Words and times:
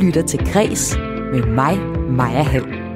lytter 0.00 0.22
til 0.22 0.52
Græs 0.52 0.96
med 1.32 1.46
mig, 1.46 1.78
Maja 2.10 2.42
Hall. 2.42 2.90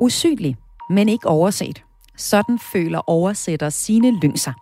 Usynlig, 0.00 0.56
men 0.90 1.08
ikke 1.08 1.26
overset. 1.26 1.82
Sådan 2.16 2.58
føler 2.58 3.10
oversætter 3.10 3.70
sine 3.70 4.20
Lyngser. 4.20 4.52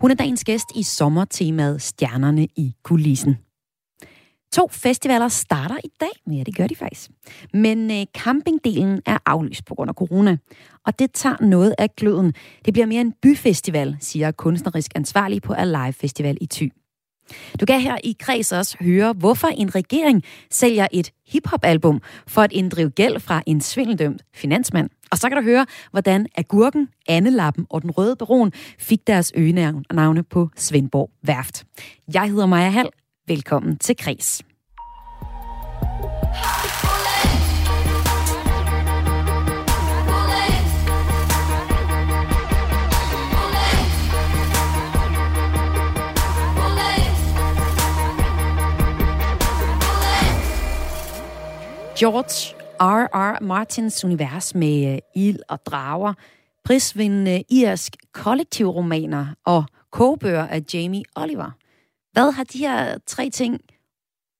Hun 0.00 0.10
er 0.10 0.14
dagens 0.14 0.44
gæst 0.44 0.66
i 0.74 0.82
sommertemaet 0.82 1.82
Stjernerne 1.82 2.44
i 2.56 2.74
kulissen. 2.84 3.36
To 4.52 4.68
festivaler 4.70 5.28
starter 5.28 5.76
i 5.84 5.88
dag. 6.00 6.36
Ja, 6.36 6.42
det 6.42 6.56
gør 6.56 6.66
de 6.66 6.76
faktisk. 6.76 7.10
Men 7.54 7.90
øh, 7.90 8.06
campingdelen 8.18 9.00
er 9.06 9.18
aflyst 9.26 9.64
på 9.64 9.74
grund 9.74 9.88
af 9.88 9.94
corona. 9.94 10.36
Og 10.86 10.98
det 10.98 11.12
tager 11.12 11.36
noget 11.40 11.74
af 11.78 11.96
gløden. 11.96 12.34
Det 12.64 12.72
bliver 12.72 12.86
mere 12.86 13.00
en 13.00 13.12
byfestival, 13.22 13.96
siger 14.00 14.30
kunstnerisk 14.30 14.90
ansvarlig 14.94 15.42
på 15.42 15.52
Alive 15.52 15.92
Festival 15.92 16.38
i 16.40 16.46
Thy. 16.46 16.72
Du 17.60 17.66
kan 17.66 17.80
her 17.80 17.96
i 18.04 18.16
Kreds 18.18 18.52
også 18.52 18.76
høre, 18.80 19.12
hvorfor 19.12 19.48
en 19.48 19.74
regering 19.74 20.22
sælger 20.50 20.86
et 20.92 21.10
hiphop-album 21.26 22.00
for 22.26 22.42
at 22.42 22.52
inddrive 22.52 22.90
gæld 22.90 23.20
fra 23.20 23.42
en 23.46 23.60
svindeldømt 23.60 24.22
finansmand. 24.34 24.90
Og 25.10 25.18
så 25.18 25.28
kan 25.28 25.36
du 25.36 25.42
høre, 25.42 25.66
hvordan 25.90 26.26
Agurken, 26.36 26.88
Annelappen 27.08 27.66
og 27.70 27.82
Den 27.82 27.90
Røde 27.90 28.16
Baron 28.16 28.52
fik 28.78 29.06
deres 29.06 29.32
øgenavne 29.34 30.22
på 30.22 30.48
Svendborg 30.56 31.10
Værft. 31.22 31.64
Jeg 32.14 32.30
hedder 32.30 32.46
Maja 32.46 32.70
Hall. 32.70 32.88
Velkommen 33.26 33.78
til 33.78 33.96
Kris. 33.96 34.42
George 51.98 52.56
R.R. 52.80 53.42
Martins 53.42 54.04
univers 54.04 54.54
med 54.54 54.92
øh, 54.92 54.98
ild 55.16 55.38
og 55.48 55.58
drager, 55.66 56.14
prisvindende 56.64 57.44
irsk 57.50 57.96
kollektivromaner 58.12 59.26
og 59.46 59.64
kogebøger 59.90 60.46
af 60.46 60.62
Jamie 60.74 61.04
Oliver. 61.16 61.61
Hvad 62.12 62.32
har 62.32 62.44
de 62.44 62.58
her 62.58 62.98
tre 63.06 63.30
ting, 63.30 63.60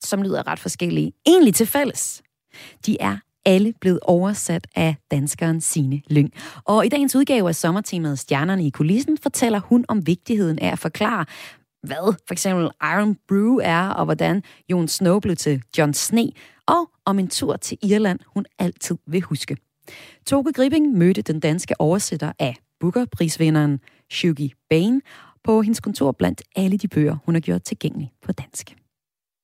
som 0.00 0.22
lyder 0.22 0.46
ret 0.46 0.58
forskellige, 0.58 1.12
egentlig 1.26 1.54
til 1.54 1.66
fælles? 1.66 2.22
De 2.86 2.96
er 3.00 3.16
alle 3.44 3.74
blevet 3.80 4.00
oversat 4.02 4.66
af 4.76 4.96
danskeren 5.10 5.60
Sine 5.60 6.02
Lyng. 6.10 6.32
Og 6.64 6.86
i 6.86 6.88
dagens 6.88 7.16
udgave 7.16 7.48
af 7.48 7.54
sommertemaet 7.54 8.18
Stjernerne 8.18 8.66
i 8.66 8.70
kulissen 8.70 9.18
fortæller 9.18 9.58
hun 9.58 9.84
om 9.88 10.06
vigtigheden 10.06 10.58
af 10.58 10.72
at 10.72 10.78
forklare, 10.78 11.24
hvad 11.82 12.14
for 12.26 12.34
eksempel 12.34 12.70
Iron 12.82 13.16
Brew 13.28 13.58
er, 13.62 13.88
og 13.88 14.04
hvordan 14.04 14.42
Jon 14.68 14.88
Snow 14.88 15.20
blev 15.20 15.36
til 15.36 15.62
John 15.78 15.94
Sne, 15.94 16.32
og 16.66 16.90
om 17.04 17.18
en 17.18 17.28
tur 17.28 17.56
til 17.56 17.78
Irland, 17.82 18.18
hun 18.26 18.46
altid 18.58 18.96
vil 19.06 19.20
huske. 19.20 19.56
Toge 20.26 20.52
Gripping 20.52 20.92
mødte 20.98 21.22
den 21.22 21.40
danske 21.40 21.80
oversætter 21.80 22.32
af 22.38 22.56
Booker-prisvinderen 22.80 23.80
Shugi 24.10 24.52
Bain 24.70 25.00
på 25.44 25.62
hendes 25.62 25.80
kontor 25.80 26.12
blandt 26.12 26.42
alle 26.56 26.78
de 26.78 26.88
bøger, 26.88 27.16
hun 27.24 27.34
har 27.34 27.40
gjort 27.40 27.62
tilgængelige 27.62 28.12
på 28.22 28.32
dansk. 28.32 28.76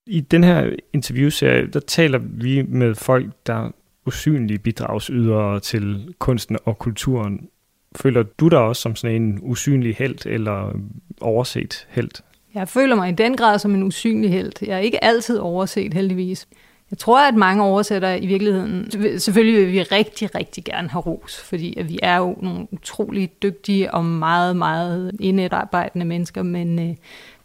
I 0.07 0.21
den 0.21 0.45
her 0.45 0.77
interviewserie, 0.93 1.67
der 1.67 1.81
taler 1.81 2.19
vi 2.19 2.63
med 2.63 2.95
folk, 2.95 3.27
der 3.47 3.71
usynlige 4.07 4.59
bidragsydere 4.59 5.61
til 5.61 6.15
kunsten 6.19 6.57
og 6.65 6.79
kulturen. 6.79 7.49
Føler 7.97 8.23
du 8.23 8.49
dig 8.49 8.59
også 8.59 8.83
som 8.83 8.97
sådan 8.97 9.23
en 9.23 9.39
usynlig 9.43 9.97
held 9.97 10.27
eller 10.27 10.73
overset 11.21 11.87
held? 11.91 12.11
Jeg 12.55 12.69
føler 12.69 12.97
mig 12.97 13.09
i 13.09 13.15
den 13.15 13.37
grad 13.37 13.59
som 13.59 13.75
en 13.75 13.83
usynlig 13.83 14.31
held. 14.31 14.53
Jeg 14.63 14.75
er 14.75 14.79
ikke 14.79 15.05
altid 15.05 15.39
overset, 15.39 15.95
heldigvis. 15.95 16.49
Jeg 16.91 16.99
tror, 16.99 17.29
at 17.29 17.35
mange 17.35 17.65
oversættere 17.65 18.21
i 18.21 18.27
virkeligheden, 18.27 18.91
selvfølgelig 19.21 19.67
vil 19.67 19.73
vi 19.73 19.83
rigtig, 19.83 20.35
rigtig 20.35 20.65
gerne 20.65 20.89
have 20.89 21.03
ros, 21.03 21.41
fordi 21.41 21.79
at 21.79 21.89
vi 21.89 21.99
er 22.03 22.17
jo 22.17 22.37
nogle 22.43 22.67
utrolig 22.73 23.43
dygtige 23.43 23.95
og 23.95 24.05
meget, 24.05 24.57
meget 24.57 25.13
indetarbejdende 25.21 26.07
mennesker, 26.07 26.43
men, 26.43 26.91
øh, 26.91 26.97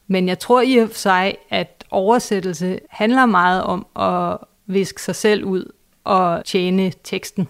men 0.08 0.28
jeg 0.28 0.40
tror 0.40 0.62
i 0.62 0.78
og 0.78 0.90
for 0.90 0.96
sig, 0.96 1.36
at 1.50 1.84
oversættelse 1.92 2.80
handler 2.90 3.26
meget 3.26 3.64
om 3.64 3.86
at 3.96 4.38
viske 4.66 5.02
sig 5.02 5.16
selv 5.16 5.44
ud 5.44 5.72
og 6.04 6.46
tjene 6.46 6.92
teksten. 7.04 7.48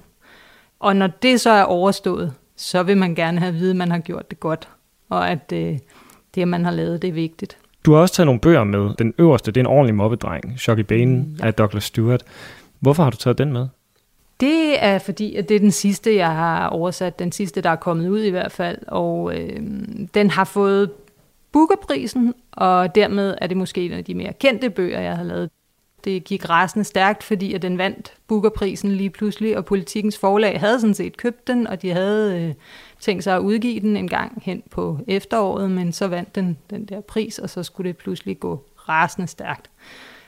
Og 0.80 0.96
når 0.96 1.08
det 1.08 1.42
så 1.42 1.50
er 1.50 1.64
overstået, 1.64 2.34
så 2.56 2.84
vil 2.84 2.98
man 2.98 3.16
gerne 3.16 3.40
have 3.40 3.50
at 3.50 3.56
vide, 3.56 3.70
at 3.70 3.76
man 3.76 3.92
har 3.92 4.00
gjort 4.00 4.30
det 4.30 4.40
godt, 4.40 4.70
og 5.10 5.30
at 5.30 5.52
øh, 5.54 5.80
det, 6.36 6.48
man 6.48 6.66
har 6.66 6.72
lavet, 6.72 7.02
det 7.02 7.08
er 7.08 7.14
vigtigt. 7.14 7.58
Du 7.86 7.94
har 7.94 8.00
også 8.00 8.14
taget 8.14 8.26
nogle 8.26 8.40
bøger 8.40 8.64
med. 8.64 8.90
Den 9.00 9.14
øverste, 9.18 9.52
det 9.52 9.58
er 9.58 9.64
en 9.64 9.68
ordentlig 9.68 9.96
mobbedreng, 9.96 10.60
Shocky 10.60 10.80
Bane 10.80 11.26
ja. 11.40 11.46
af 11.46 11.54
Douglas 11.54 11.84
Stewart. 11.84 12.24
Hvorfor 12.80 13.04
har 13.04 13.10
du 13.10 13.18
taget 13.18 13.38
den 13.38 13.54
med? 13.54 13.68
Det 14.40 14.84
er 14.84 15.00
fordi, 15.00 15.36
at 15.36 15.50
det 15.50 15.56
er 15.56 15.60
den 15.60 15.72
sidste, 15.72 16.16
jeg 16.16 16.32
har 16.32 16.68
oversat. 16.68 17.20
Den 17.20 17.32
sidste, 17.32 17.62
der 17.62 17.70
er 17.70 17.76
kommet 17.76 18.10
ud 18.10 18.22
i 18.22 18.30
hvert 18.30 18.52
fald. 18.52 18.78
Og 18.88 19.36
øh, 19.36 19.60
den 20.14 20.30
har 20.30 20.44
fået 20.44 20.92
Bookerprisen, 21.52 22.34
og 22.52 22.96
dermed 22.96 23.36
er 23.42 23.48
det 23.48 23.58
måske 23.58 23.86
en 23.86 23.92
af 23.92 24.06
de 24.06 24.14
mere 24.14 24.34
kendte 24.34 24.70
bøger, 24.70 25.00
jeg 25.00 25.18
har 25.18 25.24
lavet. 25.24 25.50
Det 26.04 26.24
gik 26.24 26.50
rasende 26.50 26.84
stærkt, 26.84 27.24
fordi 27.24 27.54
at 27.54 27.62
den 27.62 27.78
vandt 27.78 28.14
Bookerprisen 28.28 28.92
lige 28.92 29.10
pludselig, 29.10 29.58
og 29.58 29.66
politikens 29.66 30.18
forlag 30.18 30.60
havde 30.60 30.80
sådan 30.80 30.94
set 30.94 31.18
købt 31.18 31.48
den, 31.48 31.68
og 31.68 31.82
de 31.82 31.90
havde 31.90 32.42
øh, 32.42 32.54
tænkt 33.00 33.24
sig 33.24 33.36
at 33.36 33.40
udgive 33.40 33.80
den 33.80 33.98
en 33.98 34.08
gang 34.08 34.42
hen 34.46 34.64
på 34.72 35.00
efteråret, 35.08 35.72
men 35.72 35.94
så 35.94 36.08
vandt 36.08 36.36
den 36.36 36.58
den 36.70 36.86
der 36.86 37.02
pris, 37.02 37.40
og 37.40 37.50
så 37.50 37.64
skulle 37.64 37.88
det 37.88 37.98
pludselig 37.98 38.40
gå 38.40 38.64
rasende 38.90 39.28
stærkt. 39.28 39.70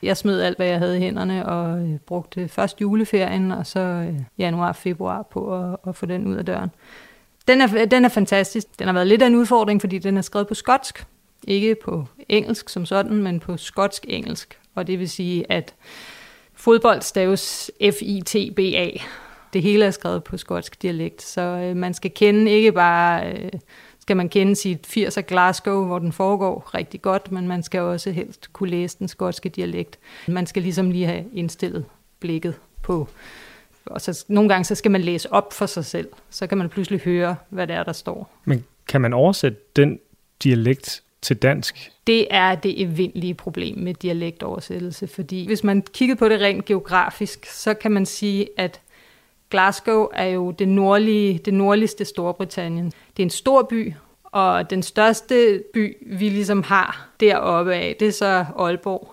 Jeg 0.04 0.18
smed 0.18 0.42
alt, 0.42 0.58
hvad 0.58 0.68
jeg 0.68 0.80
havde 0.80 0.98
i 0.98 1.00
hænderne, 1.00 1.46
og 1.46 1.80
øh, 1.80 2.00
brugte 2.00 2.48
først 2.48 2.82
juleferien, 2.82 3.52
og 3.52 3.68
så 3.68 3.80
øh, 3.80 4.20
januar 4.38 4.68
og 4.68 4.76
februar 4.76 5.22
på 5.22 5.64
at, 5.64 5.78
at 5.88 5.96
få 5.96 6.06
den 6.06 6.28
ud 6.28 6.36
af 6.36 6.46
døren. 6.46 6.70
Den 7.48 7.62
er, 7.62 7.86
den 7.86 8.06
er 8.06 8.10
fantastisk. 8.10 8.80
Den 8.80 8.88
har 8.88 8.94
været 8.94 9.08
lidt 9.08 9.22
af 9.22 9.28
en 9.28 9.36
udfordring, 9.36 9.82
fordi 9.82 10.00
den 10.00 10.18
er 10.18 10.22
skrevet 10.22 10.48
på 10.48 10.54
skotsk. 10.54 11.06
Ikke 11.48 11.76
på 11.76 12.06
engelsk 12.30 12.70
som 12.70 12.86
sådan, 12.86 13.24
men 13.24 13.40
på 13.40 13.58
skotsk-engelsk. 13.58 14.60
Og 14.76 14.88
det 14.88 15.00
vil 15.00 15.10
sige, 15.10 15.52
at 15.52 15.74
fodbold 16.54 17.02
staves 17.02 17.72
F-I-T-B-A. 17.92 18.90
Det 19.54 19.62
hele 19.62 19.86
er 19.86 19.92
skrevet 19.92 20.24
på 20.24 20.38
skotsk 20.38 20.82
dialekt, 20.82 21.22
så 21.22 21.42
øh, 21.42 21.76
man 21.76 21.94
skal 21.94 22.12
kende 22.12 22.52
ikke 22.52 22.72
bare... 22.72 23.34
Øh, 23.34 23.52
skal 24.00 24.18
man 24.18 24.30
kende 24.30 24.56
sit 24.56 24.98
80'er 24.98 25.22
Glasgow, 25.22 25.86
hvor 25.86 26.00
den 26.00 26.12
foregår 26.12 26.70
rigtig 26.74 27.02
godt, 27.02 27.32
men 27.32 27.48
man 27.48 27.64
skal 27.64 27.82
også 27.82 28.12
helst 28.12 28.54
kunne 28.54 28.70
læse 28.70 29.00
den 29.00 29.08
skotske 29.08 29.50
dialekt. 29.50 30.00
Man 30.28 30.46
skal 30.46 30.62
ligesom 30.64 30.92
lige 30.92 31.06
have 31.06 31.26
indstillet 31.34 31.86
blikket 32.20 32.56
på. 32.84 33.08
Og 33.86 34.02
så 34.02 34.26
nogle 34.28 34.50
gange 34.50 34.66
så 34.66 34.76
skal 34.76 34.92
man 34.92 35.02
læse 35.02 35.34
op 35.34 35.54
for 35.54 35.66
sig 35.66 35.86
selv, 35.86 36.08
så 36.30 36.48
kan 36.48 36.58
man 36.58 36.70
pludselig 36.70 37.00
høre, 37.00 37.36
hvad 37.50 37.68
det 37.68 37.76
er, 37.76 37.84
der 37.84 37.94
står. 37.94 38.30
Men 38.44 38.66
kan 38.88 39.02
man 39.02 39.14
oversætte 39.14 39.58
den 39.76 40.00
dialekt 40.44 41.04
til 41.26 41.38
dansk? 41.38 41.92
Det 42.08 42.28
er 42.30 42.56
det 42.56 42.82
evindelige 42.82 43.34
problem 43.34 43.78
med 43.78 43.94
dialektoversættelse, 43.94 45.08
fordi 45.08 45.46
hvis 45.46 45.64
man 45.64 45.84
kigger 45.94 46.16
på 46.16 46.30
det 46.30 46.42
rent 46.42 46.66
geografisk, 46.66 47.46
så 47.46 47.74
kan 47.74 47.92
man 47.92 48.06
sige, 48.06 48.48
at 48.58 48.82
Glasgow 49.50 50.08
er 50.14 50.26
jo 50.26 50.52
det, 50.52 50.68
nordlige, 50.68 51.38
det 51.38 51.54
nordligste 51.54 52.06
Storbritannien. 52.06 52.86
Det 52.86 53.24
er 53.24 53.26
en 53.26 53.30
stor 53.30 53.64
by, 53.64 53.94
og 54.24 54.70
den 54.70 54.84
største 54.84 55.64
by, 55.74 55.98
vi 56.18 56.30
ligesom 56.30 56.64
har 56.64 57.10
deroppe 57.20 57.74
af, 57.74 57.96
det 58.00 58.08
er 58.08 58.12
så 58.12 58.46
Aalborg. 58.58 59.12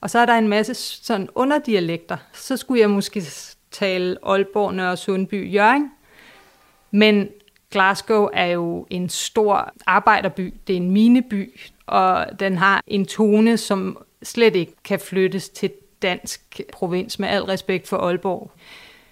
Og 0.00 0.10
så 0.10 0.18
er 0.18 0.26
der 0.26 0.34
en 0.34 0.48
masse 0.48 0.74
sådan 0.74 1.28
underdialekter. 1.34 2.16
Så 2.32 2.56
skulle 2.56 2.80
jeg 2.80 2.90
måske 2.90 3.22
tale 3.70 4.16
Aalborg, 4.22 4.74
Nørre 4.74 4.96
Sundby, 4.96 5.54
Jørgen. 5.54 5.90
Men 6.90 7.28
Glasgow 7.70 8.28
er 8.32 8.46
jo 8.46 8.86
en 8.90 9.08
stor 9.08 9.72
arbejderby. 9.86 10.54
Det 10.66 10.72
er 10.72 10.76
en 10.76 10.90
mineby, 10.90 11.60
og 11.86 12.26
den 12.40 12.56
har 12.56 12.82
en 12.86 13.06
tone, 13.06 13.56
som 13.56 13.98
slet 14.22 14.56
ikke 14.56 14.72
kan 14.84 15.00
flyttes 15.00 15.48
til 15.48 15.70
dansk 16.02 16.60
provins, 16.72 17.18
med 17.18 17.28
al 17.28 17.42
respekt 17.42 17.88
for 17.88 17.96
Aalborg. 17.96 18.50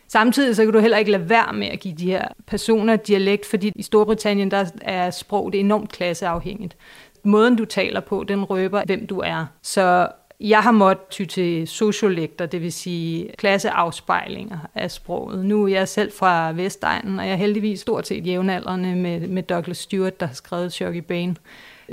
Samtidig 0.08 0.56
så 0.56 0.64
kan 0.64 0.72
du 0.72 0.78
heller 0.78 0.98
ikke 0.98 1.10
lade 1.10 1.28
være 1.28 1.52
med 1.52 1.66
at 1.66 1.80
give 1.80 1.94
de 1.94 2.06
her 2.10 2.28
personer 2.46 2.96
dialekt, 2.96 3.46
fordi 3.46 3.72
i 3.76 3.82
Storbritannien 3.82 4.50
der 4.50 4.64
er 4.82 5.10
sprog 5.10 5.52
det 5.52 5.60
enormt 5.60 5.92
klasseafhængigt. 5.92 6.76
Måden 7.24 7.56
du 7.56 7.64
taler 7.64 8.00
på, 8.00 8.24
den 8.28 8.44
røber, 8.44 8.82
hvem 8.86 9.06
du 9.06 9.18
er. 9.18 9.46
Så 9.62 10.08
jeg 10.40 10.62
har 10.62 10.70
måttet 10.70 11.08
ty 11.10 11.24
til 11.24 11.68
sociolekter, 11.68 12.46
det 12.46 12.62
vil 12.62 12.72
sige 12.72 13.30
klasseafspejlinger 13.38 14.58
af 14.74 14.90
sproget. 14.90 15.44
Nu 15.44 15.64
er 15.64 15.68
jeg 15.68 15.88
selv 15.88 16.12
fra 16.18 16.52
Vestegnen, 16.52 17.18
og 17.18 17.26
jeg 17.26 17.32
er 17.32 17.36
heldigvis 17.36 17.80
stort 17.80 18.06
set 18.06 18.26
jævnaldrende 18.26 18.96
med, 18.96 19.20
med 19.20 19.42
Douglas 19.42 19.78
Stewart, 19.78 20.20
der 20.20 20.26
har 20.26 20.34
skrevet 20.34 20.72
Shoggy 20.72 20.98
Bane. 20.98 21.36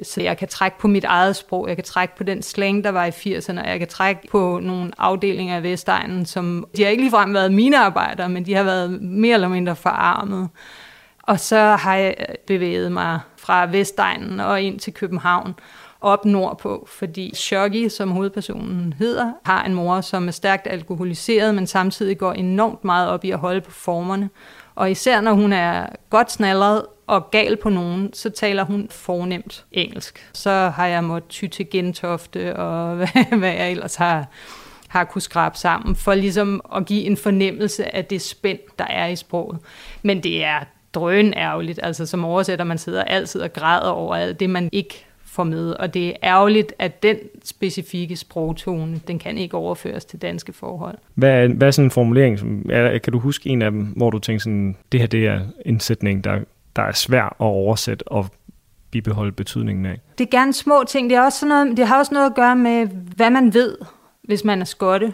Så 0.03 0.21
jeg 0.21 0.37
kan 0.37 0.47
trække 0.47 0.77
på 0.79 0.87
mit 0.87 1.03
eget 1.03 1.35
sprog, 1.35 1.67
jeg 1.67 1.77
kan 1.77 1.83
trække 1.83 2.15
på 2.15 2.23
den 2.23 2.41
slang, 2.41 2.83
der 2.83 2.89
var 2.89 3.05
i 3.05 3.09
80'erne, 3.09 3.61
og 3.61 3.69
jeg 3.69 3.79
kan 3.79 3.87
trække 3.87 4.21
på 4.31 4.59
nogle 4.63 4.91
afdelinger 4.97 5.55
af 5.55 5.63
Vestegnen, 5.63 6.25
som 6.25 6.67
de 6.77 6.83
har 6.83 6.89
ikke 6.89 7.03
ligefrem 7.03 7.33
været 7.33 7.53
mine 7.53 7.79
arbejdere, 7.79 8.29
men 8.29 8.45
de 8.45 8.53
har 8.53 8.63
været 8.63 9.01
mere 9.01 9.33
eller 9.33 9.47
mindre 9.47 9.75
forarmet. 9.75 10.49
Og 11.23 11.39
så 11.39 11.57
har 11.59 11.95
jeg 11.95 12.15
bevæget 12.47 12.91
mig 12.91 13.19
fra 13.37 13.65
Vestegnen 13.65 14.39
og 14.39 14.61
ind 14.61 14.79
til 14.79 14.93
København 14.93 15.55
op 16.01 16.25
nordpå, 16.25 16.87
fordi 16.89 17.35
Shoggy, 17.35 17.89
som 17.89 18.11
hovedpersonen 18.11 18.93
hedder, 18.99 19.31
har 19.45 19.65
en 19.65 19.73
mor, 19.73 20.01
som 20.01 20.27
er 20.27 20.31
stærkt 20.31 20.67
alkoholiseret, 20.67 21.55
men 21.55 21.67
samtidig 21.67 22.17
går 22.17 22.33
enormt 22.33 22.83
meget 22.83 23.09
op 23.09 23.23
i 23.23 23.31
at 23.31 23.39
holde 23.39 23.61
på 23.61 23.71
formerne. 23.71 24.29
Og 24.75 24.91
især 24.91 25.21
når 25.21 25.33
hun 25.33 25.53
er 25.53 25.85
godt 26.09 26.31
snallet 26.31 26.85
og 27.07 27.31
gal 27.31 27.57
på 27.57 27.69
nogen, 27.69 28.13
så 28.13 28.29
taler 28.29 28.63
hun 28.63 28.87
fornemt 28.91 29.65
engelsk. 29.71 30.29
Så 30.33 30.51
har 30.75 30.87
jeg 30.87 31.03
måttet 31.03 31.29
ty 31.29 31.47
til 31.47 31.69
gentofte 31.69 32.55
og 32.55 32.95
hvad, 32.97 33.37
hvad 33.37 33.53
jeg 33.53 33.71
ellers 33.71 33.95
har, 33.95 34.27
har 34.87 35.03
kunne 35.03 35.21
skrabe 35.21 35.57
sammen, 35.57 35.95
for 35.95 36.13
ligesom 36.13 36.61
at 36.75 36.85
give 36.85 37.03
en 37.03 37.17
fornemmelse 37.17 37.95
af 37.95 38.05
det 38.05 38.21
spænd, 38.21 38.59
der 38.79 38.85
er 38.85 39.07
i 39.07 39.15
sproget. 39.15 39.59
Men 40.01 40.23
det 40.23 40.43
er 40.43 40.59
drøn 40.93 41.33
ærgerligt, 41.33 41.79
altså 41.83 42.05
som 42.05 42.25
oversætter, 42.25 42.65
man 42.65 42.77
sidder 42.77 43.03
altid 43.03 43.41
og 43.41 43.53
græder 43.53 43.89
over 43.89 44.15
alt 44.15 44.39
det, 44.39 44.49
man 44.49 44.69
ikke 44.71 45.05
får 45.35 45.43
med, 45.43 45.71
og 45.71 45.93
det 45.93 46.07
er 46.07 46.13
ærgerligt, 46.23 46.73
at 46.79 47.03
den 47.03 47.17
specifikke 47.43 48.15
sprogtone, 48.15 49.01
den 49.07 49.19
kan 49.19 49.37
ikke 49.37 49.57
overføres 49.57 50.05
til 50.05 50.21
danske 50.21 50.53
forhold. 50.53 50.97
Hvad 51.15 51.29
er, 51.29 51.47
hvad 51.47 51.67
er 51.67 51.71
sådan 51.71 51.85
en 51.85 51.91
formulering, 51.91 52.39
som, 52.39 52.65
er, 52.69 52.97
kan 52.97 53.13
du 53.13 53.19
huske 53.19 53.49
en 53.49 53.61
af 53.61 53.71
dem, 53.71 53.81
hvor 53.81 54.09
du 54.09 54.19
tænker 54.19 54.41
sådan, 54.41 54.75
det 54.91 54.99
her 54.99 55.07
det 55.07 55.27
er 55.27 55.39
en 55.65 55.79
sætning, 55.79 56.23
der, 56.23 56.39
der 56.75 56.81
er 56.81 56.91
svær 56.91 57.23
at 57.23 57.35
oversætte 57.39 58.07
og 58.07 58.25
bibeholde 58.91 59.31
betydningen 59.31 59.85
af? 59.85 59.99
Det 60.17 60.23
er 60.25 60.37
gerne 60.37 60.53
små 60.53 60.83
ting. 60.87 61.09
Det, 61.09 61.15
er 61.15 61.21
også 61.21 61.39
sådan 61.39 61.49
noget, 61.49 61.77
det 61.77 61.87
har 61.87 61.99
også 61.99 62.13
noget 62.13 62.29
at 62.29 62.35
gøre 62.35 62.55
med, 62.55 62.87
hvad 63.15 63.29
man 63.29 63.53
ved, 63.53 63.77
hvis 64.23 64.43
man 64.43 64.61
er 64.61 64.65
skotte, 64.65 65.13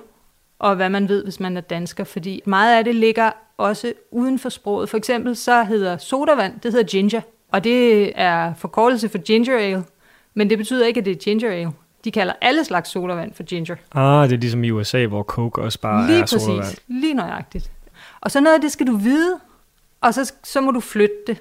og 0.60 0.76
hvad 0.76 0.90
man 0.90 1.10
ved, 1.10 1.24
hvis 1.24 1.40
man 1.40 1.58
er 1.58 1.62
dansker, 1.62 2.04
fordi 2.04 2.42
meget 2.46 2.78
af 2.78 2.84
det 2.84 2.96
ligger 2.96 3.32
også 3.58 3.94
uden 4.12 4.40
for 4.40 4.50
sproget. 4.50 4.90
For 4.90 4.98
eksempel 4.98 5.36
så 5.36 5.64
hedder 5.64 5.98
sodavand, 5.98 6.54
det 6.64 6.72
hedder 6.72 6.86
ginger, 6.86 7.22
og 7.52 7.64
det 7.64 8.12
er 8.16 8.54
forkortelse 8.54 9.10
for 9.10 9.18
ginger 9.18 9.58
ale, 9.58 9.84
men 10.34 10.50
det 10.50 10.58
betyder 10.58 10.86
ikke, 10.86 10.98
at 11.00 11.06
det 11.06 11.12
er 11.12 11.16
ginger 11.16 11.52
ale. 11.52 11.72
De 12.04 12.12
kalder 12.12 12.34
alle 12.42 12.64
slags 12.66 12.90
sodavand 12.90 13.34
for 13.34 13.44
ginger. 13.44 13.76
Ah, 13.96 14.30
det 14.30 14.36
er 14.36 14.40
ligesom 14.40 14.64
i 14.64 14.72
USA, 14.72 15.06
hvor 15.06 15.24
Coke 15.24 15.62
også 15.62 15.80
bare 15.80 16.08
Lige 16.08 16.18
er 16.18 16.22
præcis. 16.22 16.42
sodavand. 16.42 16.78
Lige 16.88 17.14
nøjagtigt. 17.14 17.72
Og 18.22 18.32
så 18.32 18.40
noget 18.42 18.56
af 18.56 18.62
det 18.62 18.72
skal 18.72 18.88
du 18.88 18.96
vide, 18.96 19.40
og 20.02 20.14
så, 20.14 20.34
så 20.44 20.62
må 20.62 20.72
du 20.72 20.80
flytte 20.80 21.16
det 21.28 21.38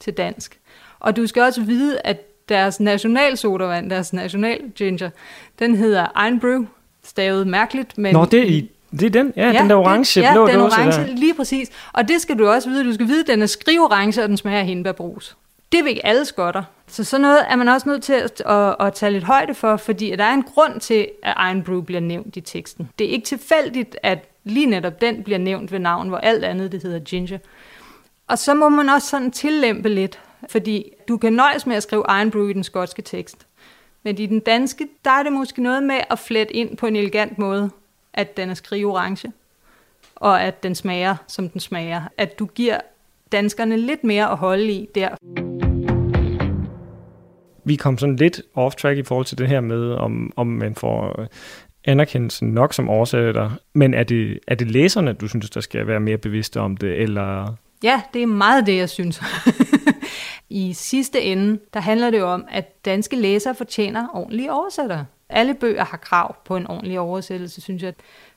til 0.00 0.12
dansk. 0.12 0.58
Og 1.00 1.16
du 1.16 1.26
skal 1.26 1.42
også 1.42 1.62
vide, 1.62 2.00
at 2.04 2.48
deres 2.48 2.80
national 2.80 3.36
sodavand, 3.36 3.90
deres 3.90 4.12
national 4.12 4.58
ginger, 4.76 5.10
den 5.58 5.76
hedder 5.76 6.24
Ein 6.24 6.40
Brew, 6.40 6.64
stavet 7.04 7.46
mærkeligt, 7.46 7.98
men... 7.98 8.12
Nå, 8.14 8.24
det 8.24 8.40
er, 8.40 8.44
i, 8.44 8.70
det 8.90 9.02
er 9.02 9.10
den, 9.10 9.32
ja, 9.36 9.50
ja 9.50 9.60
den 9.60 9.70
der 9.70 9.76
orange, 9.76 10.20
det, 10.20 10.26
ja, 10.26 10.32
blå 10.32 10.46
den 10.46 10.54
dåse 10.54 10.76
orange, 10.76 11.00
der. 11.00 11.16
lige 11.16 11.34
præcis. 11.34 11.70
Og 11.92 12.08
det 12.08 12.20
skal 12.20 12.38
du 12.38 12.48
også 12.48 12.68
vide. 12.68 12.84
Du 12.84 12.94
skal 12.94 13.06
vide, 13.06 13.20
at 13.20 13.26
den 13.26 13.42
er 13.42 13.46
skriveorange, 13.46 14.22
og 14.22 14.28
den 14.28 14.36
smager 14.36 14.58
af 14.58 14.66
hindbærbrus. 14.66 15.36
Det 15.72 15.84
ved 15.84 15.96
alle 16.04 16.24
skotter. 16.24 16.62
Så 16.92 17.04
sådan 17.04 17.22
noget 17.22 17.44
er 17.48 17.56
man 17.56 17.68
også 17.68 17.88
nødt 17.88 18.02
til 18.02 18.12
at, 18.12 18.42
at, 18.46 18.76
at 18.80 18.94
tage 18.94 19.12
lidt 19.12 19.24
højde 19.24 19.54
for, 19.54 19.76
fordi 19.76 20.16
der 20.16 20.24
er 20.24 20.34
en 20.34 20.42
grund 20.42 20.80
til, 20.80 21.08
at 21.22 21.34
Iron 21.38 21.62
Brew 21.62 21.80
bliver 21.80 22.00
nævnt 22.00 22.36
i 22.36 22.40
teksten. 22.40 22.90
Det 22.98 23.06
er 23.06 23.10
ikke 23.10 23.26
tilfældigt, 23.26 23.96
at 24.02 24.18
lige 24.44 24.66
netop 24.66 25.00
den 25.00 25.22
bliver 25.22 25.38
nævnt 25.38 25.72
ved 25.72 25.78
navn, 25.78 26.08
hvor 26.08 26.18
alt 26.18 26.44
andet 26.44 26.72
det 26.72 26.82
hedder 26.82 26.98
Ginger. 26.98 27.38
Og 28.26 28.38
så 28.38 28.54
må 28.54 28.68
man 28.68 28.88
også 28.88 29.08
sådan 29.08 29.30
tillempe 29.30 29.88
lidt, 29.88 30.20
fordi 30.48 30.92
du 31.08 31.16
kan 31.16 31.32
nøjes 31.32 31.66
med 31.66 31.76
at 31.76 31.82
skrive 31.82 32.04
Iron 32.08 32.30
Brew 32.30 32.48
i 32.48 32.52
den 32.52 32.64
skotske 32.64 33.02
tekst. 33.02 33.46
Men 34.02 34.18
i 34.18 34.26
den 34.26 34.40
danske, 34.40 34.88
der 35.04 35.10
er 35.10 35.22
det 35.22 35.32
måske 35.32 35.62
noget 35.62 35.82
med 35.82 36.00
at 36.10 36.18
flette 36.18 36.56
ind 36.56 36.76
på 36.76 36.86
en 36.86 36.96
elegant 36.96 37.38
måde, 37.38 37.70
at 38.14 38.36
den 38.36 38.50
er 38.50 38.54
skrive 38.54 38.92
orange, 38.92 39.32
og 40.14 40.42
at 40.42 40.62
den 40.62 40.74
smager, 40.74 41.16
som 41.28 41.48
den 41.48 41.60
smager. 41.60 42.02
At 42.18 42.38
du 42.38 42.46
giver 42.46 42.80
danskerne 43.32 43.76
lidt 43.76 44.04
mere 44.04 44.30
at 44.30 44.36
holde 44.36 44.72
i 44.72 44.88
der. 44.94 45.41
Vi 47.64 47.76
kom 47.76 47.98
sådan 47.98 48.16
lidt 48.16 48.40
off-track 48.54 48.98
i 48.98 49.02
forhold 49.02 49.26
til 49.26 49.38
det 49.38 49.48
her 49.48 49.60
med, 49.60 49.92
om, 49.92 50.32
om 50.36 50.46
man 50.46 50.74
får 50.74 51.20
øh, 51.20 51.26
anerkendelsen 51.84 52.48
nok 52.48 52.74
som 52.74 52.88
oversætter. 52.88 53.50
Men 53.74 53.94
er 53.94 54.02
det, 54.02 54.38
er 54.48 54.54
det 54.54 54.70
læserne, 54.70 55.12
du 55.12 55.28
synes, 55.28 55.50
der 55.50 55.60
skal 55.60 55.86
være 55.86 56.00
mere 56.00 56.18
bevidste 56.18 56.60
om 56.60 56.76
det, 56.76 57.00
eller... 57.00 57.54
Ja, 57.82 58.02
det 58.14 58.22
er 58.22 58.26
meget 58.26 58.66
det, 58.66 58.76
jeg 58.76 58.90
synes. 58.90 59.22
I 60.50 60.72
sidste 60.72 61.22
ende, 61.22 61.58
der 61.74 61.80
handler 61.80 62.10
det 62.10 62.18
jo 62.18 62.26
om, 62.26 62.44
at 62.50 62.84
danske 62.84 63.16
læsere 63.16 63.54
fortjener 63.54 64.08
ordentlige 64.14 64.52
oversættere. 64.52 65.06
Alle 65.28 65.54
bøger 65.54 65.84
har 65.84 65.96
krav 65.96 66.36
på 66.44 66.56
en 66.56 66.66
ordentlig 66.66 67.00
oversættelse, 67.00 67.60
synes 67.60 67.82
jeg. 67.82 67.94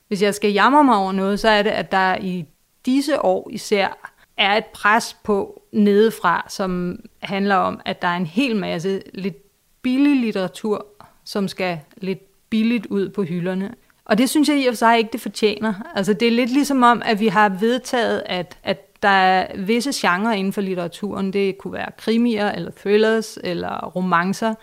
Hvis 0.08 0.22
jeg 0.22 0.34
skal 0.34 0.52
jamre 0.52 0.84
mig 0.84 0.96
over 0.96 1.12
noget, 1.12 1.40
så 1.40 1.48
er 1.48 1.62
det, 1.62 1.70
at 1.70 1.92
der 1.92 2.16
i 2.16 2.44
disse 2.86 3.24
år 3.24 3.50
især 3.52 4.12
er 4.36 4.56
et 4.56 4.66
pres 4.66 5.16
på 5.24 5.62
nedefra, 5.76 6.46
som 6.48 7.00
handler 7.18 7.54
om, 7.54 7.80
at 7.84 8.02
der 8.02 8.08
er 8.08 8.16
en 8.16 8.26
hel 8.26 8.56
masse 8.56 9.02
lidt 9.14 9.36
billig 9.82 10.16
litteratur, 10.16 10.86
som 11.24 11.48
skal 11.48 11.80
lidt 11.96 12.50
billigt 12.50 12.86
ud 12.86 13.08
på 13.08 13.22
hylderne. 13.22 13.74
Og 14.04 14.18
det 14.18 14.30
synes 14.30 14.48
jeg 14.48 14.58
i 14.58 14.66
og 14.66 14.72
for 14.72 14.76
sig 14.76 14.98
ikke, 14.98 15.10
det 15.12 15.20
fortjener. 15.20 15.74
Altså 15.94 16.12
det 16.12 16.28
er 16.28 16.32
lidt 16.32 16.50
ligesom 16.50 16.82
om, 16.82 17.02
at 17.04 17.20
vi 17.20 17.28
har 17.28 17.48
vedtaget, 17.48 18.22
at, 18.26 18.58
at 18.62 19.02
der 19.02 19.08
er 19.08 19.56
visse 19.56 19.90
genrer 19.94 20.32
inden 20.32 20.52
for 20.52 20.60
litteraturen. 20.60 21.32
Det 21.32 21.58
kunne 21.58 21.72
være 21.72 21.90
krimier, 21.98 22.52
eller 22.52 22.70
thrillers, 22.70 23.38
eller 23.44 23.86
romancer, 23.86 24.54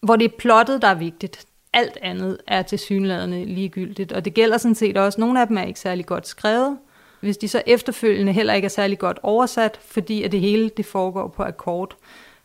hvor 0.00 0.16
det 0.16 0.24
er 0.24 0.36
plottet, 0.38 0.82
der 0.82 0.88
er 0.88 0.94
vigtigt. 0.94 1.46
Alt 1.72 1.98
andet 2.02 2.38
er 2.46 2.62
til 2.62 2.78
synlædende 2.78 3.44
ligegyldigt. 3.44 4.12
Og 4.12 4.24
det 4.24 4.34
gælder 4.34 4.58
sådan 4.58 4.74
set 4.74 4.96
også, 4.96 5.20
nogle 5.20 5.40
af 5.40 5.46
dem 5.46 5.58
er 5.58 5.62
ikke 5.64 5.80
særlig 5.80 6.06
godt 6.06 6.28
skrevet, 6.28 6.78
hvis 7.20 7.36
de 7.36 7.48
så 7.48 7.62
efterfølgende 7.66 8.32
heller 8.32 8.54
ikke 8.54 8.66
er 8.66 8.70
særlig 8.70 8.98
godt 8.98 9.18
oversat, 9.22 9.80
fordi 9.82 10.22
at 10.22 10.32
det 10.32 10.40
hele 10.40 10.70
det 10.76 10.86
foregår 10.86 11.28
på 11.28 11.42
akkord, 11.42 11.96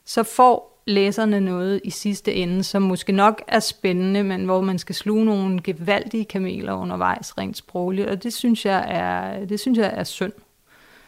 så 0.06 0.24
får 0.24 0.72
læserne 0.88 1.40
noget 1.40 1.82
i 1.84 1.90
sidste 1.90 2.34
ende, 2.34 2.64
som 2.64 2.82
måske 2.82 3.12
nok 3.12 3.42
er 3.48 3.60
spændende, 3.60 4.24
men 4.24 4.46
hvor 4.46 4.62
man 4.62 4.80
skal 4.80 4.96
sluge 4.96 5.26
nogle 5.26 5.62
gevaldige 5.64 6.26
kameler 6.26 6.74
undervejs 6.74 7.38
rent 7.38 7.58
sprogligt, 7.58 8.08
og 8.08 8.24
det 8.24 8.34
synes 8.34 8.66
jeg 8.66 8.86
er, 8.88 9.46
det 9.46 9.60
synes 9.60 9.78
jeg 9.78 9.94
er 9.96 10.04
synd. 10.04 10.34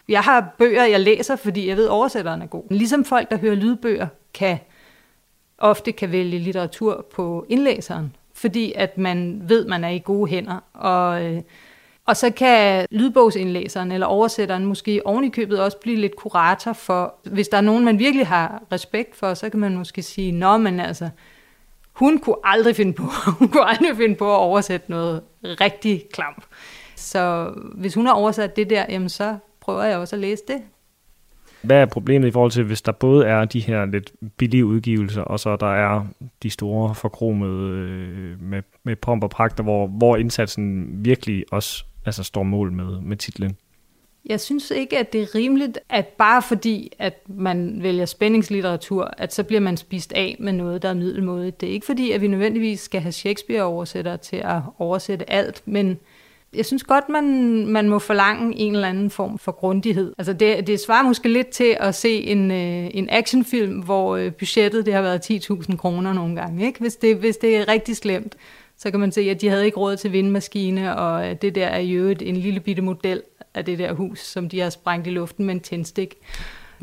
Jeg 0.07 0.21
har 0.21 0.55
bøger, 0.57 0.83
jeg 0.83 0.99
læser, 0.99 1.35
fordi 1.35 1.67
jeg 1.67 1.77
ved, 1.77 1.85
at 1.85 1.89
oversætteren 1.89 2.41
er 2.41 2.45
god. 2.45 2.63
Ligesom 2.69 3.05
folk, 3.05 3.31
der 3.31 3.37
hører 3.37 3.55
lydbøger, 3.55 4.07
kan 4.33 4.57
ofte 5.57 5.91
kan 5.91 6.11
vælge 6.11 6.39
litteratur 6.39 7.05
på 7.13 7.45
indlæseren, 7.49 8.15
fordi 8.33 8.73
at 8.75 8.97
man 8.97 9.41
ved, 9.45 9.63
at 9.63 9.69
man 9.69 9.83
er 9.83 9.89
i 9.89 9.99
gode 9.99 10.29
hænder, 10.29 10.59
og 10.73 11.25
øh, 11.25 11.41
og 12.05 12.17
så 12.17 12.31
kan 12.31 12.85
lydbogsindlæseren 12.91 13.91
eller 13.91 14.07
oversætteren 14.07 14.65
måske 14.65 15.01
oven 15.05 15.23
i 15.23 15.29
købet 15.29 15.61
også 15.61 15.77
blive 15.77 15.97
lidt 15.97 16.15
kurator 16.15 16.73
for, 16.73 17.15
hvis 17.31 17.47
der 17.47 17.57
er 17.57 17.61
nogen, 17.61 17.85
man 17.85 17.99
virkelig 17.99 18.27
har 18.27 18.63
respekt 18.71 19.15
for, 19.15 19.33
så 19.33 19.49
kan 19.49 19.59
man 19.59 19.77
måske 19.77 20.01
sige, 20.01 20.31
nå, 20.31 20.57
men 20.57 20.79
altså, 20.79 21.09
hun 21.93 22.19
kunne 22.19 22.35
aldrig 22.43 22.75
finde 22.75 22.93
på, 22.93 23.03
hun 23.39 23.47
kunne 23.47 23.69
aldrig 23.69 23.97
finde 23.97 24.15
på 24.15 24.31
at 24.31 24.39
oversætte 24.39 24.91
noget 24.91 25.21
rigtig 25.43 26.03
klamt. 26.13 26.43
Så 26.95 27.53
hvis 27.75 27.93
hun 27.93 28.05
har 28.05 28.13
oversat 28.13 28.55
det 28.55 28.69
der, 28.69 28.85
jamen 28.89 29.09
så 29.09 29.37
prøver 29.61 29.83
jeg 29.83 29.97
også 29.97 30.15
at 30.15 30.19
læse 30.19 30.43
det. 30.47 30.61
Hvad 31.61 31.77
er 31.77 31.85
problemet 31.85 32.27
i 32.27 32.31
forhold 32.31 32.51
til, 32.51 32.63
hvis 32.63 32.81
der 32.81 32.91
både 32.91 33.25
er 33.25 33.45
de 33.45 33.59
her 33.59 33.85
lidt 33.85 34.11
billige 34.37 34.65
udgivelser, 34.65 35.21
og 35.21 35.39
så 35.39 35.55
der 35.55 35.73
er 35.73 36.05
de 36.43 36.49
store 36.49 36.95
forkromede 36.95 37.73
øh, 37.73 38.41
med, 38.41 38.61
med 38.83 38.95
pomp 38.95 39.23
og 39.23 39.29
pragter, 39.29 39.63
hvor, 39.63 39.87
hvor 39.87 40.17
indsatsen 40.17 40.87
virkelig 41.05 41.43
også 41.51 41.85
altså 42.05 42.23
står 42.23 42.43
mål 42.43 42.71
med, 42.71 43.01
med 43.01 43.17
titlen? 43.17 43.57
Jeg 44.25 44.39
synes 44.39 44.71
ikke, 44.71 44.97
at 44.97 45.13
det 45.13 45.21
er 45.21 45.35
rimeligt, 45.35 45.79
at 45.89 46.07
bare 46.07 46.41
fordi, 46.41 46.91
at 46.99 47.21
man 47.27 47.83
vælger 47.83 48.05
spændingslitteratur, 48.05 49.13
at 49.17 49.33
så 49.33 49.43
bliver 49.43 49.59
man 49.59 49.77
spist 49.77 50.13
af 50.13 50.35
med 50.39 50.53
noget, 50.53 50.81
der 50.81 50.89
er 50.89 50.93
middelmådigt. 50.93 51.61
Det 51.61 51.69
er 51.69 51.73
ikke 51.73 51.85
fordi, 51.85 52.11
at 52.11 52.21
vi 52.21 52.27
nødvendigvis 52.27 52.79
skal 52.79 53.01
have 53.01 53.11
Shakespeare-oversættere 53.11 54.17
til 54.17 54.35
at 54.35 54.61
oversætte 54.77 55.29
alt, 55.29 55.61
men 55.65 55.99
jeg 56.55 56.65
synes 56.65 56.83
godt, 56.83 57.09
man, 57.09 57.25
man 57.67 57.89
må 57.89 57.99
forlange 57.99 58.57
en 58.57 58.75
eller 58.75 58.87
anden 58.87 59.09
form 59.09 59.37
for 59.37 59.51
grundighed. 59.51 60.13
Altså 60.17 60.33
det, 60.33 60.67
det 60.67 60.79
svarer 60.79 61.03
måske 61.03 61.29
lidt 61.29 61.47
til 61.47 61.77
at 61.79 61.95
se 61.95 62.23
en, 62.23 62.51
øh, 62.51 62.89
en 62.93 63.09
actionfilm, 63.09 63.79
hvor 63.79 64.15
øh, 64.15 64.31
budgettet 64.31 64.85
det 64.85 64.93
har 64.93 65.01
været 65.01 65.31
10.000 65.31 65.75
kroner 65.75 66.13
nogle 66.13 66.35
gange. 66.35 66.65
Ikke? 66.65 66.79
Hvis, 66.79 66.95
det, 66.95 67.15
hvis 67.15 67.37
det 67.37 67.57
er 67.57 67.67
rigtig 67.67 67.97
slemt, 67.97 68.35
så 68.77 68.91
kan 68.91 68.99
man 68.99 69.11
se, 69.11 69.21
at 69.21 69.41
de 69.41 69.49
havde 69.49 69.65
ikke 69.65 69.77
råd 69.77 69.97
til 69.97 70.11
vindmaskine, 70.11 70.97
og 70.97 71.29
øh, 71.29 71.35
det 71.41 71.55
der 71.55 71.67
er 71.67 71.79
jo 71.79 72.09
en 72.21 72.37
lille 72.37 72.59
bitte 72.59 72.81
model 72.81 73.21
af 73.53 73.65
det 73.65 73.79
der 73.79 73.93
hus, 73.93 74.19
som 74.19 74.49
de 74.49 74.59
har 74.59 74.69
sprængt 74.69 75.07
i 75.07 75.09
luften 75.09 75.45
med 75.45 75.53
en 75.53 75.59
tændstik 75.59 76.15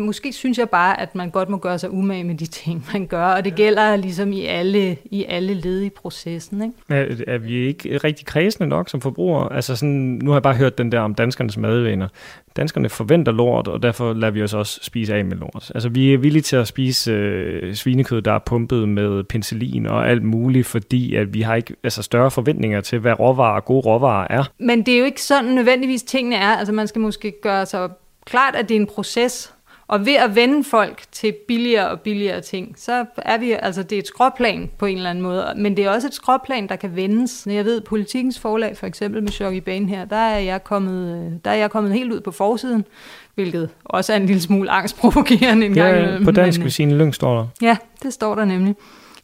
måske 0.00 0.32
synes 0.32 0.58
jeg 0.58 0.68
bare, 0.68 1.00
at 1.00 1.14
man 1.14 1.30
godt 1.30 1.48
må 1.48 1.56
gøre 1.56 1.78
sig 1.78 1.90
umage 1.90 2.24
med 2.24 2.34
de 2.34 2.46
ting, 2.46 2.86
man 2.92 3.06
gør, 3.06 3.24
og 3.24 3.44
det 3.44 3.54
gælder 3.54 3.96
ligesom 3.96 4.32
i 4.32 4.44
alle, 4.44 4.96
i 5.04 5.24
alle 5.28 5.54
led 5.54 5.82
i 5.82 5.88
processen. 5.88 6.62
Ikke? 6.62 6.74
Er, 6.88 7.34
er 7.34 7.38
vi 7.38 7.66
ikke 7.66 7.98
rigtig 7.98 8.26
kredsende 8.26 8.68
nok 8.68 8.88
som 8.88 9.00
forbrugere? 9.00 9.52
Altså 9.52 9.76
sådan, 9.76 10.20
nu 10.22 10.30
har 10.30 10.36
jeg 10.36 10.42
bare 10.42 10.54
hørt 10.54 10.78
den 10.78 10.92
der 10.92 11.00
om 11.00 11.14
danskernes 11.14 11.56
madvaner. 11.56 12.08
Danskerne 12.56 12.88
forventer 12.88 13.32
lort, 13.32 13.68
og 13.68 13.82
derfor 13.82 14.12
lader 14.12 14.32
vi 14.32 14.42
os 14.42 14.54
også 14.54 14.80
spise 14.82 15.14
af 15.14 15.24
med 15.24 15.36
lort. 15.36 15.70
Altså 15.74 15.88
vi 15.88 16.14
er 16.14 16.18
villige 16.18 16.42
til 16.42 16.56
at 16.56 16.66
spise 16.66 17.10
øh, 17.10 17.74
svinekød, 17.74 18.22
der 18.22 18.32
er 18.32 18.38
pumpet 18.38 18.88
med 18.88 19.24
penicillin 19.24 19.86
og 19.86 20.08
alt 20.08 20.22
muligt, 20.22 20.66
fordi 20.66 21.14
at 21.14 21.34
vi 21.34 21.42
har 21.42 21.54
ikke 21.54 21.76
altså, 21.84 22.02
større 22.02 22.30
forventninger 22.30 22.80
til, 22.80 22.98
hvad 22.98 23.20
råvarer 23.20 23.60
gode 23.60 23.80
råvarer 23.80 24.26
er. 24.30 24.44
Men 24.58 24.86
det 24.86 24.94
er 24.94 24.98
jo 24.98 25.04
ikke 25.04 25.22
sådan 25.22 25.50
nødvendigvis 25.50 26.02
tingene 26.02 26.36
er. 26.36 26.56
Altså 26.56 26.72
man 26.72 26.86
skal 26.86 27.00
måske 27.00 27.32
gøre 27.42 27.66
sig 27.66 27.90
klart, 28.24 28.56
at 28.56 28.68
det 28.68 28.76
er 28.76 28.80
en 28.80 28.86
proces, 28.86 29.54
og 29.90 30.06
ved 30.06 30.14
at 30.14 30.36
vende 30.36 30.64
folk 30.64 31.02
til 31.12 31.34
billigere 31.48 31.90
og 31.90 32.00
billigere 32.00 32.40
ting, 32.40 32.74
så 32.76 33.04
er 33.16 33.38
vi, 33.38 33.52
altså 33.52 33.82
det 33.82 33.96
er 33.96 33.98
et 33.98 34.06
skråplan 34.06 34.70
på 34.78 34.86
en 34.86 34.96
eller 34.96 35.10
anden 35.10 35.22
måde, 35.22 35.54
men 35.56 35.76
det 35.76 35.84
er 35.84 35.90
også 35.90 36.06
et 36.06 36.14
skråplan, 36.14 36.68
der 36.68 36.76
kan 36.76 36.96
vendes. 36.96 37.46
Jeg 37.50 37.64
ved, 37.64 37.80
politikens 37.80 38.38
forlag, 38.38 38.76
for 38.76 38.86
eksempel 38.86 39.22
med 39.22 39.30
Shocky 39.30 39.56
Bane 39.56 39.88
her, 39.88 40.04
der 40.04 40.16
er, 40.16 40.38
jeg 40.38 40.64
kommet, 40.64 41.40
der 41.44 41.50
er 41.50 41.54
jeg 41.54 41.70
kommet 41.70 41.92
helt 41.92 42.12
ud 42.12 42.20
på 42.20 42.30
forsiden, 42.30 42.84
hvilket 43.34 43.70
også 43.84 44.12
er 44.12 44.16
en 44.16 44.26
lille 44.26 44.42
smule 44.42 44.70
angstprovokerende 44.70 45.66
en 45.66 45.74
ja, 45.74 45.88
gang 45.88 46.24
på 46.24 46.30
dansk 46.30 46.60
ved 46.60 46.70
sin 46.70 46.98
lyng 46.98 47.14
står 47.14 47.36
der. 47.36 47.46
Ja, 47.62 47.76
det 48.02 48.12
står 48.12 48.34
der 48.34 48.44
nemlig. 48.44 48.74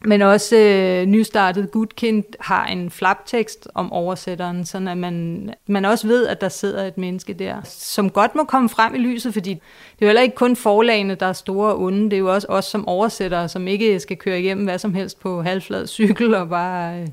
Men 0.07 0.21
også 0.21 0.55
øh, 0.57 1.05
nystartet 1.05 1.71
Gudkind 1.71 2.23
har 2.39 2.65
en 2.65 2.91
flaptekst 2.91 3.67
om 3.75 3.93
oversætteren, 3.93 4.65
så 4.65 4.77
at 4.77 4.97
man, 4.97 5.53
man 5.67 5.85
også 5.85 6.07
ved, 6.07 6.27
at 6.27 6.41
der 6.41 6.49
sidder 6.49 6.87
et 6.87 6.97
menneske 6.97 7.33
der, 7.33 7.55
som 7.63 8.09
godt 8.09 8.35
må 8.35 8.43
komme 8.43 8.69
frem 8.69 8.95
i 8.95 8.97
lyset, 8.97 9.33
fordi 9.33 9.49
det 9.49 10.01
er 10.01 10.05
jo 10.05 10.07
heller 10.07 10.21
ikke 10.21 10.35
kun 10.35 10.55
forlagene, 10.55 11.15
der 11.15 11.25
er 11.25 11.33
store 11.33 11.71
og 11.71 11.81
onde, 11.81 12.03
det 12.03 12.13
er 12.13 12.17
jo 12.17 12.33
også 12.33 12.47
os 12.49 12.65
som 12.65 12.87
oversættere, 12.87 13.49
som 13.49 13.67
ikke 13.67 13.99
skal 13.99 14.17
køre 14.17 14.39
igennem 14.39 14.65
hvad 14.65 14.79
som 14.79 14.93
helst 14.93 15.19
på 15.19 15.41
halvflad 15.41 15.87
cykel 15.87 16.35
og 16.35 16.49
bare 16.49 17.01
øh, 17.01 17.07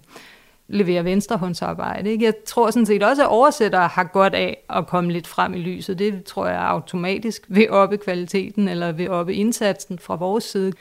levere 0.68 1.04
venstrehåndsarbejde. 1.04 2.10
Ikke? 2.10 2.24
Jeg 2.24 2.34
tror 2.46 2.70
sådan 2.70 2.86
set 2.86 3.02
også, 3.02 3.22
at 3.22 3.28
oversættere 3.28 3.88
har 3.88 4.04
godt 4.04 4.34
af 4.34 4.64
at 4.70 4.86
komme 4.86 5.12
lidt 5.12 5.26
frem 5.26 5.54
i 5.54 5.58
lyset. 5.58 5.98
Det 5.98 6.24
tror 6.24 6.46
jeg 6.46 6.60
automatisk 6.60 7.42
ved 7.48 7.68
oppe 7.68 7.96
kvaliteten 7.96 8.68
eller 8.68 8.92
ved 8.92 9.08
oppe 9.08 9.34
indsatsen 9.34 9.98
fra 9.98 10.16
vores 10.16 10.44
side. 10.44 10.72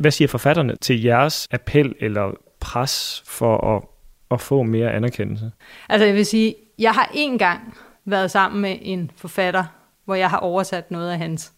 Hvad 0.00 0.10
siger 0.10 0.28
forfatterne 0.28 0.76
til 0.76 1.02
jeres 1.02 1.48
appel 1.50 1.94
eller 2.00 2.30
pres 2.60 3.22
for 3.26 3.76
at, 3.76 3.82
at 4.30 4.40
få 4.40 4.62
mere 4.62 4.92
anerkendelse? 4.92 5.50
Altså 5.88 6.04
jeg 6.06 6.14
vil 6.14 6.26
sige, 6.26 6.54
jeg 6.78 6.92
har 6.92 7.10
en 7.14 7.38
gang 7.38 7.74
været 8.04 8.30
sammen 8.30 8.62
med 8.62 8.78
en 8.82 9.10
forfatter, 9.16 9.64
hvor 10.04 10.14
jeg 10.14 10.30
har 10.30 10.38
oversat 10.38 10.90
noget 10.90 11.10
af 11.10 11.18
hans. 11.18 11.52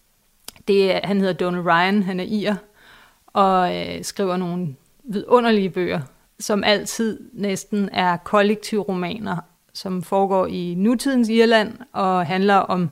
Det 0.67 0.91
er, 0.91 0.99
han 1.03 1.19
hedder 1.19 1.33
Donald 1.33 1.65
Ryan, 1.65 2.03
han 2.03 2.19
er 2.19 2.25
ir, 2.27 2.55
og 3.27 3.75
øh, 3.75 4.03
skriver 4.03 4.37
nogle 4.37 4.75
vidunderlige 5.03 5.69
bøger, 5.69 6.01
som 6.39 6.63
altid 6.63 7.19
næsten 7.33 7.89
er 7.93 8.17
kollektivromaner, 8.17 9.37
som 9.73 10.03
foregår 10.03 10.47
i 10.47 10.73
nutidens 10.77 11.29
Irland 11.29 11.73
og 11.93 12.25
handler 12.25 12.55
om 12.55 12.89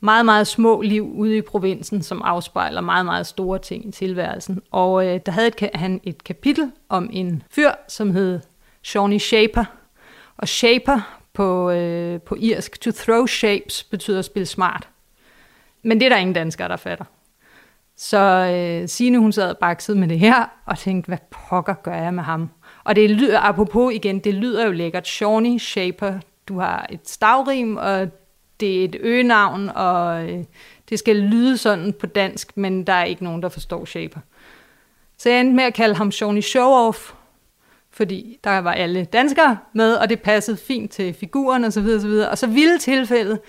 meget, 0.00 0.24
meget 0.24 0.46
små 0.46 0.80
liv 0.80 1.12
ude 1.14 1.36
i 1.36 1.42
provinsen, 1.42 2.02
som 2.02 2.22
afspejler 2.24 2.80
meget, 2.80 3.04
meget 3.04 3.26
store 3.26 3.58
ting 3.58 3.88
i 3.88 3.90
tilværelsen. 3.90 4.62
Og 4.70 5.06
øh, 5.06 5.20
der 5.26 5.32
havde 5.32 5.48
et, 5.48 5.70
han 5.74 6.00
et 6.04 6.24
kapitel 6.24 6.72
om 6.88 7.10
en 7.12 7.42
fyr, 7.50 7.70
som 7.88 8.10
hed 8.10 8.40
Shawnee 8.82 9.20
Shaper. 9.20 9.64
Og 10.36 10.48
Shaper 10.48 11.18
på, 11.32 11.70
øh, 11.70 12.20
på 12.20 12.36
irsk, 12.38 12.80
to 12.80 12.90
throw 12.90 13.26
shapes, 13.26 13.84
betyder 13.84 14.18
at 14.18 14.24
spille 14.24 14.46
smart. 14.46 14.88
Men 15.82 16.00
det 16.00 16.06
er 16.06 16.10
der 16.10 16.16
ingen 16.16 16.34
danskere, 16.34 16.68
der 16.68 16.76
fatter. 16.76 17.04
Så 17.96 18.18
øh, 18.18 18.88
Signe, 18.88 19.18
hun 19.18 19.32
sad 19.32 19.54
bakset 19.54 19.96
med 19.96 20.08
det 20.08 20.18
her, 20.18 20.44
og 20.66 20.78
tænkte, 20.78 21.08
hvad 21.08 21.18
pokker 21.30 21.74
gør 21.74 21.94
jeg 21.94 22.14
med 22.14 22.22
ham? 22.22 22.50
Og 22.84 22.96
det 22.96 23.10
lyder, 23.10 23.40
apropos 23.40 23.94
igen, 23.94 24.18
det 24.18 24.34
lyder 24.34 24.66
jo 24.66 24.72
lækkert. 24.72 25.06
Shawnee 25.06 25.58
Shaper, 25.58 26.18
du 26.48 26.58
har 26.58 26.86
et 26.90 27.08
stavrim, 27.08 27.76
og 27.76 28.08
det 28.60 28.80
er 28.80 28.84
et 28.84 28.96
øgenavn, 29.00 29.68
og 29.68 30.28
øh, 30.30 30.44
det 30.88 30.98
skal 30.98 31.16
lyde 31.16 31.58
sådan 31.58 31.92
på 31.92 32.06
dansk, 32.06 32.56
men 32.56 32.86
der 32.86 32.92
er 32.92 33.04
ikke 33.04 33.24
nogen, 33.24 33.42
der 33.42 33.48
forstår 33.48 33.84
Shaper. 33.84 34.20
Så 35.18 35.30
jeg 35.30 35.40
endte 35.40 35.56
med 35.56 35.64
at 35.64 35.74
kalde 35.74 35.94
ham 35.94 36.12
Shoni 36.12 36.42
Showoff, 36.42 37.12
fordi 37.90 38.38
der 38.44 38.58
var 38.58 38.72
alle 38.72 39.04
danskere 39.04 39.58
med, 39.72 39.94
og 39.94 40.08
det 40.08 40.22
passede 40.22 40.56
fint 40.56 40.90
til 40.90 41.14
figuren 41.14 41.64
osv. 41.64 41.66
Og, 41.66 41.72
så 41.72 41.80
videre, 41.80 41.96
og, 41.96 42.00
så 42.00 42.08
videre. 42.08 42.28
og 42.30 42.38
så 42.38 42.46
ville 42.46 42.78
tilfældet, 42.78 43.40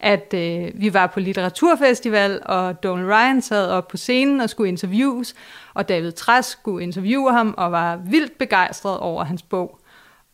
at 0.00 0.34
øh, 0.34 0.70
vi 0.74 0.94
var 0.94 1.06
på 1.06 1.20
litteraturfestival, 1.20 2.40
og 2.44 2.82
Donald 2.82 3.06
Ryan 3.06 3.42
sad 3.42 3.70
op 3.70 3.88
på 3.88 3.96
scenen 3.96 4.40
og 4.40 4.50
skulle 4.50 4.68
interviews, 4.68 5.34
og 5.74 5.88
David 5.88 6.12
Træs 6.12 6.46
skulle 6.46 6.82
interviewe 6.82 7.32
ham, 7.32 7.54
og 7.56 7.72
var 7.72 7.96
vildt 7.96 8.38
begejstret 8.38 8.98
over 8.98 9.24
hans 9.24 9.42
bog. 9.42 9.80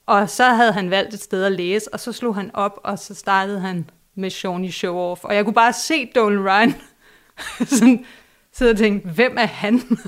Og 0.06 0.30
så 0.30 0.44
havde 0.44 0.72
han 0.72 0.90
valgt 0.90 1.14
et 1.14 1.20
sted 1.20 1.44
at 1.44 1.52
læse, 1.52 1.94
og 1.94 2.00
så 2.00 2.12
slog 2.12 2.34
han 2.34 2.50
op, 2.54 2.80
og 2.84 2.98
så 2.98 3.14
startede 3.14 3.60
han 3.60 3.90
med 4.14 4.30
Shawnee 4.30 4.72
Show 4.72 4.96
Off. 4.96 5.24
Og 5.24 5.34
jeg 5.34 5.44
kunne 5.44 5.54
bare 5.54 5.72
se 5.72 6.06
Dolan 6.06 6.44
Ryan 6.44 6.74
sådan 7.78 8.04
sidde 8.52 8.70
og 8.70 8.76
tænke, 8.76 9.08
hvem 9.08 9.36
er 9.38 9.46
han? 9.46 9.80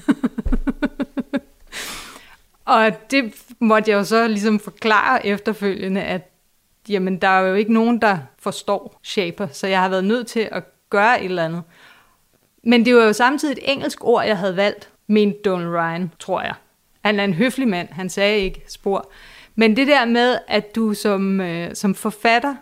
og 2.65 3.11
det 3.11 3.35
måtte 3.61 3.91
jeg 3.91 3.97
jo 3.97 4.05
så 4.05 4.29
ligesom 4.29 4.61
forklare 4.61 5.27
efterfølgende, 5.27 6.03
at 6.03 6.33
jamen, 6.89 7.19
der 7.19 7.29
er 7.29 7.41
jo 7.41 7.55
ikke 7.55 7.73
nogen, 7.73 8.03
der 8.03 8.19
forstår 8.39 9.01
Shaper, 9.03 9.47
så 9.53 9.67
jeg 9.67 9.81
har 9.81 9.89
været 9.89 10.05
nødt 10.05 10.27
til 10.27 10.49
at 10.53 10.63
gøre 10.91 11.21
et 11.21 11.25
eller 11.25 11.45
andet. 11.45 11.63
Men 12.63 12.85
det 12.85 12.95
var 12.95 13.05
jo 13.05 13.13
samtidig 13.13 13.53
et 13.53 13.73
engelsk 13.73 14.05
ord, 14.05 14.25
jeg 14.25 14.39
havde 14.39 14.57
valgt, 14.57 14.91
mente 15.07 15.39
Donald 15.45 15.69
Ryan, 15.69 16.13
tror 16.19 16.43
jeg. 16.43 16.55
Han 17.05 17.21
er 17.21 17.25
en 17.25 17.35
høflig 17.35 17.69
mand, 17.69 17.89
han 17.93 18.09
sagde 18.09 18.39
ikke 18.39 18.63
spor. 18.69 19.11
Men 19.55 19.77
det 19.77 19.87
der 19.87 20.05
med, 20.05 20.39
at 20.49 20.75
du 20.75 20.95
som, 20.95 21.41
øh, 21.41 21.75
som 21.75 21.95
forfatter 21.95 22.55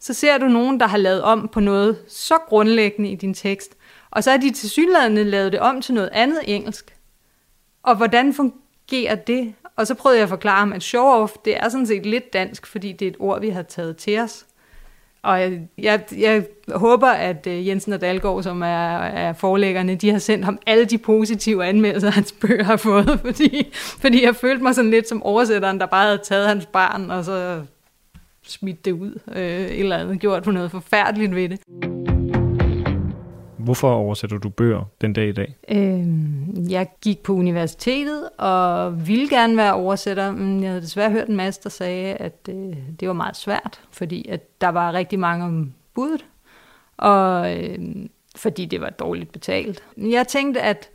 så 0.00 0.14
ser 0.14 0.38
du 0.38 0.48
nogen, 0.48 0.80
der 0.80 0.86
har 0.86 0.98
lavet 0.98 1.22
om 1.22 1.48
på 1.52 1.60
noget 1.60 1.98
så 2.08 2.34
grundlæggende 2.48 3.10
i 3.10 3.14
din 3.14 3.34
tekst, 3.34 3.76
og 4.10 4.24
så 4.24 4.30
har 4.30 4.38
de 4.38 4.50
tilsyneladende 4.50 5.24
lavet 5.24 5.52
det 5.52 5.60
om 5.60 5.80
til 5.80 5.94
noget 5.94 6.10
andet 6.12 6.40
engelsk. 6.44 6.96
Og 7.82 7.96
hvordan 7.96 8.34
fungerer 8.34 9.14
det? 9.14 9.54
Og 9.76 9.86
så 9.86 9.94
prøvede 9.94 10.18
jeg 10.18 10.22
at 10.22 10.28
forklare 10.28 10.58
ham, 10.58 10.72
at 10.72 10.82
show-off, 10.82 11.36
det 11.44 11.56
er 11.56 11.68
sådan 11.68 11.86
set 11.86 12.06
lidt 12.06 12.32
dansk, 12.32 12.66
fordi 12.66 12.92
det 12.92 13.06
er 13.06 13.10
et 13.10 13.16
ord, 13.18 13.40
vi 13.40 13.48
har 13.48 13.62
taget 13.62 13.96
til 13.96 14.20
os. 14.20 14.46
Og 15.22 15.40
jeg, 15.40 15.60
jeg, 15.78 16.00
jeg 16.18 16.44
håber, 16.68 17.08
at 17.08 17.46
øh, 17.46 17.68
Jensen 17.68 17.92
og 17.92 18.00
Dalgaard, 18.00 18.42
som 18.42 18.62
er, 18.62 18.98
er 18.98 19.32
forlæggerne, 19.32 19.94
de 19.94 20.10
har 20.10 20.18
sendt 20.18 20.44
ham 20.44 20.58
alle 20.66 20.84
de 20.84 20.98
positive 20.98 21.64
anmeldelser, 21.64 22.10
hans 22.10 22.32
bøger 22.32 22.64
har 22.64 22.76
fået, 22.76 23.20
fordi, 23.24 23.72
fordi 23.74 24.24
jeg 24.24 24.36
følte 24.36 24.62
mig 24.62 24.74
sådan 24.74 24.90
lidt 24.90 25.08
som 25.08 25.22
oversætteren, 25.22 25.80
der 25.80 25.86
bare 25.86 26.04
havde 26.04 26.20
taget 26.24 26.48
hans 26.48 26.66
barn, 26.66 27.10
og 27.10 27.24
så 27.24 27.62
smidt 28.50 28.84
det 28.84 28.92
ud, 28.92 29.18
øh, 29.28 29.78
eller 29.80 29.96
andet, 29.96 30.20
gjort 30.20 30.42
på 30.42 30.50
noget 30.50 30.70
forfærdeligt 30.70 31.34
ved 31.34 31.48
det. 31.48 31.60
Hvorfor 33.58 33.94
oversætter 33.94 34.38
du 34.38 34.48
bøger 34.48 34.84
den 35.00 35.12
dag 35.12 35.28
i 35.28 35.32
dag? 35.32 35.56
Øh, 35.68 36.72
jeg 36.72 36.88
gik 37.02 37.18
på 37.18 37.32
universitetet 37.32 38.28
og 38.38 39.06
ville 39.08 39.28
gerne 39.28 39.56
være 39.56 39.74
oversætter, 39.74 40.32
men 40.32 40.62
jeg 40.62 40.70
havde 40.70 40.82
desværre 40.82 41.10
hørt 41.10 41.28
en 41.28 41.36
masse, 41.36 41.60
der 41.62 41.70
sagde, 41.70 42.14
at 42.14 42.48
øh, 42.48 42.76
det 43.00 43.08
var 43.08 43.14
meget 43.14 43.36
svært, 43.36 43.80
fordi 43.90 44.28
at 44.28 44.60
der 44.60 44.68
var 44.68 44.92
rigtig 44.92 45.18
mange 45.18 45.44
om 45.44 45.72
budet, 45.94 46.24
og 46.96 47.56
øh, 47.56 47.78
fordi 48.36 48.64
det 48.64 48.80
var 48.80 48.90
dårligt 48.90 49.32
betalt. 49.32 49.82
Jeg 49.96 50.28
tænkte, 50.28 50.60
at 50.60 50.90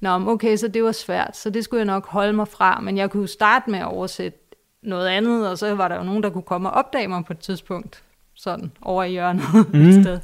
Nå, 0.00 0.30
okay, 0.30 0.56
så 0.56 0.68
det 0.68 0.84
var 0.84 0.92
svært, 0.92 1.36
så 1.36 1.50
det 1.50 1.64
skulle 1.64 1.78
jeg 1.78 1.86
nok 1.86 2.06
holde 2.06 2.32
mig 2.32 2.48
fra, 2.48 2.80
men 2.80 2.96
jeg 2.96 3.10
kunne 3.10 3.28
starte 3.28 3.70
med 3.70 3.78
at 3.78 3.86
oversætte 3.86 4.38
noget 4.86 5.08
andet, 5.08 5.50
og 5.50 5.58
så 5.58 5.74
var 5.74 5.88
der 5.88 5.96
jo 5.96 6.02
nogen, 6.02 6.22
der 6.22 6.30
kunne 6.30 6.42
komme 6.42 6.70
og 6.70 6.74
opdage 6.74 7.08
mig 7.08 7.24
på 7.24 7.32
et 7.32 7.38
tidspunkt, 7.38 8.02
sådan 8.34 8.72
over 8.82 9.04
i 9.04 9.10
hjørnet 9.10 9.44
mm. 9.72 9.88
et 9.88 10.04
sted. 10.04 10.18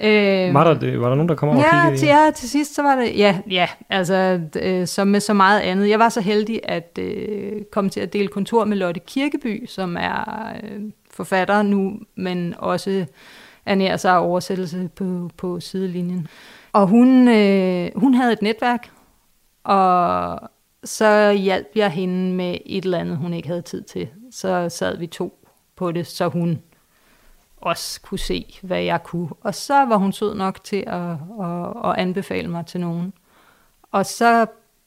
Øh, 0.00 0.54
var, 0.54 0.64
der 0.64 0.74
det, 0.74 1.00
var 1.00 1.08
der 1.08 1.14
nogen, 1.14 1.28
der 1.28 1.34
kom 1.34 1.48
over 1.48 1.58
ja, 1.58 1.64
og 1.64 1.82
kiggede? 1.82 1.98
Til, 1.98 2.08
ja, 2.08 2.30
til 2.30 2.50
sidst 2.50 2.74
så 2.74 2.82
var 2.82 2.96
det, 2.96 3.18
ja, 3.18 3.38
ja 3.50 3.68
altså 3.90 4.40
øh, 4.62 4.86
som 4.86 5.08
med 5.08 5.20
så 5.20 5.34
meget 5.34 5.60
andet. 5.60 5.88
Jeg 5.88 5.98
var 5.98 6.08
så 6.08 6.20
heldig 6.20 6.60
at 6.64 6.98
øh, 6.98 7.62
komme 7.72 7.90
til 7.90 8.00
at 8.00 8.12
dele 8.12 8.28
kontor 8.28 8.64
med 8.64 8.76
Lotte 8.76 9.00
Kirkeby, 9.00 9.66
som 9.66 9.96
er 10.00 10.52
øh, 10.62 10.80
forfatter 11.10 11.62
nu, 11.62 11.92
men 12.16 12.54
også 12.58 13.04
ernærer 13.66 13.96
sig 13.96 14.12
af 14.12 14.26
oversættelse 14.26 14.90
på, 14.96 15.30
på 15.36 15.60
sidelinjen. 15.60 16.28
Og 16.72 16.86
hun, 16.86 17.28
øh, 17.28 17.90
hun 17.96 18.14
havde 18.14 18.32
et 18.32 18.42
netværk, 18.42 18.88
og 19.64 20.40
så 20.86 21.32
hjalp 21.32 21.68
jeg 21.74 21.90
hende 21.90 22.34
med 22.34 22.58
et 22.66 22.84
eller 22.84 22.98
andet, 22.98 23.16
hun 23.16 23.34
ikke 23.34 23.48
havde 23.48 23.62
tid 23.62 23.82
til. 23.82 24.08
Så 24.30 24.68
sad 24.68 24.96
vi 24.96 25.06
to 25.06 25.46
på 25.76 25.92
det, 25.92 26.06
så 26.06 26.28
hun 26.28 26.62
også 27.56 28.00
kunne 28.00 28.18
se, 28.18 28.58
hvad 28.62 28.82
jeg 28.82 29.02
kunne. 29.02 29.28
Og 29.40 29.54
så 29.54 29.74
var 29.74 29.96
hun 29.96 30.12
sød 30.12 30.34
nok 30.34 30.64
til 30.64 30.84
at, 30.86 31.10
at, 31.40 31.90
at 31.90 31.94
anbefale 31.98 32.48
mig 32.48 32.66
til 32.66 32.80
nogen. 32.80 33.12
Og 33.92 34.06
så 34.06 34.46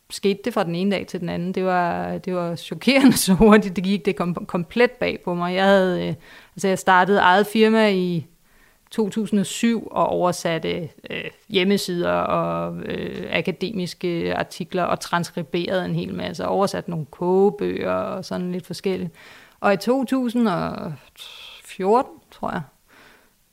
skete 0.09 0.39
det 0.45 0.53
fra 0.53 0.63
den 0.63 0.75
ene 0.75 0.91
dag 0.91 1.07
til 1.07 1.19
den 1.19 1.29
anden. 1.29 1.53
Det 1.53 1.65
var, 1.65 2.17
det 2.17 2.35
var 2.35 2.55
chokerende 2.55 3.17
så 3.17 3.33
hurtigt. 3.33 3.75
Det 3.75 3.83
gik 3.83 4.05
det 4.05 4.15
kom 4.15 4.33
komplet 4.33 4.91
bag 4.91 5.19
på 5.25 5.33
mig. 5.33 5.55
Jeg, 5.55 5.65
havde, 5.65 6.07
øh, 6.07 6.15
altså 6.55 6.67
jeg 6.67 6.79
startede 6.79 7.19
eget 7.19 7.47
firma 7.47 7.89
i 7.89 8.25
2007 8.91 9.87
og 9.91 10.07
oversatte 10.07 10.89
øh, 11.09 11.23
hjemmesider 11.49 12.11
og 12.11 12.77
øh, 12.85 13.25
akademiske 13.29 14.35
artikler 14.35 14.83
og 14.83 14.99
transkriberede 14.99 15.85
en 15.85 15.95
hel 15.95 16.13
masse. 16.13 16.47
Oversat 16.47 16.87
nogle 16.87 17.05
kogebøger 17.05 17.91
og 17.91 18.25
sådan 18.25 18.51
lidt 18.51 18.65
forskelligt. 18.65 19.11
Og 19.59 19.73
i 19.73 19.77
2014, 19.77 22.11
tror 22.31 22.51
jeg, 22.51 22.61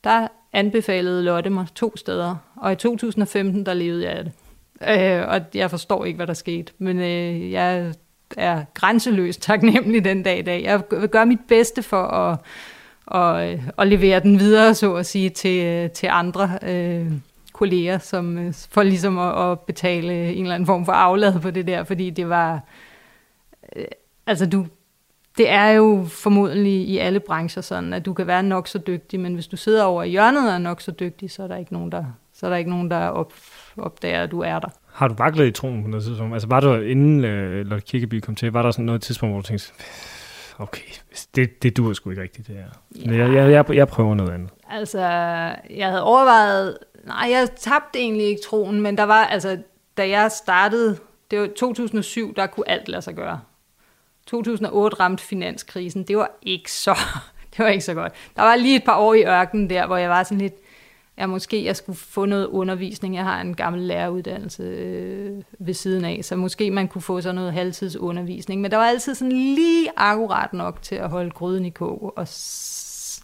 der 0.03 0.27
anbefalede 0.53 1.23
Lotte 1.23 1.49
mig 1.49 1.67
to 1.75 1.97
steder. 1.97 2.35
Og 2.55 2.71
i 2.71 2.75
2015, 2.75 3.65
der 3.65 3.73
levede 3.73 4.03
jeg 4.03 4.11
af 4.11 4.23
det. 4.23 4.33
Øh, 4.81 5.27
og 5.27 5.41
jeg 5.53 5.69
forstår 5.69 6.05
ikke, 6.05 6.17
hvad 6.17 6.27
der 6.27 6.33
skete. 6.33 6.73
Men 6.77 6.99
øh, 6.99 7.51
jeg 7.51 7.93
er 8.37 8.63
grænseløst 8.73 9.41
taknemmelig 9.41 10.03
den 10.03 10.23
dag 10.23 10.39
i 10.39 10.41
dag. 10.41 10.63
Jeg 10.63 10.83
vil 10.91 11.09
gøre 11.09 11.25
mit 11.25 11.39
bedste 11.47 11.83
for 11.83 12.03
at, 12.03 12.39
og, 13.07 13.59
og 13.77 13.87
levere 13.87 14.19
den 14.19 14.39
videre, 14.39 14.73
så 14.73 14.95
at 14.95 15.05
sige, 15.05 15.29
til, 15.29 15.89
til 15.89 16.07
andre 16.11 16.59
øh, 16.63 17.11
kolleger, 17.53 17.97
som, 17.97 18.53
for 18.71 18.83
ligesom 18.83 19.17
at, 19.17 19.51
at 19.51 19.59
betale 19.59 20.33
en 20.33 20.41
eller 20.41 20.55
anden 20.55 20.67
form 20.67 20.85
for 20.85 20.91
aflad 20.91 21.39
på 21.39 21.51
det 21.51 21.67
der, 21.67 21.83
fordi 21.83 22.09
det 22.09 22.29
var... 22.29 22.61
Øh, 23.75 23.85
altså, 24.27 24.45
du, 24.45 24.65
det 25.37 25.49
er 25.49 25.69
jo 25.69 26.05
formodentlig 26.09 26.73
i 26.73 26.97
alle 26.97 27.19
brancher 27.19 27.61
sådan, 27.61 27.93
at 27.93 28.05
du 28.05 28.13
kan 28.13 28.27
være 28.27 28.43
nok 28.43 28.67
så 28.67 28.77
dygtig, 28.77 29.19
men 29.19 29.33
hvis 29.33 29.47
du 29.47 29.57
sidder 29.57 29.83
over 29.83 30.03
i 30.03 30.09
hjørnet 30.09 30.47
og 30.47 30.53
er 30.53 30.57
nok 30.57 30.81
så 30.81 30.91
dygtig, 30.91 31.31
så 31.31 31.43
er 31.43 31.47
der 31.47 31.55
ikke 31.57 31.73
nogen, 31.73 31.91
der, 31.91 32.05
så 32.33 32.45
er 32.45 32.49
der 32.49 32.57
ikke 32.57 32.69
nogen, 32.69 32.91
der 32.91 33.07
op, 33.07 33.33
opdager, 33.77 34.23
at 34.23 34.31
du 34.31 34.39
er 34.39 34.59
der. 34.59 34.69
Har 34.93 35.07
du 35.07 35.13
vaklet 35.13 35.47
i 35.47 35.51
troen 35.51 35.83
på 35.83 35.89
noget 35.89 36.05
tidspunkt? 36.05 36.33
Altså 36.33 36.47
var 36.47 36.59
du 36.59 36.73
inden 36.73 37.25
øh, 37.25 37.65
Lotte 37.65 37.85
Kirkeby 37.85 38.19
kom 38.19 38.35
til, 38.35 38.51
var 38.51 38.61
der 38.61 38.71
sådan 38.71 38.85
noget 38.85 39.01
tidspunkt, 39.01 39.33
hvor 39.33 39.41
du 39.41 39.47
tænkte, 39.47 39.73
okay, 40.59 40.81
det, 41.35 41.63
det 41.63 41.77
duer 41.77 41.93
sgu 41.93 42.09
ikke 42.09 42.21
rigtigt, 42.21 42.47
det 42.47 42.55
her. 42.55 42.63
Ja. 42.95 43.17
Jeg, 43.17 43.33
jeg, 43.33 43.51
jeg, 43.51 43.75
jeg 43.75 43.87
prøver 43.87 44.15
noget 44.15 44.31
andet. 44.31 44.49
Altså, 44.69 44.99
jeg 45.69 45.87
havde 45.87 46.03
overvejet, 46.03 46.77
nej, 47.05 47.27
jeg 47.31 47.49
tabte 47.55 47.99
egentlig 47.99 48.25
ikke 48.25 48.41
troen, 48.41 48.81
men 48.81 48.97
der 48.97 49.03
var, 49.03 49.25
altså, 49.25 49.57
da 49.97 50.09
jeg 50.09 50.31
startede, 50.31 50.97
det 51.31 51.39
var 51.39 51.47
2007, 51.57 52.35
der 52.35 52.47
kunne 52.47 52.69
alt 52.69 52.87
lade 52.87 53.01
sig 53.01 53.15
gøre. 53.15 53.39
2008 54.27 54.99
ramte 54.99 55.23
finanskrisen, 55.23 56.03
det 56.03 56.17
var 56.17 56.31
ikke 56.41 56.71
så, 56.71 56.97
det 57.51 57.59
var 57.59 57.67
ikke 57.67 57.85
så 57.85 57.93
godt. 57.93 58.13
Der 58.35 58.41
var 58.41 58.55
lige 58.55 58.75
et 58.75 58.83
par 58.85 58.97
år 58.97 59.13
i 59.13 59.23
ørkenen 59.25 59.69
der, 59.69 59.87
hvor 59.87 59.97
jeg 59.97 60.09
var 60.09 60.23
sådan 60.23 60.37
lidt, 60.37 60.55
ja, 61.17 61.25
måske 61.25 61.65
jeg 61.65 61.75
skulle 61.75 61.97
få 61.97 62.25
noget 62.25 62.45
undervisning. 62.45 63.15
Jeg 63.15 63.23
har 63.23 63.41
en 63.41 63.55
gammel 63.55 63.81
læreruddannelse 63.81 64.63
øh, 64.63 65.41
ved 65.59 65.73
siden 65.73 66.05
af, 66.05 66.19
så 66.23 66.35
måske 66.35 66.71
man 66.71 66.87
kunne 66.87 67.01
få 67.01 67.21
sådan 67.21 67.35
noget 67.35 67.53
halvtidsundervisning. 67.53 68.61
Men 68.61 68.71
der 68.71 68.77
var 68.77 68.85
altid 68.85 69.15
sådan 69.15 69.31
lige 69.31 69.89
akkurat 69.97 70.53
nok 70.53 70.81
til 70.81 70.95
at 70.95 71.09
holde 71.09 71.31
gryden 71.31 71.65
i 71.65 71.69
kog. 71.69 72.13
Og 72.17 72.27
s- 72.27 73.23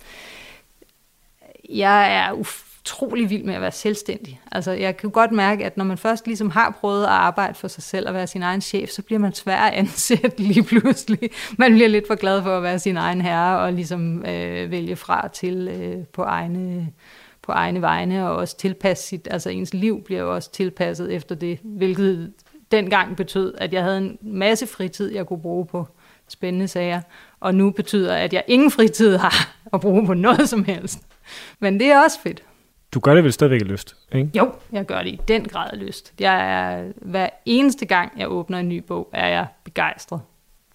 jeg 1.69 2.15
er 2.17 2.31
utrolig 2.31 3.29
vild 3.29 3.43
med 3.43 3.53
at 3.53 3.61
være 3.61 3.71
selvstændig. 3.71 4.41
Altså, 4.51 4.71
jeg 4.71 4.97
kan 4.97 5.09
godt 5.09 5.31
mærke, 5.31 5.65
at 5.65 5.77
når 5.77 5.85
man 5.85 5.97
først 5.97 6.27
ligesom 6.27 6.49
har 6.49 6.77
prøvet 6.81 7.03
at 7.03 7.09
arbejde 7.09 7.53
for 7.53 7.67
sig 7.67 7.83
selv 7.83 8.07
og 8.07 8.13
være 8.13 8.27
sin 8.27 8.43
egen 8.43 8.61
chef, 8.61 8.89
så 8.89 9.01
bliver 9.01 9.19
man 9.19 9.33
svær 9.33 9.57
at 9.57 9.73
ansætte 9.73 10.37
lige 10.51 10.63
pludselig. 10.63 11.19
Man 11.57 11.71
bliver 11.73 11.87
lidt 11.89 12.07
for 12.07 12.15
glad 12.15 12.43
for 12.43 12.57
at 12.57 12.63
være 12.63 12.79
sin 12.79 12.97
egen 12.97 13.21
herre 13.21 13.59
og 13.59 13.73
ligesom 13.73 14.25
øh, 14.25 14.71
vælge 14.71 14.95
fra 14.95 15.27
til 15.27 15.67
øh, 15.67 16.05
på 16.05 16.21
egne 16.23 16.89
på 17.43 17.51
egne 17.51 17.81
vegne, 17.81 18.29
og 18.29 18.35
også 18.35 18.57
tilpasse 18.57 19.07
sit, 19.07 19.27
altså 19.31 19.49
ens 19.49 19.73
liv 19.73 20.03
bliver 20.03 20.21
jo 20.21 20.35
også 20.35 20.51
tilpasset 20.51 21.13
efter 21.13 21.35
det, 21.35 21.59
hvilket 21.63 22.33
dengang 22.71 23.15
betød, 23.15 23.53
at 23.57 23.73
jeg 23.73 23.83
havde 23.83 23.97
en 23.97 24.17
masse 24.21 24.67
fritid, 24.67 25.13
jeg 25.13 25.25
kunne 25.25 25.41
bruge 25.41 25.65
på 25.65 25.87
spændende 26.27 26.67
sager, 26.67 27.01
og 27.39 27.55
nu 27.55 27.71
betyder, 27.71 28.15
at 28.15 28.33
jeg 28.33 28.43
ingen 28.47 28.71
fritid 28.71 29.17
har 29.17 29.55
at 29.73 29.81
bruge 29.81 30.05
på 30.05 30.13
noget 30.13 30.49
som 30.49 30.63
helst. 30.63 30.99
Men 31.59 31.79
det 31.79 31.87
er 31.87 32.03
også 32.03 32.19
fedt. 32.21 32.43
Du 32.93 32.99
gør 32.99 33.15
det 33.15 33.23
vel 33.23 33.33
stadigvæk 33.33 33.61
i 33.61 33.63
lyst, 33.63 33.95
ikke? 34.11 34.29
Jo, 34.37 34.51
jeg 34.71 34.85
gør 34.85 35.03
det 35.03 35.09
i 35.09 35.19
den 35.27 35.47
grad 35.47 35.77
lyst. 35.77 36.13
Jeg 36.19 36.51
er, 36.51 36.91
hver 36.95 37.29
eneste 37.45 37.85
gang, 37.85 38.11
jeg 38.17 38.31
åbner 38.31 38.59
en 38.59 38.69
ny 38.69 38.77
bog, 38.77 39.09
er 39.13 39.27
jeg 39.27 39.47
begejstret. 39.63 40.21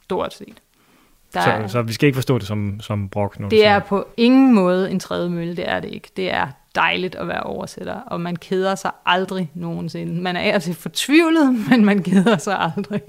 Stort 0.02 0.34
set. 0.34 0.62
Der 1.34 1.40
så, 1.40 1.50
er, 1.50 1.66
så 1.66 1.82
vi 1.82 1.92
skal 1.92 2.06
ikke 2.06 2.16
forstå 2.16 2.38
det 2.38 2.46
som, 2.46 2.80
som 2.80 3.08
brok? 3.08 3.40
Nu, 3.40 3.48
det 3.48 3.66
er 3.66 3.78
på 3.78 4.08
ingen 4.16 4.54
måde 4.54 4.90
en 4.90 5.00
tredje 5.00 5.30
mølle, 5.30 5.56
det 5.56 5.68
er 5.68 5.80
det 5.80 5.88
ikke. 5.90 6.08
Det 6.16 6.32
er 6.32 6.48
dejligt 6.74 7.14
at 7.14 7.28
være 7.28 7.42
oversætter, 7.42 7.94
og 7.94 8.20
man 8.20 8.36
keder 8.36 8.74
sig 8.74 8.90
aldrig 9.06 9.50
nogensinde. 9.54 10.22
Man 10.22 10.36
er 10.36 10.58
til 10.58 10.74
fortvivlet, 10.74 11.56
men 11.70 11.84
man 11.84 12.02
keder 12.02 12.36
sig 12.36 12.58
aldrig. 12.60 13.02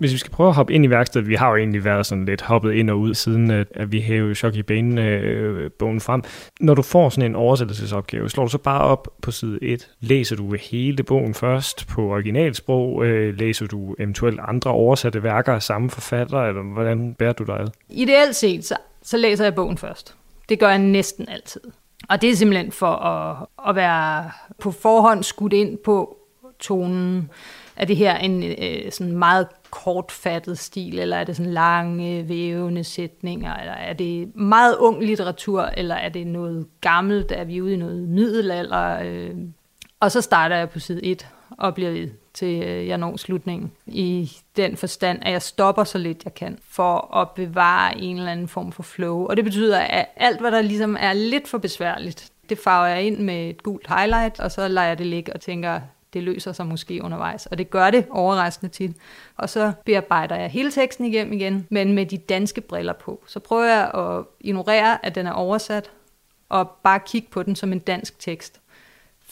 Hvis 0.00 0.12
vi 0.12 0.18
skal 0.18 0.32
prøve 0.32 0.48
at 0.48 0.54
hoppe 0.54 0.72
ind 0.72 0.84
i 0.84 0.90
værkstedet, 0.90 1.28
vi 1.28 1.34
har 1.34 1.50
jo 1.50 1.56
egentlig 1.56 1.84
været 1.84 2.06
sådan 2.06 2.24
lidt 2.24 2.42
hoppet 2.42 2.72
ind 2.72 2.90
og 2.90 2.98
ud, 2.98 3.14
siden 3.14 3.50
at 3.50 3.92
vi 3.92 4.00
hævde 4.00 4.34
Chok 4.34 4.54
i 4.54 4.62
banen 4.62 4.98
øh, 4.98 5.70
bogen 5.78 6.00
frem. 6.00 6.22
Når 6.60 6.74
du 6.74 6.82
får 6.82 7.08
sådan 7.08 7.30
en 7.30 7.36
oversættelsesopgave, 7.36 8.30
slår 8.30 8.44
du 8.44 8.50
så 8.50 8.58
bare 8.58 8.80
op 8.80 9.08
på 9.22 9.30
side 9.30 9.58
1. 9.62 9.88
Læser 10.00 10.36
du 10.36 10.54
hele 10.70 11.02
bogen 11.02 11.34
først 11.34 11.88
på 11.88 12.02
originalsprog? 12.02 13.06
Øh, 13.06 13.38
læser 13.38 13.66
du 13.66 13.94
eventuelt 13.98 14.40
andre 14.48 14.70
oversatte 14.70 15.22
værker 15.22 15.52
af 15.52 15.62
samme 15.62 15.90
forfatter, 15.90 16.38
eller 16.38 16.62
hvordan 16.62 17.14
bærer 17.14 17.32
du 17.32 17.44
dig 17.44 17.60
ad? 17.60 17.68
Ideelt 17.88 18.36
set, 18.36 18.64
så, 18.64 18.76
så 19.02 19.16
læser 19.16 19.44
jeg 19.44 19.54
bogen 19.54 19.78
først. 19.78 20.16
Det 20.50 20.58
gør 20.58 20.68
jeg 20.68 20.78
næsten 20.78 21.28
altid. 21.28 21.60
Og 22.08 22.22
det 22.22 22.30
er 22.30 22.36
simpelthen 22.36 22.72
for 22.72 22.92
at, 22.92 23.46
at 23.68 23.74
være 23.76 24.30
på 24.58 24.70
forhånd 24.70 25.22
skudt 25.22 25.52
ind 25.52 25.78
på 25.78 26.16
tonen. 26.58 27.30
Er 27.76 27.84
det 27.84 27.96
her 27.96 28.16
en 28.16 28.42
øh, 28.42 28.92
sådan 28.92 29.16
meget 29.16 29.46
kortfattet 29.70 30.58
stil, 30.58 30.98
eller 30.98 31.16
er 31.16 31.24
det 31.24 31.36
sådan 31.36 31.52
lange, 31.52 32.28
vævende 32.28 32.84
sætninger, 32.84 33.56
eller 33.56 33.72
er 33.72 33.92
det 33.92 34.36
meget 34.36 34.76
ung 34.76 35.04
litteratur, 35.04 35.62
eller 35.62 35.94
er 35.94 36.08
det 36.08 36.26
noget 36.26 36.66
gammelt, 36.80 37.32
er 37.32 37.44
vi 37.44 37.60
ude 37.60 37.74
i 37.74 37.76
noget 37.76 38.08
middelalder? 38.08 38.98
Øh. 39.04 39.34
Og 40.00 40.12
så 40.12 40.20
starter 40.20 40.56
jeg 40.56 40.70
på 40.70 40.78
side 40.78 41.04
1 41.04 41.28
og 41.58 41.74
bliver 41.74 41.90
ved 41.90 42.08
til 42.34 42.62
øh, 42.62 42.88
jeg 42.88 42.98
når 42.98 43.16
slutningen. 43.16 43.72
I 43.86 44.32
den 44.56 44.76
forstand, 44.76 45.18
at 45.22 45.32
jeg 45.32 45.42
stopper 45.42 45.84
så 45.84 45.98
lidt 45.98 46.24
jeg 46.24 46.34
kan, 46.34 46.58
for 46.68 47.16
at 47.16 47.30
bevare 47.30 47.98
en 47.98 48.16
eller 48.16 48.32
anden 48.32 48.48
form 48.48 48.72
for 48.72 48.82
flow. 48.82 49.26
Og 49.26 49.36
det 49.36 49.44
betyder, 49.44 49.78
at 49.78 50.06
alt, 50.16 50.40
hvad 50.40 50.50
der 50.50 50.62
ligesom 50.62 50.96
er 51.00 51.12
lidt 51.12 51.48
for 51.48 51.58
besværligt, 51.58 52.32
det 52.48 52.58
farver 52.58 52.86
jeg 52.86 53.02
ind 53.02 53.18
med 53.18 53.50
et 53.50 53.62
gult 53.62 53.86
highlight, 53.88 54.40
og 54.40 54.52
så 54.52 54.68
lader 54.68 54.86
jeg 54.86 54.98
det 54.98 55.06
ligge 55.06 55.32
og 55.32 55.40
tænker, 55.40 55.80
det 56.12 56.22
løser 56.22 56.52
sig 56.52 56.66
måske 56.66 57.04
undervejs. 57.04 57.46
Og 57.46 57.58
det 57.58 57.70
gør 57.70 57.90
det 57.90 58.06
overraskende 58.10 58.72
tit. 58.72 58.96
Og 59.36 59.50
så 59.50 59.72
bearbejder 59.84 60.36
jeg 60.36 60.50
hele 60.50 60.70
teksten 60.70 61.04
igennem 61.04 61.32
igen, 61.32 61.66
men 61.70 61.92
med 61.92 62.06
de 62.06 62.18
danske 62.18 62.60
briller 62.60 62.92
på. 62.92 63.24
Så 63.26 63.40
prøver 63.40 63.64
jeg 63.64 63.90
at 63.94 64.24
ignorere, 64.40 65.06
at 65.06 65.14
den 65.14 65.26
er 65.26 65.32
oversat, 65.32 65.90
og 66.48 66.70
bare 66.82 67.00
kigge 67.06 67.28
på 67.30 67.42
den 67.42 67.56
som 67.56 67.72
en 67.72 67.78
dansk 67.78 68.18
tekst. 68.18 68.60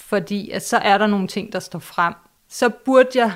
Fordi 0.09 0.51
at 0.51 0.67
så 0.67 0.77
er 0.77 0.99
der 0.99 1.07
nogle 1.07 1.29
ting, 1.29 1.53
der 1.53 1.59
står 1.59 1.79
frem. 1.79 2.15
Så 2.49 2.71
burde 2.85 3.09
jeg 3.15 3.33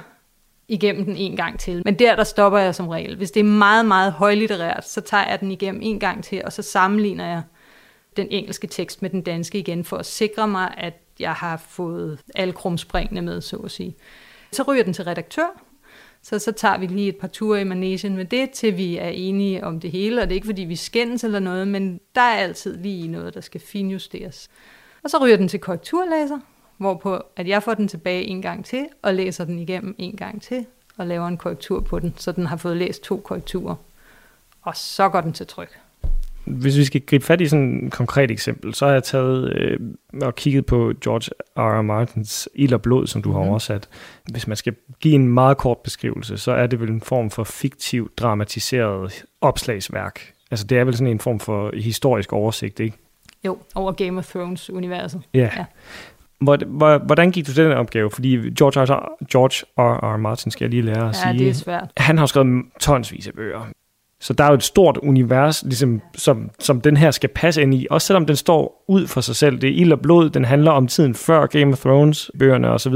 igennem 0.68 1.04
den 1.04 1.16
en 1.16 1.36
gang 1.36 1.60
til. 1.60 1.82
Men 1.84 1.98
der, 1.98 2.16
der 2.16 2.24
stopper 2.24 2.58
jeg 2.58 2.74
som 2.74 2.88
regel. 2.88 3.16
Hvis 3.16 3.30
det 3.30 3.40
er 3.40 3.44
meget, 3.44 3.86
meget 3.86 4.12
højlitterært, 4.12 4.88
så 4.88 5.00
tager 5.00 5.30
jeg 5.30 5.40
den 5.40 5.50
igennem 5.50 5.80
en 5.84 6.00
gang 6.00 6.24
til, 6.24 6.42
og 6.44 6.52
så 6.52 6.62
sammenligner 6.62 7.26
jeg 7.26 7.42
den 8.16 8.26
engelske 8.30 8.66
tekst 8.66 9.02
med 9.02 9.10
den 9.10 9.22
danske 9.22 9.58
igen, 9.58 9.84
for 9.84 9.96
at 9.96 10.06
sikre 10.06 10.48
mig, 10.48 10.74
at 10.76 10.94
jeg 11.20 11.32
har 11.32 11.56
fået 11.56 12.18
alle 12.34 12.52
krumspringene 12.52 13.22
med, 13.22 13.40
så 13.40 13.56
at 13.56 13.70
sige. 13.70 13.96
Så 14.52 14.62
ryger 14.62 14.84
den 14.84 14.92
til 14.92 15.04
redaktør, 15.04 15.62
så, 16.22 16.38
så 16.38 16.52
tager 16.52 16.78
vi 16.78 16.86
lige 16.86 17.08
et 17.08 17.16
par 17.16 17.28
ture 17.28 17.60
i 17.60 17.64
managen 17.64 18.16
med 18.16 18.24
det, 18.24 18.50
til 18.50 18.76
vi 18.76 18.96
er 18.96 19.08
enige 19.08 19.64
om 19.64 19.80
det 19.80 19.90
hele, 19.90 20.22
og 20.22 20.28
det 20.28 20.32
er 20.32 20.36
ikke 20.36 20.46
fordi 20.46 20.62
vi 20.62 20.76
skændes 20.76 21.24
eller 21.24 21.38
noget, 21.38 21.68
men 21.68 22.00
der 22.14 22.20
er 22.20 22.36
altid 22.36 22.76
lige 22.76 23.08
noget, 23.08 23.34
der 23.34 23.40
skal 23.40 23.60
finjusteres. 23.60 24.48
Og 25.04 25.10
så 25.10 25.18
ryger 25.18 25.36
den 25.36 25.48
til 25.48 25.60
korrekturlæser, 25.60 26.38
hvorpå 26.76 27.22
at 27.36 27.48
jeg 27.48 27.62
får 27.62 27.74
den 27.74 27.88
tilbage 27.88 28.22
en 28.22 28.42
gang 28.42 28.64
til, 28.64 28.86
og 29.02 29.14
læser 29.14 29.44
den 29.44 29.58
igennem 29.58 29.94
en 29.98 30.16
gang 30.16 30.42
til, 30.42 30.66
og 30.96 31.06
laver 31.06 31.28
en 31.28 31.36
korrektur 31.36 31.80
på 31.80 31.98
den, 31.98 32.14
så 32.16 32.32
den 32.32 32.46
har 32.46 32.56
fået 32.56 32.76
læst 32.76 33.02
to 33.02 33.16
korrekturer. 33.16 33.74
Og 34.62 34.76
så 34.76 35.08
går 35.08 35.20
den 35.20 35.32
til 35.32 35.46
tryk. 35.46 35.78
Hvis 36.44 36.76
vi 36.76 36.84
skal 36.84 37.00
gribe 37.06 37.24
fat 37.24 37.40
i 37.40 37.48
sådan 37.48 37.86
et 37.86 37.92
konkret 37.92 38.30
eksempel, 38.30 38.74
så 38.74 38.86
har 38.86 38.92
jeg 38.92 39.04
taget 39.04 39.56
øh, 39.56 39.80
og 40.22 40.34
kigget 40.34 40.66
på 40.66 40.92
George 41.04 41.30
R. 41.56 41.78
R. 41.78 41.82
Martins 41.82 42.48
Ild 42.54 42.72
og 42.72 42.82
Blod, 42.82 43.06
som 43.06 43.22
du 43.22 43.32
har 43.32 43.40
mhm. 43.40 43.48
oversat. 43.48 43.88
Hvis 44.30 44.46
man 44.46 44.56
skal 44.56 44.74
give 45.00 45.14
en 45.14 45.28
meget 45.28 45.56
kort 45.56 45.78
beskrivelse, 45.78 46.38
så 46.38 46.52
er 46.52 46.66
det 46.66 46.80
vel 46.80 46.90
en 46.90 47.00
form 47.00 47.30
for 47.30 47.44
fiktiv, 47.44 48.10
dramatiseret 48.16 49.24
opslagsværk. 49.40 50.32
Altså 50.50 50.66
det 50.66 50.78
er 50.78 50.84
vel 50.84 50.96
sådan 50.96 51.12
en 51.12 51.20
form 51.20 51.40
for 51.40 51.76
historisk 51.76 52.32
oversigt, 52.32 52.80
ikke? 52.80 52.96
Jo, 53.44 53.58
over 53.74 53.92
Game 53.92 54.18
of 54.18 54.34
Thrones-universet. 54.34 55.20
Ja. 55.34 55.50
ja. 55.56 55.64
Hvordan 57.06 57.30
gik 57.30 57.46
du 57.46 57.52
den 57.52 57.72
opgave? 57.72 58.10
Fordi 58.10 58.50
George 58.50 58.94
R. 58.94 59.16
George 59.32 59.66
R. 59.78 60.14
R. 60.14 60.16
Martin 60.16 60.50
skal 60.50 60.64
jeg 60.64 60.70
lige 60.70 60.82
lære 60.82 61.08
at 61.08 61.24
ja, 61.24 61.32
sige. 61.32 61.38
det 61.38 61.48
er 61.48 61.54
svært. 61.54 61.90
Han 61.96 62.18
har 62.18 62.26
skrevet 62.26 62.64
tonsvis 62.80 63.26
af 63.26 63.34
bøger. 63.34 63.68
Så 64.20 64.32
der 64.32 64.44
er 64.44 64.48
jo 64.48 64.54
et 64.54 64.62
stort 64.62 64.96
univers, 64.96 65.62
ligesom, 65.62 66.00
som, 66.16 66.50
som 66.58 66.80
den 66.80 66.96
her 66.96 67.10
skal 67.10 67.28
passe 67.28 67.62
ind 67.62 67.74
i, 67.74 67.86
også 67.90 68.06
selvom 68.06 68.26
den 68.26 68.36
står 68.36 68.84
ud 68.88 69.06
for 69.06 69.20
sig 69.20 69.36
selv. 69.36 69.58
Det 69.58 69.70
er 69.70 69.74
ild 69.74 69.92
og 69.92 70.00
blod, 70.00 70.30
den 70.30 70.44
handler 70.44 70.70
om 70.70 70.86
tiden 70.86 71.14
før 71.14 71.46
Game 71.46 71.72
of 71.72 71.78
Thrones, 71.78 72.30
bøgerne 72.38 72.68
osv. 72.68 72.94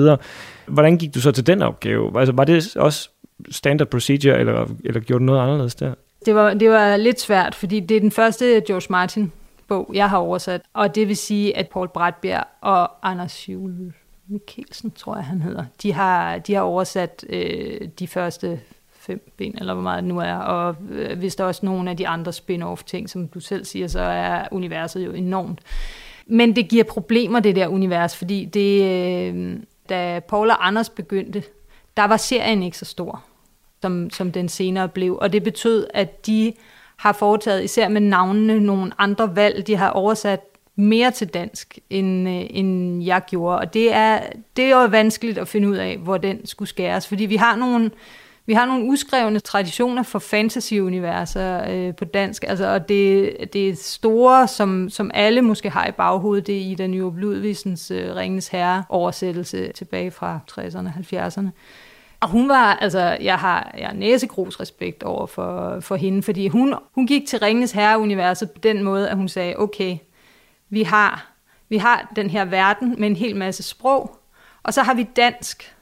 Hvordan 0.66 0.98
gik 0.98 1.14
du 1.14 1.20
så 1.20 1.32
til 1.32 1.46
den 1.46 1.62
opgave? 1.62 2.18
Altså, 2.18 2.32
var 2.32 2.44
det 2.44 2.76
også 2.76 3.11
standard 3.50 3.88
procedure, 3.88 4.38
eller, 4.38 4.66
eller 4.85 5.00
gjorde 5.00 5.20
du 5.20 5.24
noget 5.24 5.40
anderledes 5.40 5.74
der? 5.74 5.94
Det 6.26 6.35
var, 6.35 6.54
det 6.54 6.70
var 6.70 6.96
lidt 6.96 7.20
svært, 7.20 7.54
fordi 7.54 7.80
det 7.80 7.96
er 7.96 8.00
den 8.00 8.11
første 8.11 8.62
George 8.66 8.87
Martin 8.90 9.32
bog, 9.68 9.90
jeg 9.94 10.11
har 10.11 10.18
oversat. 10.18 10.62
Og 10.72 10.94
det 10.94 11.09
vil 11.09 11.16
sige, 11.16 11.57
at 11.57 11.68
Paul 11.68 11.88
Bratbjerg 11.88 12.44
og 12.61 13.09
Anders 13.11 13.48
Juhl 13.48 13.92
Mikkelsen, 14.29 14.90
tror 14.90 15.16
jeg 15.16 15.24
han 15.24 15.42
hedder, 15.42 15.64
de 15.83 15.92
har, 15.92 16.38
de 16.38 16.55
har 16.55 16.62
oversat 16.62 17.24
øh, 17.29 17.88
de 17.98 18.07
første 18.07 18.61
fem 18.92 19.33
ben, 19.37 19.59
eller 19.59 19.74
hvor 19.74 19.83
meget 19.83 20.02
det 20.02 20.09
nu 20.09 20.18
er. 20.18 20.35
Og 20.35 20.76
øh, 20.90 21.18
hvis 21.18 21.37
der 21.37 21.44
er 21.44 21.48
også 21.48 21.66
nogle 21.66 21.90
af 21.90 21.96
de 21.96 22.09
andre 22.09 22.33
spin-off 22.33 22.83
ting, 22.87 23.11
som 23.11 23.29
du 23.29 23.40
selv 23.40 23.64
siger, 23.64 23.88
så 23.88 24.00
er 24.00 24.48
universet 24.50 25.07
jo 25.07 25.12
enormt. 25.12 25.61
Men 26.26 26.57
det 26.57 26.68
giver 26.68 26.85
problemer, 26.85 27.40
det 27.40 27.57
der 27.57 27.68
univers, 27.68 28.16
fordi 28.16 28.44
det, 28.44 28.83
øh, 29.35 29.59
da 29.88 30.20
Paul 30.29 30.50
og 30.50 30.66
Anders 30.66 30.88
begyndte, 30.88 31.42
der 31.96 32.05
var 32.05 32.16
serien 32.16 32.62
ikke 32.62 32.79
så 32.79 32.85
stor, 32.85 33.24
som, 33.83 34.11
som 34.11 34.33
den 34.33 34.48
senere 34.48 34.88
blev. 34.88 35.18
Og 35.20 35.33
det 35.33 35.42
betød, 35.42 35.87
at 35.94 36.26
de 36.26 36.52
har 36.96 37.12
foretaget, 37.12 37.64
især 37.64 37.88
med 37.88 38.00
navnene, 38.00 38.61
nogle 38.61 38.92
andre 38.98 39.37
valg. 39.37 39.66
De 39.66 39.76
har 39.76 39.90
oversat 39.90 40.40
mere 40.76 41.11
til 41.11 41.28
dansk, 41.28 41.78
end, 41.90 42.28
øh, 42.28 42.46
end 42.50 43.02
jeg 43.04 43.22
gjorde. 43.28 43.59
Og 43.59 43.74
det 43.74 43.92
er, 43.94 44.20
det 44.56 44.64
er 44.64 44.80
jo 44.80 44.87
vanskeligt 44.87 45.38
at 45.38 45.48
finde 45.48 45.68
ud 45.68 45.76
af, 45.76 45.98
hvor 45.98 46.16
den 46.16 46.46
skulle 46.46 46.68
skæres. 46.68 47.09
Fordi 47.09 47.24
vi 47.24 47.37
har 47.37 47.56
nogle, 47.56 47.90
vi 48.46 48.52
har 48.52 48.66
nogle 48.66 48.85
uskrevne 48.85 49.40
traditioner 49.40 50.02
for 50.02 50.18
fantasy-universer 50.18 51.70
øh, 51.70 51.94
på 51.94 52.04
dansk. 52.04 52.44
Altså, 52.48 52.66
og 52.66 52.88
det, 52.88 53.37
det 53.52 53.68
er 53.68 53.76
store, 53.76 54.48
som, 54.48 54.90
som 54.90 55.11
alle 55.14 55.42
måske 55.42 55.70
har 55.70 55.87
i 55.87 55.92
baghovedet, 55.92 56.46
det 56.46 56.56
er 56.56 56.70
i 56.70 56.74
den 56.74 56.90
nye 56.90 57.11
Ludvigsens 57.16 57.90
øh, 57.90 58.16
Ringens 58.16 58.48
Herre-oversættelse 58.48 59.72
tilbage 59.72 60.11
fra 60.11 60.40
60'erne 60.50 60.88
og 60.88 61.26
70'erne. 61.26 61.48
Og 62.20 62.29
hun 62.29 62.48
var, 62.48 62.74
altså, 62.74 63.18
jeg 63.20 63.38
har, 63.38 63.74
jeg 63.79 63.87
har 63.87 63.94
næsegrus 63.94 64.61
respekt 64.61 65.02
over 65.02 65.26
for, 65.26 65.81
for 65.81 65.96
hende, 65.96 66.22
fordi 66.22 66.48
hun, 66.48 66.74
hun 66.94 67.07
gik 67.07 67.26
til 67.29 67.38
Ringens 67.38 67.72
Herre-universet 67.72 68.50
på 68.50 68.59
den 68.59 68.83
måde, 68.83 69.11
at 69.11 69.16
hun 69.16 69.29
sagde, 69.29 69.59
okay, 69.59 69.98
vi 70.68 70.83
har, 70.83 71.33
vi 71.68 71.76
har 71.76 72.12
den 72.16 72.31
her 72.31 72.44
verden 72.44 72.94
med 72.98 73.09
en 73.09 73.16
hel 73.16 73.37
masse 73.37 73.62
sprog, 73.62 74.18
og 74.62 74.74
så 74.74 74.83
har 74.83 74.94
vi 74.94 75.02
dansk 75.16 75.76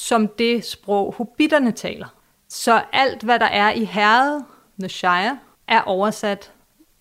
som 0.00 0.28
det 0.28 0.64
sprog, 0.64 1.14
hobitterne 1.18 1.72
taler. 1.72 2.06
Så 2.48 2.82
alt, 2.92 3.22
hvad 3.22 3.38
der 3.38 3.46
er 3.46 3.70
i 3.70 3.84
herret, 3.84 4.44
The 4.78 4.88
Shire, 4.88 5.38
er 5.68 5.80
oversat 5.80 6.52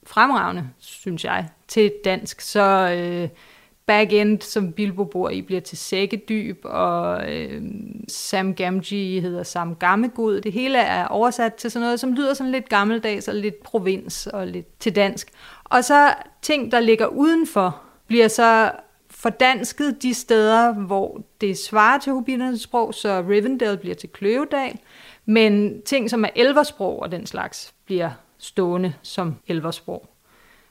fremragende, 0.08 0.70
synes 0.80 1.26
jeg, 1.26 1.48
til 1.68 1.92
dansk. 2.06 2.42
Så 2.42 2.62
øh, 2.92 3.30
backend, 3.90 4.42
som 4.42 4.72
Bilbo 4.74 5.04
bor 5.04 5.30
i, 5.30 5.42
bliver 5.42 5.62
til 5.62 5.78
sækkedyb, 5.78 6.60
og 6.64 7.34
øh, 7.34 7.62
Sam 8.08 8.56
Gamgee 8.56 9.22
hedder 9.22 9.44
Sam 9.44 9.76
Gammegod. 9.76 10.42
Det 10.42 10.52
hele 10.52 10.78
er 10.78 11.08
oversat 11.08 11.54
til 11.54 11.72
sådan 11.72 11.86
noget, 11.86 12.00
som 12.00 12.14
lyder 12.14 12.34
sådan 12.34 12.52
lidt 12.52 12.70
gammeldags 12.70 13.28
og 13.28 13.36
lidt 13.36 13.64
provins 13.64 14.28
og 14.28 14.48
lidt 14.48 14.80
til 14.80 14.96
dansk. 14.96 15.28
Og 15.64 15.84
så 15.84 16.14
ting, 16.42 16.72
der 16.72 16.80
ligger 16.80 17.08
udenfor, 17.08 17.82
bliver 18.08 18.28
så 18.28 18.72
fordansket 19.10 20.04
de 20.04 20.14
steder, 20.14 20.74
hvor 20.74 21.22
det 21.42 21.58
svarer 21.58 22.00
til 22.00 22.14
hobitternes 22.14 22.62
sprog, 22.62 22.94
så 22.94 23.26
Rivendell 23.30 23.78
bliver 23.78 23.96
til 23.96 24.10
Kløvedal, 24.10 24.80
men 25.26 25.82
ting, 25.82 26.10
som 26.10 26.24
er 26.24 26.30
elversprog 26.36 27.02
og 27.02 27.12
den 27.12 27.26
slags, 27.26 27.74
bliver 27.86 28.12
stående 28.38 28.94
som 29.02 29.36
elversprog. 29.48 30.10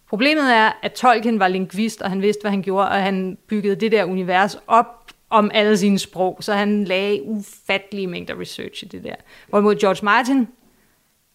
Problemet 0.09 0.55
er, 0.55 0.73
at 0.83 0.93
Tolkien 0.93 1.39
var 1.39 1.49
lingvist, 1.49 2.03
og 2.03 2.11
han 2.11 2.23
vidste, 2.23 2.41
hvad 2.41 2.51
han 2.51 2.63
gjorde, 2.63 2.89
og 2.89 3.03
han 3.03 3.39
byggede 3.49 3.77
det 3.77 3.93
der 3.93 4.05
univers 4.05 4.59
op 4.67 4.87
om 5.31 5.51
alle 5.55 5.77
sine 5.77 5.99
sprog, 5.99 6.39
så 6.41 6.53
han 6.53 6.85
lagde 6.85 7.23
ufattelige 7.23 8.07
mængder 8.07 8.41
research 8.41 8.85
i 8.85 8.87
det 8.87 9.05
der. 9.05 9.15
Hvorimod 9.49 9.75
George 9.75 10.05
Martin, 10.05 10.49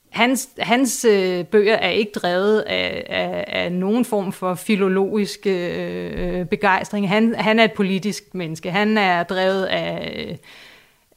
hans, 0.09 0.49
hans 0.59 1.05
øh, 1.05 1.45
bøger 1.45 1.75
er 1.75 1.89
ikke 1.89 2.11
drevet 2.11 2.59
af, 2.59 3.05
af, 3.09 3.45
af 3.47 3.71
nogen 3.71 4.05
form 4.05 4.31
for 4.31 4.55
filologisk 4.55 5.39
øh, 5.45 6.39
øh 6.39 6.45
begejstring. 6.45 7.09
Han, 7.09 7.35
han 7.35 7.59
er 7.59 7.63
et 7.63 7.73
politisk 7.73 8.33
menneske. 8.33 8.71
Han 8.71 8.97
er 8.97 9.23
drevet 9.23 9.65
af, 9.65 10.39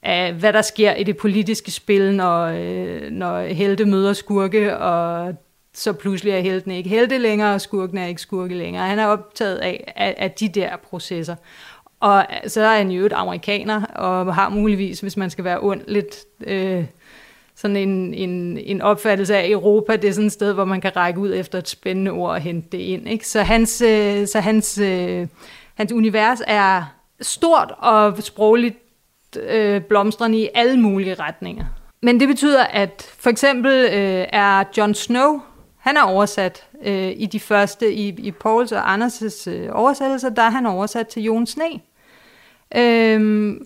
af, 0.02 0.32
hvad 0.32 0.52
der 0.52 0.62
sker 0.62 0.94
i 0.94 1.04
det 1.04 1.16
politiske 1.16 1.70
spil, 1.70 2.14
når, 2.14 2.42
øh, 2.44 3.10
når 3.10 3.42
helte 3.42 3.84
møder 3.84 4.12
skurke, 4.12 4.78
og 4.78 5.34
så 5.76 5.92
pludselig 5.92 6.32
er 6.32 6.40
helten 6.40 6.70
ikke 6.70 6.90
helte 6.90 7.18
længere, 7.18 7.54
og 7.54 7.60
skurken 7.60 7.98
er 7.98 8.06
ikke 8.06 8.20
skurke 8.20 8.54
længere. 8.54 8.86
Han 8.86 8.98
er 8.98 9.06
optaget 9.06 9.56
af, 9.56 9.92
af, 9.96 10.14
af 10.18 10.30
de 10.30 10.48
der 10.48 10.76
processer. 10.76 11.36
Og 12.00 12.26
så 12.46 12.60
er 12.60 12.76
han 12.76 12.90
jo 12.90 13.06
et 13.06 13.12
amerikaner, 13.12 13.82
og 13.84 14.34
har 14.34 14.48
muligvis, 14.48 15.00
hvis 15.00 15.16
man 15.16 15.30
skal 15.30 15.44
være 15.44 15.60
ond, 15.60 15.80
lidt... 15.88 16.16
Øh, 16.46 16.84
sådan 17.58 17.76
en, 17.76 18.14
en, 18.14 18.58
en 18.58 18.82
opfattelse 18.82 19.36
af 19.36 19.48
Europa, 19.48 19.96
det 19.96 20.08
er 20.08 20.12
sådan 20.12 20.26
et 20.26 20.32
sted, 20.32 20.52
hvor 20.52 20.64
man 20.64 20.80
kan 20.80 20.96
række 20.96 21.20
ud 21.20 21.34
efter 21.34 21.58
et 21.58 21.68
spændende 21.68 22.10
ord 22.10 22.30
og 22.30 22.40
hente 22.40 22.68
det 22.72 22.78
ind. 22.78 23.08
Ikke? 23.08 23.28
Så 23.28 23.42
hans, 23.42 23.80
øh, 23.80 24.26
så 24.26 24.40
hans, 24.40 24.78
øh, 24.78 25.26
hans 25.74 25.92
univers 25.92 26.38
er 26.46 26.94
stort 27.20 27.72
og 27.78 28.16
sprogligt 28.22 28.76
øh, 29.40 29.80
blomstrende 29.80 30.38
i 30.38 30.48
alle 30.54 30.80
mulige 30.80 31.14
retninger. 31.14 31.64
Men 32.02 32.20
det 32.20 32.28
betyder, 32.28 32.64
at 32.64 33.14
for 33.18 33.30
eksempel 33.30 33.72
øh, 33.72 34.26
er 34.32 34.64
Jon 34.76 34.94
Snow, 34.94 35.40
han 35.87 35.96
er 35.96 36.03
oversat 36.03 36.66
øh, 36.85 37.12
i 37.16 37.27
de 37.27 37.40
første, 37.40 37.92
i, 37.92 38.09
i 38.09 38.31
Pauls 38.31 38.72
og 38.72 38.94
Anders' 38.94 39.51
øh, 39.51 39.68
oversættelser, 39.72 40.29
der 40.29 40.42
er 40.42 40.51
han 40.51 40.66
oversat 40.66 41.09
til 41.09 41.22
Jon 41.22 41.46
Sne. 41.46 41.81
Øh, 42.77 43.57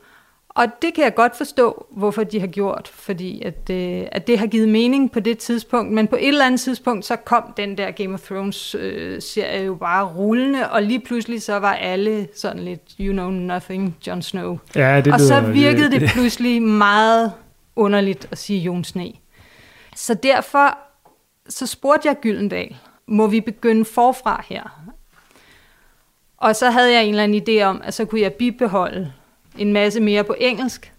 og 0.49 0.67
det 0.83 0.95
kan 0.95 1.05
jeg 1.05 1.15
godt 1.15 1.37
forstå, 1.37 1.87
hvorfor 1.91 2.25
de 2.25 2.41
har 2.41 2.47
gjort, 2.47 2.91
fordi 2.95 3.43
at, 3.43 3.71
øh, 3.71 4.03
at 4.13 4.27
det 4.27 4.39
har 4.39 4.47
givet 4.47 4.69
mening 4.69 5.13
på 5.13 5.21
det 5.21 5.39
tidspunkt, 5.39 5.93
men 5.93 6.07
på 6.07 6.17
et 6.17 6.29
eller 6.29 6.47
andet 6.47 6.61
tidspunkt, 6.61 7.05
så 7.05 7.17
kom 7.17 7.43
den 7.57 7.79
der 7.79 7.91
Game 7.91 8.15
of 8.15 8.21
Thrones-serie 8.21 9.61
øh, 9.61 9.67
jo 9.67 9.75
bare 9.75 10.07
rullende, 10.07 10.71
og 10.71 10.83
lige 10.83 11.01
pludselig 11.01 11.43
så 11.43 11.59
var 11.59 11.75
alle 11.75 12.29
sådan 12.37 12.63
lidt, 12.63 12.83
you 13.01 13.13
know 13.13 13.31
nothing, 13.31 13.97
Jon 14.07 14.23
Snow. 14.23 14.59
Ja, 14.75 15.01
det 15.01 15.13
og 15.13 15.21
så 15.21 15.41
virkede 15.41 15.91
det, 15.91 16.01
det 16.01 16.11
pludselig 16.15 16.63
meget 16.63 17.33
underligt 17.77 18.29
at 18.31 18.39
sige 18.39 18.61
Jon 18.61 18.85
Sne. 18.85 19.13
Så 19.97 20.15
derfor 20.15 20.79
så 21.51 21.67
spurgte 21.67 22.09
jeg 22.09 22.17
Gyldendal, 22.21 22.77
må 23.07 23.27
vi 23.27 23.41
begynde 23.41 23.85
forfra 23.85 24.45
her? 24.49 24.63
Og 26.37 26.57
så 26.57 26.71
havde 26.71 26.93
jeg 26.93 27.05
en 27.05 27.11
eller 27.11 27.25
anden 27.25 27.43
idé 27.49 27.63
om, 27.63 27.81
at 27.85 27.95
så 27.95 28.05
kunne 28.05 28.21
jeg 28.21 28.33
bibeholde 28.33 29.13
en 29.59 29.73
masse 29.73 30.01
mere 30.01 30.25
på 30.25 30.35
engelsk. 30.39 30.93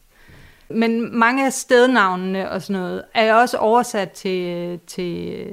Men 0.69 1.17
mange 1.17 1.45
af 1.45 1.53
stednavnene 1.53 2.51
og 2.51 2.61
sådan 2.61 2.81
noget 2.81 3.03
er 3.13 3.33
også 3.33 3.57
oversat 3.57 4.11
til, 4.11 4.79
til, 4.87 5.45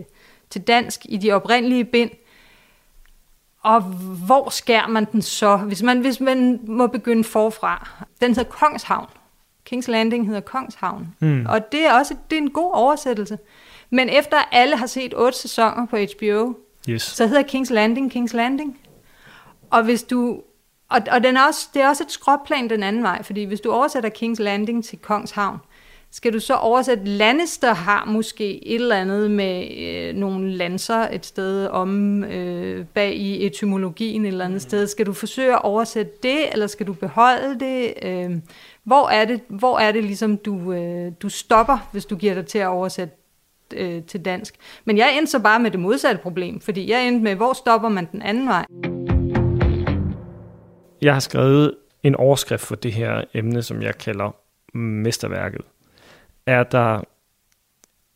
til 0.50 0.60
dansk 0.60 1.00
i 1.04 1.16
de 1.16 1.32
oprindelige 1.32 1.84
bind. 1.84 2.10
Og 3.62 3.80
hvor 4.26 4.50
skærer 4.50 4.88
man 4.88 5.04
den 5.04 5.22
så, 5.22 5.56
hvis 5.56 5.82
man, 5.82 6.00
hvis 6.00 6.20
man 6.20 6.60
må 6.66 6.86
begynde 6.86 7.24
forfra? 7.24 7.88
Den 8.20 8.34
hedder 8.34 8.50
Kongshavn. 8.50 9.08
King's 9.72 9.90
Landing 9.90 10.26
hedder 10.26 10.40
Kongshavn. 10.40 11.14
Mm. 11.20 11.46
Og 11.48 11.72
det 11.72 11.86
er 11.86 11.92
også 11.92 12.16
det 12.30 12.38
er 12.38 12.42
en 12.42 12.50
god 12.50 12.70
oversættelse. 12.74 13.38
Men 13.90 14.08
efter 14.08 14.36
alle 14.52 14.76
har 14.76 14.86
set 14.86 15.14
otte 15.16 15.38
sæsoner 15.38 15.86
på 15.86 15.96
HBO, 15.96 16.54
yes. 16.88 17.02
så 17.02 17.26
hedder 17.26 17.42
King's 17.42 17.72
Landing 17.74 18.16
King's 18.16 18.36
Landing. 18.36 18.78
Og 19.70 19.84
hvis 19.84 20.02
du 20.02 20.42
og, 20.88 21.00
og 21.10 21.22
den 21.22 21.36
er 21.36 21.42
også, 21.46 21.68
det 21.74 21.82
er 21.82 21.88
også 21.88 22.04
et 22.04 22.12
skråplan 22.12 22.70
den 22.70 22.82
anden 22.82 23.02
vej, 23.02 23.22
fordi 23.22 23.44
hvis 23.44 23.60
du 23.60 23.72
oversætter 23.72 24.08
Kings 24.08 24.40
Landing 24.40 24.84
til 24.84 24.98
Kongshavn, 24.98 25.58
skal 26.10 26.32
du 26.32 26.40
så 26.40 26.54
oversætte 26.54 27.04
Lannister 27.04 27.74
har 27.74 28.04
måske 28.04 28.68
et 28.68 28.74
eller 28.74 28.96
andet 28.96 29.30
med 29.30 29.78
øh, 29.78 30.14
nogle 30.14 30.52
lanser 30.52 31.08
et 31.12 31.26
sted 31.26 31.66
om 31.66 32.24
øh, 32.24 32.86
bag 32.86 33.14
i 33.14 33.46
etymologien 33.46 34.24
et 34.24 34.28
eller 34.28 34.44
andet 34.44 34.56
mm. 34.56 34.68
sted. 34.68 34.86
Skal 34.86 35.06
du 35.06 35.12
forsøge 35.12 35.52
at 35.52 35.62
oversætte 35.62 36.12
det, 36.22 36.52
eller 36.52 36.66
skal 36.66 36.86
du 36.86 36.92
beholde 36.92 37.60
det? 37.60 37.94
Øh, 38.02 38.36
hvor, 38.84 39.08
er 39.08 39.24
det 39.24 39.40
hvor 39.48 39.78
er 39.78 39.92
det 39.92 40.04
ligesom, 40.04 40.36
du, 40.36 40.72
øh, 40.72 41.12
du 41.22 41.28
stopper, 41.28 41.88
hvis 41.92 42.04
du 42.04 42.16
giver 42.16 42.34
dig 42.34 42.46
til 42.46 42.58
at 42.58 42.66
oversætte 42.66 43.14
øh, 43.74 44.02
til 44.02 44.24
dansk? 44.24 44.54
Men 44.84 44.98
jeg 44.98 45.16
endte 45.18 45.30
så 45.30 45.38
bare 45.38 45.60
med 45.60 45.70
det 45.70 45.80
modsatte 45.80 46.22
problem, 46.22 46.60
fordi 46.60 46.90
jeg 46.90 47.08
endte 47.08 47.22
med, 47.22 47.34
hvor 47.34 47.52
stopper 47.52 47.88
man 47.88 48.08
den 48.12 48.22
anden 48.22 48.48
vej? 48.48 48.64
Jeg 51.02 51.12
har 51.12 51.20
skrevet 51.20 51.74
en 52.02 52.14
overskrift 52.14 52.62
for 52.62 52.74
det 52.74 52.92
her 52.92 53.24
emne, 53.34 53.62
som 53.62 53.82
jeg 53.82 53.98
kalder 53.98 54.36
mesterværket. 54.76 55.60
Er 56.46 56.62
der 56.62 57.00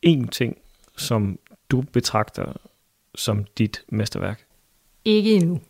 én 0.07 0.29
ting, 0.29 0.59
som 0.97 1.39
du 1.71 1.81
betragter 1.81 2.53
som 3.15 3.45
dit 3.59 3.85
mesterværk? 3.89 4.45
Ikke 5.05 5.35
endnu. 5.35 5.61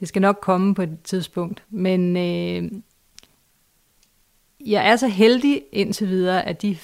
Det 0.00 0.08
skal 0.08 0.22
nok 0.22 0.38
komme 0.42 0.74
på 0.74 0.82
et 0.82 1.02
tidspunkt. 1.04 1.64
Men 1.70 2.16
øh, 2.16 2.70
jeg 4.66 4.88
er 4.88 4.96
så 4.96 5.08
heldig 5.08 5.62
indtil 5.72 6.08
videre, 6.08 6.46
at 6.46 6.62
de 6.62 6.76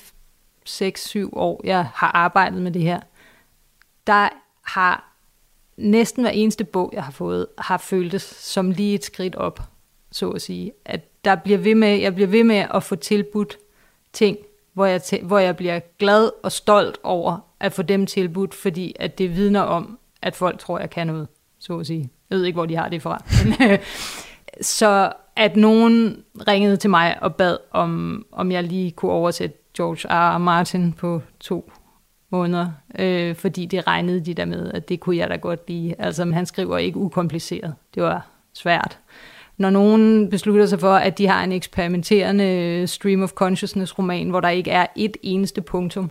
6-7 0.69 1.29
år, 1.33 1.61
jeg 1.65 1.87
har 1.95 2.11
arbejdet 2.15 2.63
med 2.63 2.71
det 2.71 2.83
her, 2.83 3.01
der 4.07 4.29
har 4.63 5.15
næsten 5.77 6.23
hver 6.23 6.31
eneste 6.31 6.65
bog, 6.65 6.91
jeg 6.93 7.05
har 7.05 7.13
fået, 7.13 7.47
har 7.59 7.79
føltes 7.79 8.23
som 8.23 8.71
lige 8.71 8.95
et 8.95 9.05
skridt 9.05 9.35
op, 9.35 9.61
så 10.13 10.31
at 10.31 10.43
sige. 10.43 10.73
At 10.85 11.25
der 11.25 11.35
bliver 11.35 11.59
ved 11.59 11.75
med, 11.75 11.89
jeg 11.89 12.15
bliver 12.15 12.29
ved 12.29 12.45
med 12.45 12.67
at 12.75 12.83
få 12.83 12.97
tilbudt 12.97 13.59
ting, 14.13 14.39
hvor 14.73 14.87
jeg, 14.87 15.01
hvor 15.23 15.39
jeg 15.39 15.57
bliver 15.57 15.81
glad 15.99 16.31
og 16.43 16.53
stolt 16.53 16.99
over 17.03 17.39
at 17.61 17.73
få 17.73 17.83
dem 17.83 18.07
tilbudt, 18.07 18.55
fordi 18.55 18.97
at 18.99 19.19
det 19.19 19.37
vidner 19.37 19.61
om, 19.61 19.99
at 20.23 20.37
folk 20.37 20.59
tror, 20.59 20.79
jeg 20.79 20.91
kan 20.91 21.07
noget, 21.07 21.29
så 21.59 21.79
at 21.79 21.87
sige. 21.87 22.11
Jeg 22.31 22.39
ved 22.39 22.45
ikke, 22.45 22.57
hvor 22.57 22.67
de 22.67 22.77
har 22.77 22.89
det 22.89 23.03
fra. 23.03 23.25
Men, 23.59 23.71
øh, 23.71 23.79
så 24.61 25.13
at 25.37 25.57
nogen 25.57 26.25
ringede 26.49 26.77
til 26.77 26.91
mig 26.91 27.23
og 27.23 27.35
bad, 27.35 27.59
om, 27.71 28.25
om 28.33 28.53
jeg 28.53 28.65
lige 28.65 28.91
kunne 28.91 29.13
oversætte 29.13 29.57
George 29.77 30.09
R. 30.09 30.35
R. 30.35 30.39
Martin 30.39 30.93
på 30.93 31.23
to 31.41 31.73
måneder, 32.31 32.69
øh, 32.99 33.37
fordi 33.37 33.67
det 33.67 33.87
regnede 33.87 34.21
de 34.21 34.35
der 34.35 34.45
med, 34.45 34.73
at 34.73 34.89
det 34.89 35.01
kunne 35.01 35.17
jeg 35.17 35.31
da 35.31 35.37
godt 35.37 35.69
lide. 35.69 35.95
Altså, 35.99 36.25
han 36.33 36.47
skriver 36.47 36.79
ikke 36.79 36.99
ukompliceret. 36.99 37.75
Det 37.95 38.03
var 38.03 38.27
svært. 38.55 38.99
Når 39.59 39.71
nogen 39.71 40.31
beslutter 40.31 40.67
sig 40.67 40.81
for, 40.81 40.95
at 40.95 41.19
de 41.19 41.27
har 41.27 41.45
en 41.45 41.53
eksperimenterende 41.53 42.45
øh, 42.45 42.89
stream 42.89 43.23
of 43.23 43.31
consciousness 43.31 43.99
roman, 43.99 44.31
hvor 44.31 44.41
der 44.41 44.49
ikke 44.49 44.71
er 44.71 44.87
et 44.97 45.17
eneste 45.23 45.61
punktum, 45.61 46.11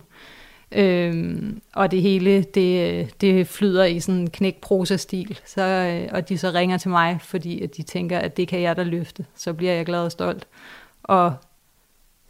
øh, 0.72 1.42
og 1.74 1.90
det 1.90 2.02
hele, 2.02 2.42
det, 2.42 3.20
det 3.20 3.46
flyder 3.46 3.84
i 3.84 4.00
sådan 4.00 4.20
en 4.20 4.30
knækprosa-stil. 4.30 5.40
Så, 5.44 5.62
øh, 5.62 6.08
og 6.12 6.28
de 6.28 6.38
så 6.38 6.50
ringer 6.50 6.78
til 6.78 6.90
mig, 6.90 7.18
fordi 7.22 7.62
at 7.62 7.76
de 7.76 7.82
tænker, 7.82 8.18
at 8.18 8.36
det 8.36 8.48
kan 8.48 8.62
jeg 8.62 8.76
da 8.76 8.82
løfte. 8.82 9.24
Så 9.36 9.52
bliver 9.52 9.72
jeg 9.72 9.86
glad 9.86 10.04
og 10.04 10.12
stolt. 10.12 10.46
Og 11.02 11.34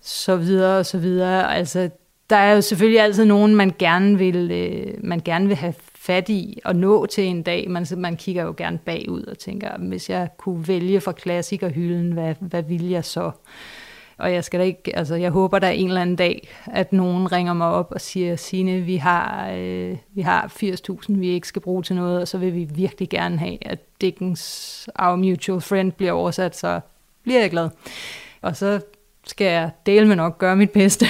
så 0.05 0.37
videre 0.37 0.79
og 0.79 0.87
så 0.87 0.99
videre. 0.99 1.57
Altså, 1.57 1.91
der 2.31 2.37
er 2.37 2.55
jo 2.55 2.61
selvfølgelig 2.61 3.01
altid 3.01 3.25
nogen, 3.25 3.55
man 3.55 3.73
gerne 3.79 4.19
vil, 4.19 4.51
øh, 4.51 4.95
man 5.05 5.21
gerne 5.25 5.47
vil 5.47 5.57
have 5.57 5.75
fat 5.95 6.29
i 6.29 6.59
og 6.65 6.77
nå 6.77 7.07
til 7.07 7.25
en 7.25 7.43
dag. 7.43 7.71
Man, 7.71 7.87
man 7.97 8.17
kigger 8.17 8.43
jo 8.43 8.55
gerne 8.57 8.79
bagud 8.79 9.23
og 9.23 9.39
tænker, 9.39 9.79
hvis 9.79 10.11
jeg 10.11 10.29
kunne 10.37 10.69
vælge 10.69 11.01
fra 11.01 11.13
klassikerhylden, 11.13 12.13
hvad, 12.13 12.35
hvad 12.41 12.63
vil 12.63 12.89
jeg 12.89 13.05
så? 13.05 13.31
Og 14.19 14.33
jeg 14.33 14.45
skal 14.45 14.61
da 14.61 14.65
ikke, 14.65 14.97
altså 14.97 15.15
jeg 15.15 15.31
håber 15.31 15.59
der 15.59 15.69
en 15.69 15.89
eller 15.89 16.01
anden 16.01 16.17
dag, 16.17 16.49
at 16.67 16.93
nogen 16.93 17.33
ringer 17.33 17.53
mig 17.53 17.67
op 17.67 17.89
og 17.91 18.01
siger, 18.01 18.37
Signe, 18.37 18.81
vi 18.81 18.97
har, 18.97 19.51
øh, 19.51 19.97
vi 20.15 20.21
har 20.21 20.53
80.000, 20.63 21.19
vi 21.19 21.29
ikke 21.29 21.49
skal 21.49 21.63
bruge 21.63 21.83
til 21.83 21.97
noget, 21.97 22.21
og 22.21 22.29
så 22.29 22.39
vil 22.39 22.55
vi 22.55 22.65
virkelig 22.65 23.09
gerne 23.09 23.39
have, 23.39 23.67
at 23.67 23.79
Dickens 24.01 24.89
Our 24.99 25.17
Mutual 25.17 25.61
Friend 25.61 25.93
bliver 25.93 26.13
oversat, 26.13 26.57
så 26.57 26.81
bliver 27.23 27.41
jeg 27.41 27.51
glad. 27.51 27.69
Og 28.43 28.57
så 28.57 28.81
skal 29.27 29.45
jeg 29.45 29.71
dele 29.87 30.09
med 30.09 30.17
nok 30.17 30.39
gøre 30.39 30.57
mit 30.57 30.71
bedste. 30.71 31.07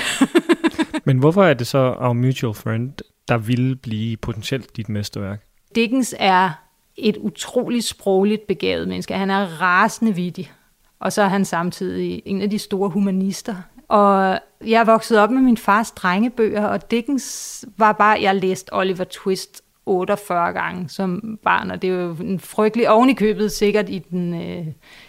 Men 1.07 1.19
hvorfor 1.19 1.45
er 1.45 1.55
det 1.55 1.67
så 1.67 1.95
Our 1.99 2.13
Mutual 2.13 2.55
Friend, 2.55 2.93
der 3.29 3.39
vil 3.39 3.77
blive 3.77 4.17
potentielt 4.17 4.77
dit 4.77 4.89
mesterværk? 4.89 5.43
Dickens 5.75 6.15
er 6.19 6.51
et 6.97 7.17
utroligt 7.17 7.85
sprogligt 7.85 8.47
begavet 8.47 8.89
menneske. 8.89 9.15
Han 9.15 9.31
er 9.31 9.63
rasende 9.63 10.15
vittig. 10.15 10.53
Og 11.01 11.13
så 11.13 11.23
er 11.23 11.29
han 11.29 11.45
samtidig 11.45 12.23
en 12.25 12.43
af 12.43 12.51
de 12.51 12.59
store 12.59 12.91
humanister. 12.91 13.55
Og 13.89 14.39
jeg 14.67 14.87
vokset 14.87 15.19
op 15.19 15.31
med 15.31 15.43
min 15.43 15.57
fars 15.57 15.91
drengebøger, 15.91 16.67
og 16.67 16.91
Dickens 16.91 17.65
var 17.77 17.93
bare, 17.93 18.19
jeg 18.23 18.35
læste 18.35 18.75
Oliver 18.75 19.05
Twist 19.05 19.64
48 19.87 20.53
gange 20.53 20.89
som 20.89 21.39
barn, 21.43 21.71
og 21.71 21.83
det 21.83 21.91
er 21.91 21.95
jo 21.95 22.17
en 22.21 22.41
frygtelig 22.41 22.91
ovenikøbet 22.91 23.53
sikkert 23.53 23.89
i 23.89 23.99
den, 23.99 24.43
øh, 24.43 24.67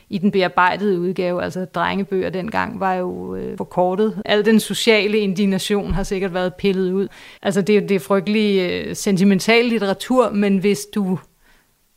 i 0.09 0.17
den 0.17 0.31
bearbejdede 0.31 0.99
udgave. 0.99 1.43
Altså 1.43 1.65
drengebøger 1.65 2.29
dengang 2.29 2.79
var 2.79 2.93
jo 2.93 3.35
øh, 3.35 3.57
forkortet. 3.57 4.21
Al 4.25 4.45
den 4.45 4.59
sociale 4.59 5.17
indignation 5.17 5.93
har 5.93 6.03
sikkert 6.03 6.33
været 6.33 6.55
pillet 6.55 6.91
ud. 6.91 7.07
Altså 7.41 7.61
det, 7.61 7.89
det 7.89 7.95
er 7.95 7.99
frygtelig 7.99 8.71
øh, 8.71 8.95
sentimental 8.95 9.65
litteratur, 9.65 10.29
men 10.29 10.57
hvis 10.57 10.85
du, 10.95 11.19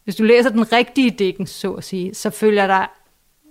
hvis 0.04 0.16
du 0.16 0.22
læser 0.22 0.50
den 0.50 0.72
rigtige 0.72 1.10
Dickens, 1.10 1.50
så 1.50 1.72
at 1.72 1.84
sige, 1.84 2.14
så 2.14 2.30
følger 2.30 2.66
der 2.66 2.86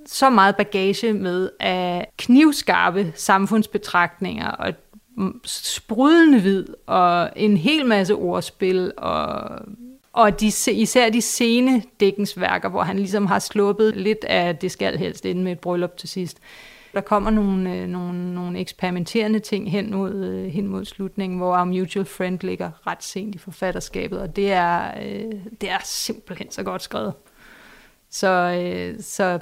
så 0.06 0.30
meget 0.30 0.56
bagage 0.56 1.14
med 1.14 1.50
af 1.60 2.08
knivskarpe 2.18 3.12
samfundsbetragtninger 3.16 4.48
og 4.48 4.74
sprudende 5.46 6.42
vid 6.42 6.66
og 6.86 7.30
en 7.36 7.58
hel 7.58 7.86
masse 7.86 8.16
ordspil 8.16 8.92
og 8.98 9.60
og 10.18 10.40
de, 10.40 10.52
især 10.72 11.10
de 11.10 11.22
sene 11.22 11.84
dækkensværker, 12.00 12.70
hvor 12.70 12.84
han 12.84 13.00
ligesom 13.00 13.26
har 13.26 13.40
sluppet 13.40 13.98
lidt 13.98 14.24
af 14.24 14.56
det 14.56 14.72
skal 14.72 14.98
helst 14.98 15.26
ind 15.26 15.42
med 15.42 15.52
et 15.52 15.60
bryllup 15.60 15.98
til 15.98 16.10
sidst. 16.10 16.38
Der 16.94 17.02
kommer 17.02 17.30
nogle, 17.30 17.76
øh, 17.76 17.88
nogle, 17.88 18.34
nogle 18.34 18.60
eksperimenterende 18.60 19.40
ting 19.40 19.72
hen 19.72 19.96
mod, 19.96 20.16
øh, 20.16 20.46
hen 20.46 20.68
mod 20.68 20.86
slutningen, 20.86 21.38
hvor 21.38 21.58
Our 21.58 21.64
Mutual 21.64 22.06
Friend 22.06 22.40
ligger 22.42 22.88
ret 22.88 23.04
sent 23.04 23.36
i 23.36 23.38
forfatterskabet, 23.38 24.22
og 24.22 24.36
det 24.36 24.52
er, 24.52 24.92
øh, 25.02 25.32
det 25.62 25.70
er 25.70 25.80
simpelthen 25.84 26.52
så 26.52 26.64
godt 26.64 26.82
skrevet. 26.82 27.14
Så, 28.10 28.30
øh, 28.64 29.02
så 29.02 29.40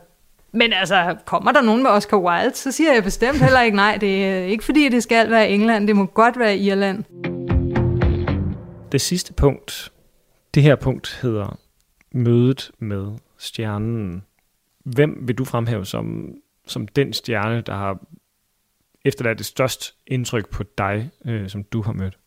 men 0.55 0.73
altså, 0.73 1.17
kommer 1.25 1.51
der 1.51 1.61
nogen 1.61 1.83
med 1.83 1.91
Oscar 1.91 2.17
Wilde, 2.17 2.55
så 2.55 2.71
siger 2.71 2.93
jeg 2.93 3.03
bestemt 3.03 3.37
heller 3.37 3.61
ikke 3.61 3.75
nej. 3.75 3.97
Det 4.01 4.25
er 4.25 4.37
ikke 4.37 4.63
fordi, 4.63 4.89
det 4.89 5.03
skal 5.03 5.29
være 5.29 5.49
England, 5.49 5.87
det 5.87 5.95
må 5.95 6.05
godt 6.05 6.39
være 6.39 6.57
Irland. 6.57 7.03
Det 8.91 9.01
sidste 9.01 9.33
punkt, 9.33 9.91
det 10.53 10.63
her 10.63 10.75
punkt 10.75 11.19
hedder 11.21 11.59
mødet 12.11 12.71
med 12.79 13.17
stjernen. 13.37 14.23
Hvem 14.83 15.27
vil 15.27 15.37
du 15.37 15.45
fremhæve 15.45 15.85
som, 15.85 16.35
som 16.67 16.87
den 16.87 17.13
stjerne, 17.13 17.61
der 17.61 17.75
har 17.75 17.99
efterladt 19.05 19.37
det 19.37 19.45
største 19.45 19.93
indtryk 20.07 20.49
på 20.49 20.63
dig, 20.77 21.11
øh, 21.25 21.49
som 21.49 21.63
du 21.63 21.81
har 21.81 21.93
mødt? 21.93 22.17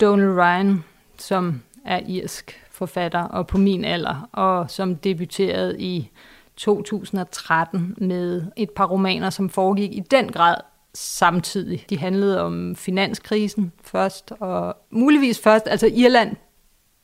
Donald 0.00 0.38
Ryan, 0.38 0.84
som 1.18 1.62
er 1.84 2.00
irsk 2.06 2.64
forfatter 2.70 3.22
og 3.22 3.46
på 3.46 3.58
min 3.58 3.84
alder, 3.84 4.28
og 4.32 4.70
som 4.70 4.96
debuterede 4.96 5.80
i 5.80 6.10
2013 6.58 7.94
med 7.98 8.42
et 8.56 8.70
par 8.70 8.86
romaner, 8.86 9.30
som 9.30 9.50
foregik 9.50 9.94
i 9.94 10.00
den 10.10 10.32
grad 10.32 10.54
samtidig. 10.94 11.84
De 11.90 11.98
handlede 11.98 12.40
om 12.40 12.76
finanskrisen 12.76 13.72
først, 13.84 14.32
og 14.40 14.76
muligvis 14.90 15.40
først, 15.40 15.68
altså 15.68 15.86
Irland 15.86 16.36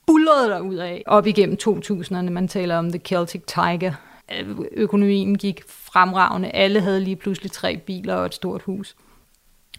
bullerede 0.07 0.49
der 0.49 0.59
ud 0.59 0.75
af 0.75 1.03
op 1.05 1.27
igennem 1.27 1.57
2000'erne. 1.61 2.29
Man 2.29 2.47
taler 2.47 2.77
om 2.77 2.89
The 2.89 3.01
Celtic 3.05 3.41
Tiger. 3.47 3.93
Øh, 4.39 4.57
økonomien 4.71 5.37
gik 5.37 5.63
fremragende. 5.67 6.49
Alle 6.49 6.81
havde 6.81 6.99
lige 6.99 7.15
pludselig 7.15 7.51
tre 7.51 7.77
biler 7.77 8.15
og 8.15 8.25
et 8.25 8.33
stort 8.33 8.61
hus. 8.61 8.95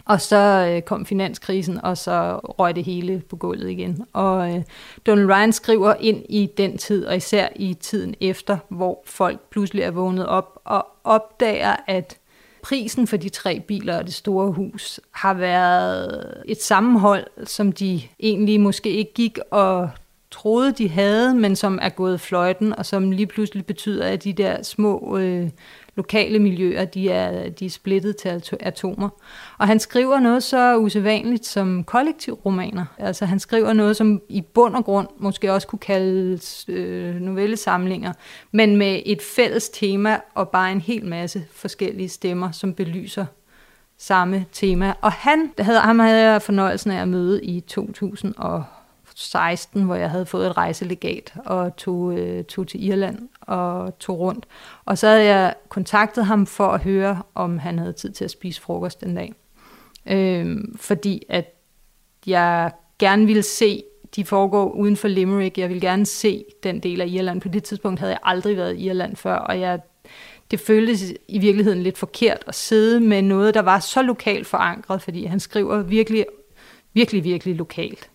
Og 0.06 0.20
så 0.20 0.70
øh, 0.70 0.82
kom 0.82 1.06
finanskrisen, 1.06 1.84
og 1.84 1.98
så 1.98 2.40
røg 2.42 2.76
det 2.76 2.84
hele 2.84 3.22
på 3.30 3.36
gulvet 3.36 3.70
igen. 3.70 4.06
Og 4.12 4.54
øh, 4.54 4.62
Donald 5.06 5.26
Ryan 5.26 5.52
skriver 5.52 5.94
ind 6.00 6.24
i 6.28 6.50
den 6.56 6.78
tid, 6.78 7.06
og 7.06 7.16
især 7.16 7.48
i 7.56 7.74
tiden 7.74 8.14
efter, 8.20 8.58
hvor 8.68 9.02
folk 9.06 9.40
pludselig 9.50 9.82
er 9.82 9.90
vågnet 9.90 10.26
op 10.26 10.58
og 10.64 10.86
opdager, 11.04 11.76
at 11.86 12.18
prisen 12.62 13.06
for 13.06 13.16
de 13.16 13.28
tre 13.28 13.60
biler 13.60 13.98
og 13.98 14.04
det 14.04 14.14
store 14.14 14.52
hus 14.52 15.00
har 15.10 15.34
været 15.34 16.34
et 16.44 16.62
sammenhold, 16.62 17.26
som 17.44 17.72
de 17.72 18.02
egentlig 18.20 18.60
måske 18.60 18.90
ikke 18.90 19.14
gik 19.14 19.38
og 19.50 19.90
troede, 20.30 20.72
de 20.72 20.88
havde, 20.88 21.34
men 21.34 21.56
som 21.56 21.78
er 21.82 21.88
gået 21.88 22.20
fløjten, 22.20 22.78
og 22.78 22.86
som 22.86 23.10
lige 23.10 23.26
pludselig 23.26 23.66
betyder, 23.66 24.06
at 24.06 24.24
de 24.24 24.32
der 24.32 24.62
små 24.62 25.18
øh, 25.18 25.48
lokale 25.96 26.38
miljøer, 26.38 26.84
de 26.84 27.10
er, 27.10 27.48
de 27.48 27.66
er 27.66 27.70
splittet 27.70 28.16
til 28.16 28.56
atomer. 28.60 29.08
Og 29.58 29.66
han 29.66 29.80
skriver 29.80 30.20
noget 30.20 30.42
så 30.42 30.76
usædvanligt 30.76 31.46
som 31.46 31.84
kollektivromaner. 31.84 32.84
Altså 32.98 33.26
han 33.26 33.38
skriver 33.38 33.72
noget, 33.72 33.96
som 33.96 34.20
i 34.28 34.40
bund 34.40 34.74
og 34.74 34.84
grund 34.84 35.08
måske 35.18 35.52
også 35.52 35.68
kunne 35.68 35.78
kaldes 35.78 36.64
øh, 36.68 37.14
novellesamlinger, 37.14 38.12
men 38.52 38.76
med 38.76 39.02
et 39.06 39.22
fælles 39.22 39.68
tema 39.68 40.20
og 40.34 40.48
bare 40.48 40.72
en 40.72 40.80
hel 40.80 41.06
masse 41.06 41.44
forskellige 41.52 42.08
stemmer, 42.08 42.50
som 42.50 42.74
belyser 42.74 43.26
samme 43.98 44.44
tema. 44.52 44.92
Og 45.00 45.12
han, 45.12 45.50
havde, 45.58 45.80
ham 45.80 45.98
havde 45.98 46.30
jeg 46.30 46.42
fornøjelsen 46.42 46.90
af 46.90 47.02
at 47.02 47.08
møde 47.08 47.44
i 47.44 47.60
2000 47.60 48.34
og 48.36 48.64
16, 49.14 49.82
hvor 49.82 49.94
jeg 49.94 50.10
havde 50.10 50.26
fået 50.26 50.46
et 50.46 50.56
rejselegat 50.56 51.34
og 51.44 51.76
tog, 51.76 52.18
øh, 52.18 52.44
tog 52.44 52.66
til 52.66 52.84
Irland 52.84 53.28
og 53.46 53.98
tog 53.98 54.18
rundt. 54.18 54.46
Og 54.84 54.98
så 54.98 55.06
havde 55.06 55.24
jeg 55.24 55.54
kontaktet 55.68 56.26
ham 56.26 56.46
for 56.46 56.66
at 56.66 56.82
høre, 56.82 57.22
om 57.34 57.58
han 57.58 57.78
havde 57.78 57.92
tid 57.92 58.10
til 58.10 58.24
at 58.24 58.30
spise 58.30 58.60
frokost 58.60 59.00
den 59.00 59.14
dag. 59.14 59.34
Øh, 60.06 60.56
fordi 60.76 61.22
at 61.28 61.54
jeg 62.26 62.72
gerne 62.98 63.26
ville 63.26 63.42
se, 63.42 63.82
de 64.16 64.24
foregår 64.24 64.70
uden 64.70 64.96
for 64.96 65.08
Limerick. 65.08 65.58
Jeg 65.58 65.68
ville 65.68 65.80
gerne 65.80 66.06
se 66.06 66.44
den 66.62 66.80
del 66.80 67.00
af 67.00 67.06
Irland. 67.06 67.40
På 67.40 67.48
det 67.48 67.64
tidspunkt 67.64 68.00
havde 68.00 68.12
jeg 68.12 68.20
aldrig 68.22 68.56
været 68.56 68.76
i 68.76 68.88
Irland 68.88 69.16
før, 69.16 69.34
og 69.34 69.60
jeg 69.60 69.80
det 70.50 70.60
føltes 70.60 71.14
i 71.28 71.38
virkeligheden 71.38 71.82
lidt 71.82 71.98
forkert 71.98 72.44
at 72.46 72.54
sidde 72.54 73.00
med 73.00 73.22
noget, 73.22 73.54
der 73.54 73.62
var 73.62 73.80
så 73.80 74.02
lokalt 74.02 74.46
forankret, 74.46 75.02
fordi 75.02 75.24
han 75.24 75.40
skriver 75.40 75.82
virkelig, 75.82 76.26
virkelig, 76.92 77.24
virkelig 77.24 77.56
lokalt 77.56 78.10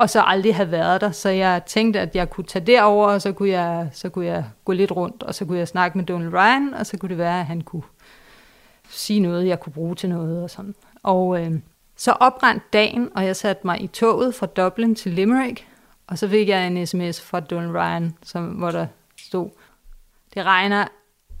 og 0.00 0.10
så 0.10 0.20
aldrig 0.20 0.56
have 0.56 0.70
været 0.70 1.00
der. 1.00 1.10
Så 1.10 1.28
jeg 1.28 1.64
tænkte, 1.66 2.00
at 2.00 2.16
jeg 2.16 2.30
kunne 2.30 2.44
tage 2.44 2.66
derover, 2.66 3.08
og 3.08 3.22
så 3.22 3.32
kunne, 3.32 3.48
jeg, 3.48 3.88
så 3.92 4.08
kunne 4.08 4.26
jeg 4.26 4.44
gå 4.64 4.72
lidt 4.72 4.92
rundt, 4.92 5.22
og 5.22 5.34
så 5.34 5.44
kunne 5.44 5.58
jeg 5.58 5.68
snakke 5.68 5.98
med 5.98 6.06
Donald 6.06 6.32
Ryan, 6.32 6.74
og 6.74 6.86
så 6.86 6.98
kunne 6.98 7.08
det 7.08 7.18
være, 7.18 7.40
at 7.40 7.46
han 7.46 7.60
kunne 7.60 7.82
sige 8.88 9.20
noget, 9.20 9.46
jeg 9.46 9.60
kunne 9.60 9.72
bruge 9.72 9.94
til 9.94 10.08
noget 10.08 10.42
og 10.42 10.50
sådan. 10.50 10.74
Og 11.02 11.44
øh, 11.44 11.52
så 11.96 12.12
oprandt 12.12 12.72
dagen, 12.72 13.08
og 13.14 13.24
jeg 13.24 13.36
satte 13.36 13.66
mig 13.66 13.82
i 13.82 13.86
toget 13.86 14.34
fra 14.34 14.46
Dublin 14.46 14.94
til 14.94 15.12
Limerick, 15.12 15.66
og 16.06 16.18
så 16.18 16.28
fik 16.28 16.48
jeg 16.48 16.66
en 16.66 16.86
sms 16.86 17.20
fra 17.20 17.40
Donald 17.40 17.72
Ryan, 17.72 18.14
som, 18.22 18.46
hvor 18.46 18.70
der 18.70 18.86
stod, 19.18 19.50
det 20.34 20.44
regner 20.44 20.86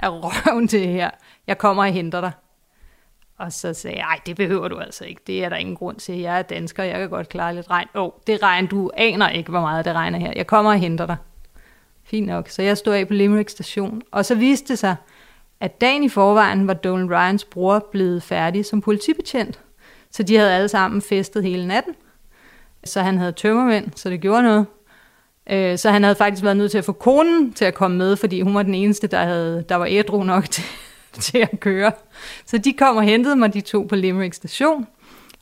af 0.00 0.08
røven 0.10 0.68
til 0.68 0.88
her. 0.88 1.10
Jeg 1.46 1.58
kommer 1.58 1.82
og 1.82 1.92
henter 1.92 2.20
dig. 2.20 2.32
Og 3.40 3.52
så 3.52 3.74
sagde 3.74 3.96
jeg, 3.96 4.04
nej, 4.04 4.20
det 4.26 4.36
behøver 4.36 4.68
du 4.68 4.78
altså 4.78 5.04
ikke. 5.04 5.20
Det 5.26 5.44
er 5.44 5.48
der 5.48 5.56
ingen 5.56 5.76
grund 5.76 5.96
til. 5.96 6.18
Jeg 6.18 6.38
er 6.38 6.42
dansker, 6.42 6.82
jeg 6.82 6.98
kan 6.98 7.10
godt 7.10 7.28
klare 7.28 7.54
lidt 7.54 7.70
regn. 7.70 7.88
Åh, 7.94 8.02
oh, 8.02 8.10
det 8.26 8.42
regn, 8.42 8.66
du 8.66 8.90
aner 8.96 9.28
ikke, 9.28 9.50
hvor 9.50 9.60
meget 9.60 9.84
det 9.84 9.94
regner 9.94 10.18
her. 10.18 10.32
Jeg 10.36 10.46
kommer 10.46 10.70
og 10.70 10.78
henter 10.78 11.06
dig. 11.06 11.16
Fint 12.04 12.26
nok. 12.26 12.48
Så 12.48 12.62
jeg 12.62 12.76
stod 12.78 12.94
af 12.94 13.08
på 13.08 13.14
Limerick 13.14 13.48
station. 13.48 14.02
Og 14.10 14.24
så 14.24 14.34
viste 14.34 14.68
det 14.68 14.78
sig, 14.78 14.96
at 15.60 15.80
dagen 15.80 16.04
i 16.04 16.08
forvejen 16.08 16.66
var 16.66 16.74
Donald 16.74 17.10
Ryans 17.10 17.44
bror 17.44 17.88
blevet 17.92 18.22
færdig 18.22 18.66
som 18.66 18.80
politibetjent. 18.80 19.60
Så 20.10 20.22
de 20.22 20.36
havde 20.36 20.54
alle 20.54 20.68
sammen 20.68 21.02
festet 21.02 21.44
hele 21.44 21.66
natten. 21.66 21.94
Så 22.84 23.02
han 23.02 23.18
havde 23.18 23.32
tømmermænd, 23.32 23.86
så 23.96 24.10
det 24.10 24.20
gjorde 24.20 24.42
noget. 24.42 24.66
Øh, 25.50 25.78
så 25.78 25.90
han 25.90 26.02
havde 26.02 26.14
faktisk 26.14 26.44
været 26.44 26.56
nødt 26.56 26.70
til 26.70 26.78
at 26.78 26.84
få 26.84 26.92
konen 26.92 27.52
til 27.52 27.64
at 27.64 27.74
komme 27.74 27.96
med, 27.96 28.16
fordi 28.16 28.40
hun 28.40 28.54
var 28.54 28.62
den 28.62 28.74
eneste, 28.74 29.06
der, 29.06 29.24
havde, 29.24 29.64
der 29.68 29.76
var 29.76 29.86
ædru 29.90 30.22
nok 30.22 30.50
til, 30.50 30.64
til 31.26 31.38
at 31.38 31.60
køre. 31.60 31.92
Så 32.46 32.58
de 32.58 32.72
kom 32.72 32.96
og 32.96 33.02
hentede 33.02 33.36
mig, 33.36 33.54
de 33.54 33.60
to 33.60 33.86
på 33.88 33.96
Limerick 33.96 34.34
station. 34.34 34.86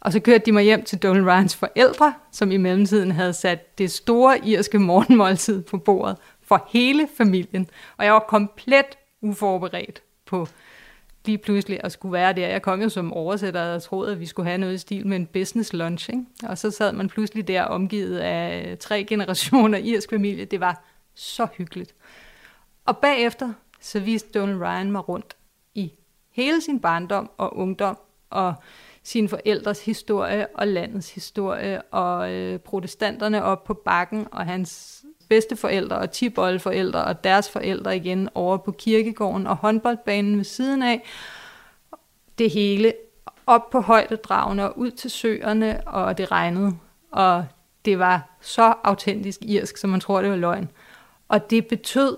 Og 0.00 0.12
så 0.12 0.20
kørte 0.20 0.46
de 0.46 0.52
mig 0.52 0.64
hjem 0.64 0.84
til 0.84 0.98
Donald 0.98 1.24
Ryans 1.24 1.56
forældre, 1.56 2.14
som 2.32 2.50
i 2.50 2.56
mellemtiden 2.56 3.10
havde 3.10 3.32
sat 3.32 3.78
det 3.78 3.90
store 3.90 4.38
irske 4.44 4.78
morgenmåltid 4.78 5.62
på 5.62 5.78
bordet 5.78 6.16
for 6.42 6.68
hele 6.72 7.08
familien. 7.16 7.70
Og 7.96 8.04
jeg 8.04 8.12
var 8.12 8.24
komplet 8.28 8.86
uforberedt 9.22 10.02
på 10.26 10.48
lige 11.24 11.38
pludselig 11.38 11.80
at 11.84 11.92
skulle 11.92 12.12
være 12.12 12.32
der. 12.32 12.48
Jeg 12.48 12.62
kom 12.62 12.82
jo 12.82 12.88
som 12.88 13.12
oversætter 13.12 13.74
og 13.74 13.82
troede, 13.82 14.12
at 14.12 14.20
vi 14.20 14.26
skulle 14.26 14.46
have 14.46 14.58
noget 14.58 14.74
i 14.74 14.78
stil 14.78 15.06
med 15.06 15.16
en 15.16 15.26
business 15.26 15.72
lunch. 15.72 16.10
Ikke? 16.10 16.24
Og 16.42 16.58
så 16.58 16.70
sad 16.70 16.92
man 16.92 17.08
pludselig 17.08 17.48
der 17.48 17.62
omgivet 17.62 18.18
af 18.18 18.76
tre 18.80 19.04
generationer 19.08 19.78
irsk 19.78 20.10
familie. 20.10 20.44
Det 20.44 20.60
var 20.60 20.84
så 21.14 21.46
hyggeligt. 21.56 21.94
Og 22.84 22.96
bagefter 22.96 23.52
så 23.80 24.00
viste 24.00 24.38
Donald 24.38 24.60
Ryan 24.60 24.92
mig 24.92 25.08
rundt 25.08 25.36
hele 26.38 26.60
sin 26.60 26.80
barndom 26.80 27.30
og 27.38 27.56
ungdom 27.56 27.98
og 28.30 28.54
sine 29.02 29.28
forældres 29.28 29.84
historie 29.84 30.46
og 30.54 30.66
landets 30.66 31.14
historie 31.14 31.82
og 31.82 32.32
øh, 32.32 32.58
protestanterne 32.58 33.44
op 33.44 33.64
på 33.64 33.74
bakken 33.74 34.26
og 34.32 34.46
hans 34.46 35.04
bedsteforældre 35.28 35.96
og 35.96 36.10
tiboldeforældre 36.10 37.04
og 37.04 37.24
deres 37.24 37.50
forældre 37.50 37.96
igen 37.96 38.28
over 38.34 38.56
på 38.56 38.72
kirkegården 38.72 39.46
og 39.46 39.56
håndboldbanen 39.56 40.36
ved 40.36 40.44
siden 40.44 40.82
af. 40.82 41.04
Det 42.38 42.50
hele 42.50 42.92
op 43.46 43.70
på 43.70 43.80
højdedragene 43.80 44.64
og 44.64 44.78
ud 44.78 44.90
til 44.90 45.10
søerne, 45.10 45.88
og 45.88 46.18
det 46.18 46.30
regnede. 46.30 46.72
Og 47.12 47.44
det 47.84 47.98
var 47.98 48.36
så 48.40 48.74
autentisk 48.84 49.40
irsk, 49.42 49.76
som 49.76 49.90
man 49.90 50.00
tror, 50.00 50.22
det 50.22 50.30
var 50.30 50.36
løgn. 50.36 50.68
Og 51.28 51.50
det 51.50 51.66
betød, 51.66 52.16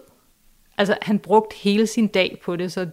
altså 0.78 0.96
han 1.02 1.18
brugte 1.18 1.56
hele 1.56 1.87
sin 1.87 2.06
dag 2.06 2.40
på 2.44 2.56
det, 2.56 2.72
så 2.72 2.88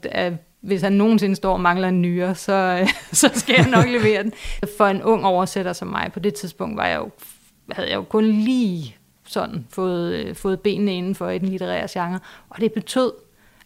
hvis 0.67 0.81
han 0.81 0.93
nogensinde 0.93 1.35
står 1.35 1.53
og 1.53 1.61
mangler 1.61 1.87
en 1.87 2.01
nyere, 2.01 2.35
så, 2.35 2.79
øh, 2.81 2.89
så 3.21 3.29
skal 3.33 3.55
jeg 3.57 3.69
nok 3.69 3.85
levere 3.85 4.23
den. 4.23 4.33
For 4.77 4.85
en 4.85 5.03
ung 5.03 5.25
oversætter 5.25 5.73
som 5.73 5.87
mig, 5.87 6.11
på 6.13 6.19
det 6.19 6.33
tidspunkt 6.33 6.77
var 6.77 6.87
jeg 6.87 6.97
jo, 6.97 7.09
havde 7.71 7.89
jeg 7.89 7.95
jo 7.95 8.03
kun 8.03 8.25
lige 8.25 8.95
sådan 9.25 9.67
fået, 9.69 10.13
øh, 10.13 10.35
fået 10.35 10.59
benene 10.59 10.95
inden 10.95 11.15
for 11.15 11.29
i 11.29 11.37
den 11.37 11.49
litterære 11.49 11.87
genre. 11.91 12.19
Og 12.49 12.61
det 12.61 12.73
betød, 12.73 13.11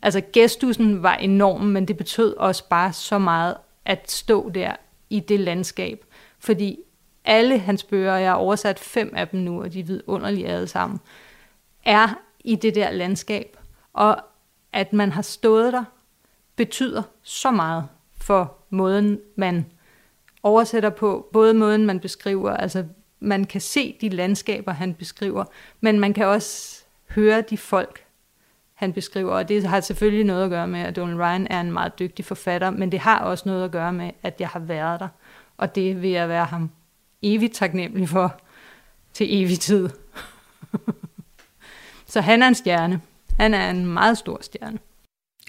altså 0.02 0.22
gestusen 0.34 1.04
var 1.04 1.16
enorm, 1.16 1.62
men 1.62 1.88
det 1.88 1.98
betød 1.98 2.38
også 2.38 2.64
bare 2.70 2.94
så 2.94 3.18
meget 3.18 3.56
at 3.86 4.12
stå 4.12 4.50
der 4.50 4.76
i 5.10 5.20
det 5.20 5.40
landskab. 5.40 6.06
Fordi 6.40 6.80
alle 7.26 7.60
hans 7.60 7.84
bøger, 7.84 8.16
jeg 8.16 8.32
har 8.32 8.38
oversat 8.38 8.80
fem 8.80 9.14
af 9.16 9.28
dem 9.28 9.40
nu, 9.40 9.62
og 9.62 9.74
de 9.74 9.80
er 9.80 9.84
vidunderlige 9.84 10.48
alle 10.48 10.68
sammen, 10.68 11.00
er 11.86 12.08
i 12.44 12.56
det 12.56 12.76
der 12.76 12.92
landskab. 12.92 13.58
Og 13.94 14.18
at 14.74 14.94
man 14.94 15.12
har 15.12 15.22
stået 15.22 15.74
der, 15.74 15.84
betyder 16.62 17.04
så 17.24 17.52
meget 17.52 17.88
for 18.17 18.58
måden, 18.69 19.19
man 19.36 19.65
oversætter 20.43 20.89
på, 20.89 21.30
både 21.34 21.54
måden, 21.54 21.86
man 21.86 22.00
beskriver, 22.00 22.52
altså 22.52 22.86
man 23.19 23.45
kan 23.45 23.62
se 23.62 23.97
de 24.02 24.10
landskaber, 24.10 24.71
han 24.71 24.93
beskriver, 24.93 25.43
men 25.80 26.00
man 26.00 26.13
kan 26.13 26.26
også 26.26 26.84
høre 27.10 27.41
de 27.41 27.58
folk, 27.58 28.06
han 28.74 28.93
beskriver. 28.93 29.32
Og 29.32 29.50
det 29.50 29.63
har 29.63 29.80
selvfølgelig 29.80 30.26
noget 30.26 30.43
at 30.43 30.50
gøre 30.50 30.67
med, 30.67 30.80
at 30.80 30.95
Donald 30.95 31.19
Ryan 31.19 31.47
er 31.50 31.62
en 31.62 31.71
meget 31.71 32.00
dygtig 32.00 32.26
forfatter, 32.26 32.69
men 32.69 32.91
det 32.91 33.00
har 33.00 33.19
også 33.19 33.43
noget 33.50 33.65
at 33.65 33.71
gøre 33.71 33.93
med, 33.93 34.12
at 34.24 34.41
jeg 34.41 34.47
har 34.47 34.60
været 34.60 35.00
der. 35.00 35.08
Og 35.58 35.76
det 35.76 36.02
vil 36.02 36.10
jeg 36.10 36.30
være 36.30 36.45
ham 36.45 36.69
evigt 37.21 37.54
taknemmelig 37.54 38.10
for 38.10 38.41
til 39.13 39.41
evig 39.41 39.60
tid. 39.60 39.89
Så 42.12 42.21
han 42.21 42.43
er 42.43 42.47
en 42.47 42.56
stjerne. 42.56 43.02
Han 43.39 43.54
er 43.54 43.69
en 43.69 43.86
meget 43.86 44.17
stor 44.17 44.39
stjerne 44.41 44.80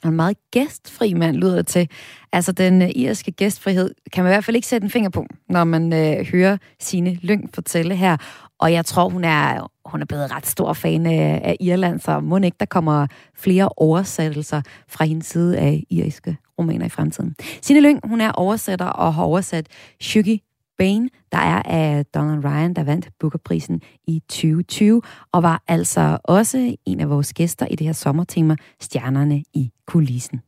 en 0.08 0.16
meget 0.16 0.36
gæstfri 0.50 1.14
mand, 1.14 1.36
lyder 1.36 1.56
det 1.56 1.66
til. 1.66 1.88
Altså, 2.32 2.52
den 2.52 2.82
øh, 2.82 2.88
irske 2.96 3.32
gæstfrihed 3.32 3.94
kan 4.12 4.24
man 4.24 4.32
i 4.32 4.34
hvert 4.34 4.44
fald 4.44 4.56
ikke 4.56 4.68
sætte 4.68 4.84
en 4.84 4.90
finger 4.90 5.10
på, 5.10 5.26
når 5.48 5.64
man 5.64 5.92
øh, 5.92 6.26
hører 6.26 6.56
sine 6.80 7.14
Lyng 7.22 7.50
fortælle 7.54 7.96
her. 7.96 8.16
Og 8.58 8.72
jeg 8.72 8.84
tror, 8.84 9.08
hun 9.08 9.24
er, 9.24 9.70
hun 9.84 10.02
er 10.02 10.06
blevet 10.06 10.30
ret 10.30 10.46
stor 10.46 10.72
fan 10.72 11.06
af, 11.06 11.40
af 11.44 11.56
Irland, 11.60 12.00
så 12.00 12.20
må 12.20 12.38
ikke, 12.38 12.56
der 12.60 12.66
kommer 12.66 13.06
flere 13.34 13.68
oversættelser 13.76 14.62
fra 14.88 15.04
hendes 15.04 15.26
side 15.26 15.58
af 15.58 15.84
irske 15.90 16.36
romaner 16.58 16.86
i 16.86 16.88
fremtiden. 16.88 17.34
Sine 17.62 17.80
Lyng, 17.80 18.00
hun 18.04 18.20
er 18.20 18.32
oversætter 18.32 18.86
og 18.86 19.14
har 19.14 19.22
oversat 19.22 19.66
Shuggy 20.00 20.38
Bane, 20.82 21.08
der 21.32 21.38
er 21.38 21.62
af 21.62 22.06
Donald 22.06 22.44
Ryan, 22.44 22.74
der 22.74 22.84
vandt 22.84 23.08
Bookerprisen 23.20 23.80
i 24.06 24.22
2020, 24.28 25.02
og 25.32 25.42
var 25.42 25.62
altså 25.68 26.18
også 26.24 26.76
en 26.86 27.00
af 27.00 27.10
vores 27.10 27.32
gæster 27.32 27.66
i 27.66 27.76
det 27.76 27.86
her 27.86 27.92
sommertema, 27.92 28.56
Stjernerne 28.80 29.42
i 29.54 29.70
kulissen. 29.86 30.40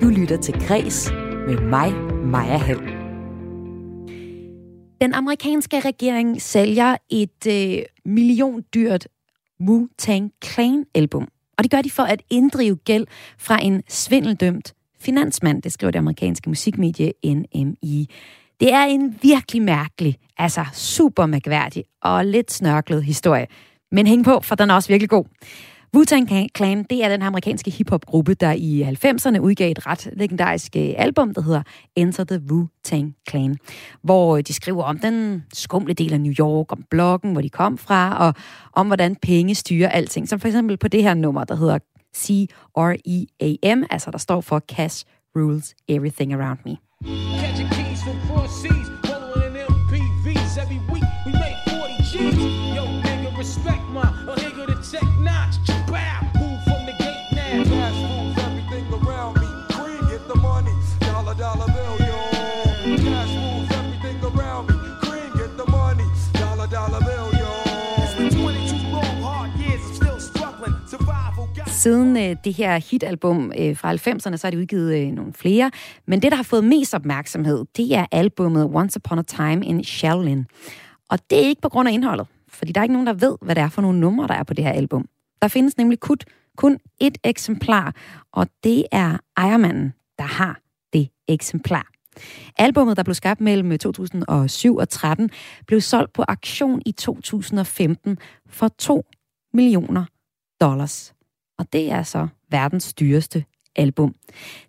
Du 0.00 0.08
lytter 0.08 0.38
til 0.42 0.54
Græs 0.66 1.10
med 1.46 1.60
mig, 1.60 1.92
Maja 2.24 2.56
Hall. 2.56 2.80
Den 5.00 5.14
amerikanske 5.14 5.80
regering 5.80 6.42
sælger 6.42 6.96
et 7.10 7.46
øh, 7.48 7.82
milliondyrt 8.04 9.08
Wu-Tang 9.62 10.38
Clan-album. 10.44 11.28
Og 11.58 11.64
det 11.64 11.70
gør 11.70 11.82
de 11.82 11.90
for 11.90 12.02
at 12.02 12.22
inddrive 12.30 12.76
gæld 12.76 13.06
fra 13.38 13.62
en 13.62 13.82
svindeldømt 13.88 14.74
finansmand, 15.00 15.62
det 15.62 15.72
skriver 15.72 15.90
det 15.90 15.98
amerikanske 15.98 16.48
musikmedie 16.48 17.12
NMI. 17.24 18.08
Det 18.60 18.72
er 18.72 18.84
en 18.84 19.18
virkelig 19.22 19.62
mærkelig, 19.62 20.16
altså 20.38 20.64
super 20.72 21.26
mærkværdig 21.26 21.84
og 22.02 22.24
lidt 22.24 22.52
snørklet 22.52 23.04
historie. 23.04 23.46
Men 23.92 24.06
hæng 24.06 24.24
på, 24.24 24.40
for 24.42 24.54
den 24.54 24.70
er 24.70 24.74
også 24.74 24.88
virkelig 24.88 25.10
god. 25.10 25.24
Wu-Tang 25.96 26.48
Clan, 26.56 26.82
det 26.90 27.04
er 27.04 27.08
den 27.08 27.22
amerikanske 27.22 27.70
hiphop-gruppe, 27.70 28.34
der 28.34 28.52
i 28.52 28.82
90'erne 28.82 29.38
udgav 29.38 29.70
et 29.70 29.86
ret 29.86 30.10
legendarisk 30.12 30.76
øh, 30.76 30.94
album, 30.96 31.34
der 31.34 31.42
hedder 31.42 31.62
Enter 31.96 32.24
the 32.24 32.40
Wu-Tang 32.50 33.22
Clan, 33.30 33.56
hvor 34.02 34.36
øh, 34.36 34.42
de 34.42 34.52
skriver 34.52 34.82
om 34.82 34.98
den 34.98 35.44
skumle 35.52 35.94
del 35.94 36.12
af 36.12 36.20
New 36.20 36.32
York, 36.38 36.72
om 36.72 36.84
bloggen, 36.90 37.32
hvor 37.32 37.40
de 37.40 37.48
kom 37.48 37.78
fra, 37.78 38.26
og 38.26 38.34
om 38.72 38.86
hvordan 38.86 39.16
penge 39.16 39.54
styrer 39.54 39.88
alting. 39.88 40.28
Som 40.28 40.40
for 40.40 40.48
eksempel 40.48 40.76
på 40.76 40.88
det 40.88 41.02
her 41.02 41.14
nummer, 41.14 41.44
der 41.44 41.56
hedder 41.56 41.78
C-R-E-A-M, 42.18 43.84
altså 43.90 44.10
der 44.10 44.18
står 44.18 44.40
for 44.40 44.58
Cash 44.58 45.04
Rules 45.36 45.74
Everything 45.88 46.34
Around 46.34 46.58
Me. 46.64 46.76
Siden 71.88 72.16
øh, 72.16 72.36
det 72.44 72.54
her 72.54 72.90
hitalbum 72.90 73.52
øh, 73.58 73.76
fra 73.76 73.94
90'erne, 73.94 74.36
så 74.36 74.40
har 74.46 74.50
de 74.50 74.58
udgivet 74.58 74.98
øh, 74.98 75.12
nogle 75.12 75.32
flere. 75.32 75.70
Men 76.06 76.22
det, 76.22 76.30
der 76.32 76.36
har 76.36 76.42
fået 76.42 76.64
mest 76.64 76.94
opmærksomhed, 76.94 77.64
det 77.76 77.94
er 77.94 78.06
albummet 78.12 78.70
Once 78.74 78.96
Upon 78.96 79.18
a 79.18 79.22
Time 79.22 79.66
in 79.66 79.84
Shaolin. 79.84 80.46
Og 81.10 81.18
det 81.30 81.38
er 81.38 81.48
ikke 81.48 81.60
på 81.60 81.68
grund 81.68 81.88
af 81.88 81.92
indholdet, 81.92 82.26
fordi 82.48 82.72
der 82.72 82.80
er 82.80 82.82
ikke 82.82 82.92
nogen, 82.92 83.06
der 83.06 83.12
ved, 83.12 83.36
hvad 83.42 83.54
det 83.54 83.62
er 83.62 83.68
for 83.68 83.82
nogle 83.82 84.00
numre, 84.00 84.26
der 84.26 84.34
er 84.34 84.42
på 84.42 84.54
det 84.54 84.64
her 84.64 84.72
album. 84.72 85.08
Der 85.42 85.48
findes 85.48 85.76
nemlig 85.76 86.00
kun, 86.00 86.16
kun 86.56 86.78
et 87.00 87.18
eksemplar, 87.24 87.94
og 88.32 88.46
det 88.64 88.84
er 88.92 89.18
ejermanden, 89.36 89.92
der 90.18 90.24
har 90.24 90.60
det 90.92 91.08
eksemplar. 91.28 91.90
Albummet, 92.58 92.96
der 92.96 93.02
blev 93.02 93.14
skabt 93.14 93.40
mellem 93.40 93.72
øh, 93.72 93.78
2007 93.78 94.76
og 94.76 94.88
13, 94.88 95.30
blev 95.66 95.80
solgt 95.80 96.12
på 96.12 96.24
auktion 96.28 96.82
i 96.86 96.92
2015 96.92 98.18
for 98.48 98.68
2 98.68 99.04
millioner 99.52 100.04
dollars. 100.60 101.17
Og 101.58 101.72
det 101.72 101.90
er 101.90 102.02
så 102.02 102.28
verdens 102.50 102.94
dyreste 102.94 103.44
album. 103.76 104.14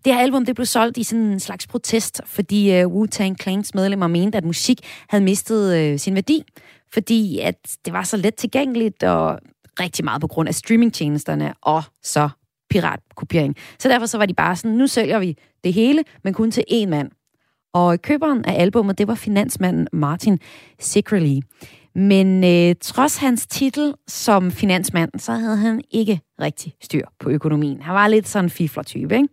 Det 0.05 0.13
her 0.13 0.19
album 0.19 0.45
det 0.45 0.55
blev 0.55 0.65
solgt 0.65 0.97
i 0.97 1.03
sådan 1.03 1.25
en 1.25 1.39
slags 1.39 1.67
protest, 1.67 2.21
fordi 2.25 2.83
uh, 2.83 2.91
Wu-Tang 2.93 3.35
Clans 3.41 3.75
medlemmer 3.75 4.07
mente, 4.07 4.37
at 4.37 4.45
musik 4.45 4.79
havde 5.09 5.23
mistet 5.23 5.93
uh, 5.93 5.99
sin 5.99 6.15
værdi, 6.15 6.43
fordi 6.93 7.39
at 7.39 7.77
det 7.85 7.93
var 7.93 8.03
så 8.03 8.17
let 8.17 8.35
tilgængeligt 8.35 9.03
og 9.03 9.39
rigtig 9.79 10.05
meget 10.05 10.21
på 10.21 10.27
grund 10.27 10.47
af 10.49 10.55
streamingtjenesterne 10.55 11.53
og 11.61 11.83
så 12.03 12.29
piratkopiering. 12.69 13.55
Så 13.79 13.89
derfor 13.89 14.05
så 14.05 14.17
var 14.17 14.25
de 14.25 14.33
bare 14.33 14.55
sådan, 14.55 14.77
nu 14.77 14.87
sælger 14.87 15.19
vi 15.19 15.37
det 15.63 15.73
hele, 15.73 16.03
men 16.23 16.33
kun 16.33 16.51
til 16.51 16.63
én 16.71 16.85
mand. 16.85 17.11
Og 17.73 18.01
køberen 18.01 18.45
af 18.45 18.61
albummet, 18.61 18.97
det 18.97 19.07
var 19.07 19.15
finansmanden 19.15 19.87
Martin 19.93 20.39
Sickerly. 20.79 21.39
Men 21.95 22.43
øh, 22.43 22.75
trods 22.81 23.17
hans 23.17 23.47
titel 23.47 23.93
som 24.07 24.51
finansmand, 24.51 25.11
så 25.17 25.31
havde 25.31 25.57
han 25.57 25.81
ikke 25.91 26.21
rigtig 26.41 26.73
styr 26.81 27.05
på 27.19 27.29
økonomien. 27.29 27.81
Han 27.81 27.95
var 27.95 28.07
lidt 28.07 28.27
sådan 28.27 28.45
en 28.45 28.49
fifler-type, 28.49 29.15
ikke? 29.15 29.27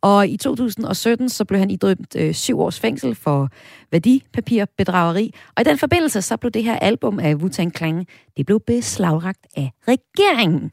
Og 0.00 0.28
i 0.28 0.36
2017, 0.36 1.28
så 1.28 1.44
blev 1.44 1.60
han 1.60 1.70
idømt 1.70 2.16
øh, 2.16 2.34
syv 2.34 2.60
års 2.60 2.80
fængsel 2.80 3.14
for 3.14 3.48
værdipapirbedrageri. 3.92 5.34
Og 5.56 5.60
i 5.60 5.64
den 5.64 5.78
forbindelse, 5.78 6.22
så 6.22 6.36
blev 6.36 6.50
det 6.50 6.64
her 6.64 6.76
album 6.78 7.18
af 7.18 7.34
Wu-Tang 7.34 7.70
Clan, 7.76 8.06
det 8.36 8.46
blev 8.46 8.60
beslagragt 8.66 9.46
af 9.56 9.70
regeringen. 9.88 10.70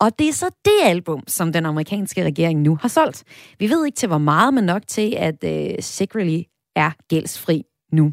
Og 0.00 0.18
det 0.18 0.28
er 0.28 0.32
så 0.32 0.50
det 0.64 0.78
album, 0.82 1.22
som 1.28 1.52
den 1.52 1.66
amerikanske 1.66 2.24
regering 2.24 2.60
nu 2.60 2.78
har 2.80 2.88
solgt. 2.88 3.24
Vi 3.58 3.70
ved 3.70 3.86
ikke 3.86 3.96
til 3.96 4.06
hvor 4.06 4.18
meget, 4.18 4.54
men 4.54 4.64
nok 4.64 4.82
til, 4.88 5.14
at 5.18 5.44
øh, 5.44 5.74
Secretly 5.80 6.42
er 6.76 6.90
gældsfri 7.08 7.62
nu. 7.92 8.12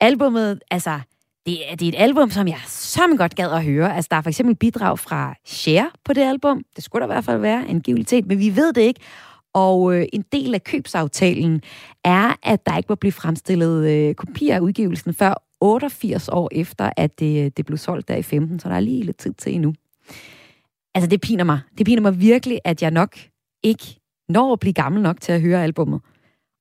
Albummet, 0.00 0.60
altså, 0.70 1.00
det 1.46 1.72
er, 1.72 1.76
det 1.76 1.84
er 1.84 1.88
et 1.88 2.02
album, 2.02 2.30
som 2.30 2.48
jeg 2.48 2.60
så 2.66 3.14
godt 3.18 3.34
gad 3.34 3.50
at 3.50 3.64
høre. 3.64 3.96
Altså, 3.96 4.08
der 4.10 4.16
er 4.16 4.20
for 4.20 4.28
eksempel 4.28 4.54
bidrag 4.54 4.98
fra 4.98 5.34
Cher 5.46 5.84
på 6.04 6.12
det 6.12 6.22
album. 6.22 6.62
Det 6.76 6.84
skulle 6.84 7.00
der 7.00 7.12
i 7.12 7.14
hvert 7.14 7.24
fald 7.24 7.40
være, 7.40 7.68
en 7.68 8.06
men 8.26 8.38
vi 8.38 8.56
ved 8.56 8.72
det 8.72 8.82
ikke. 8.82 9.00
Og 9.54 9.94
øh, 9.94 10.06
en 10.12 10.24
del 10.32 10.54
af 10.54 10.64
købsaftalen 10.64 11.62
er, 12.04 12.32
at 12.42 12.66
der 12.66 12.76
ikke 12.76 12.86
må 12.88 12.94
blive 12.94 13.12
fremstillet 13.12 13.90
øh, 13.90 14.14
kopier 14.14 14.54
af 14.54 14.60
udgivelsen 14.60 15.14
før 15.14 15.42
88 15.60 16.28
år 16.28 16.48
efter, 16.52 16.90
at 16.96 17.18
det, 17.18 17.44
øh, 17.44 17.50
det 17.56 17.66
blev 17.66 17.78
solgt 17.78 18.08
der 18.08 18.16
i 18.16 18.22
15, 18.22 18.60
så 18.60 18.68
der 18.68 18.74
er 18.74 18.80
lige 18.80 19.02
lidt 19.02 19.18
tid 19.18 19.34
til 19.34 19.54
endnu. 19.54 19.74
Altså, 20.94 21.08
det 21.10 21.20
piner 21.20 21.44
mig. 21.44 21.60
Det 21.78 21.86
piner 21.86 22.02
mig 22.02 22.20
virkelig, 22.20 22.60
at 22.64 22.82
jeg 22.82 22.90
nok 22.90 23.16
ikke 23.62 24.00
når 24.28 24.52
at 24.52 24.60
blive 24.60 24.72
gammel 24.72 25.02
nok 25.02 25.20
til 25.20 25.32
at 25.32 25.40
høre 25.40 25.62
albummet. 25.62 26.00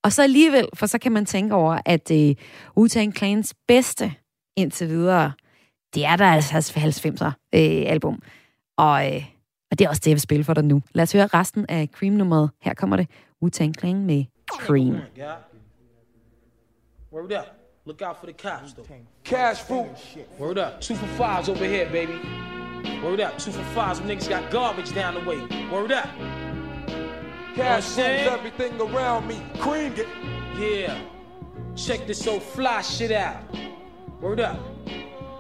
Og 0.04 0.14
så 0.14 0.24
alligevel, 0.24 0.68
for 0.74 0.86
så 0.86 0.98
kan 0.98 1.12
man 1.12 1.26
tænke 1.26 1.56
over, 1.56 1.80
at 1.86 2.12
øh, 2.12 2.36
Wu-Tang 2.80 3.12
Clans 3.18 3.54
bedste 3.68 4.14
indtil 4.56 4.90
videre, 4.90 5.32
det 5.94 6.06
er 6.06 6.16
der 6.16 6.26
altså 6.26 6.74
90'er 6.78 7.26
øh, 7.54 7.84
album. 7.92 8.22
Og, 8.78 9.16
øh, 9.16 9.26
og 9.72 9.80
det 9.80 9.86
er 9.86 9.90
også 9.90 10.02
det, 10.04 10.08
jeg 10.08 10.16
vil 10.16 10.22
spille 10.22 10.44
for 10.44 10.54
dig 10.54 10.64
nu. 10.64 10.82
Lad 10.94 11.04
os 11.04 11.12
høre 11.12 11.28
resten 11.28 11.66
af 11.70 11.90
Cream-nummeret. 11.94 12.50
Her 12.62 12.74
kommer 12.74 12.96
det 12.96 13.08
Wu-Tang 13.44 13.74
Clan 13.80 14.06
med 14.06 14.26
Cream. 14.52 14.98
Word 17.12 17.32
up. 17.32 17.46
Look 17.86 18.02
out 18.02 18.20
for 18.20 18.26
the 18.26 18.34
cops, 18.34 18.74
though. 18.74 18.86
Cash 19.24 19.62
food. 19.62 19.86
Word 20.40 20.58
up. 20.58 20.82
Two 20.82 20.96
for 20.96 21.08
fives 21.08 21.50
over 21.50 21.66
here, 21.66 21.86
baby. 21.92 22.18
Word 23.04 23.20
up. 23.20 23.38
Two 23.38 23.52
for 23.52 23.64
fives. 23.64 24.00
Some 24.00 24.08
niggas 24.08 24.28
got 24.28 24.52
garbage 24.52 24.92
down 24.94 25.14
the 25.14 25.22
way. 25.30 25.38
Word 25.72 25.92
up. 25.92 26.10
Cash 27.56 27.96
moves 27.96 28.28
everything 28.38 28.82
around 28.82 29.28
me. 29.28 29.42
Cream 29.60 29.94
it. 29.94 30.08
Yeah. 30.60 30.98
Check 31.76 32.08
this 32.08 32.28
old 32.28 32.44
fly 32.44 32.82
shit 32.82 33.12
out. 33.12 33.44
Word 34.26 34.40
up. 34.40 34.60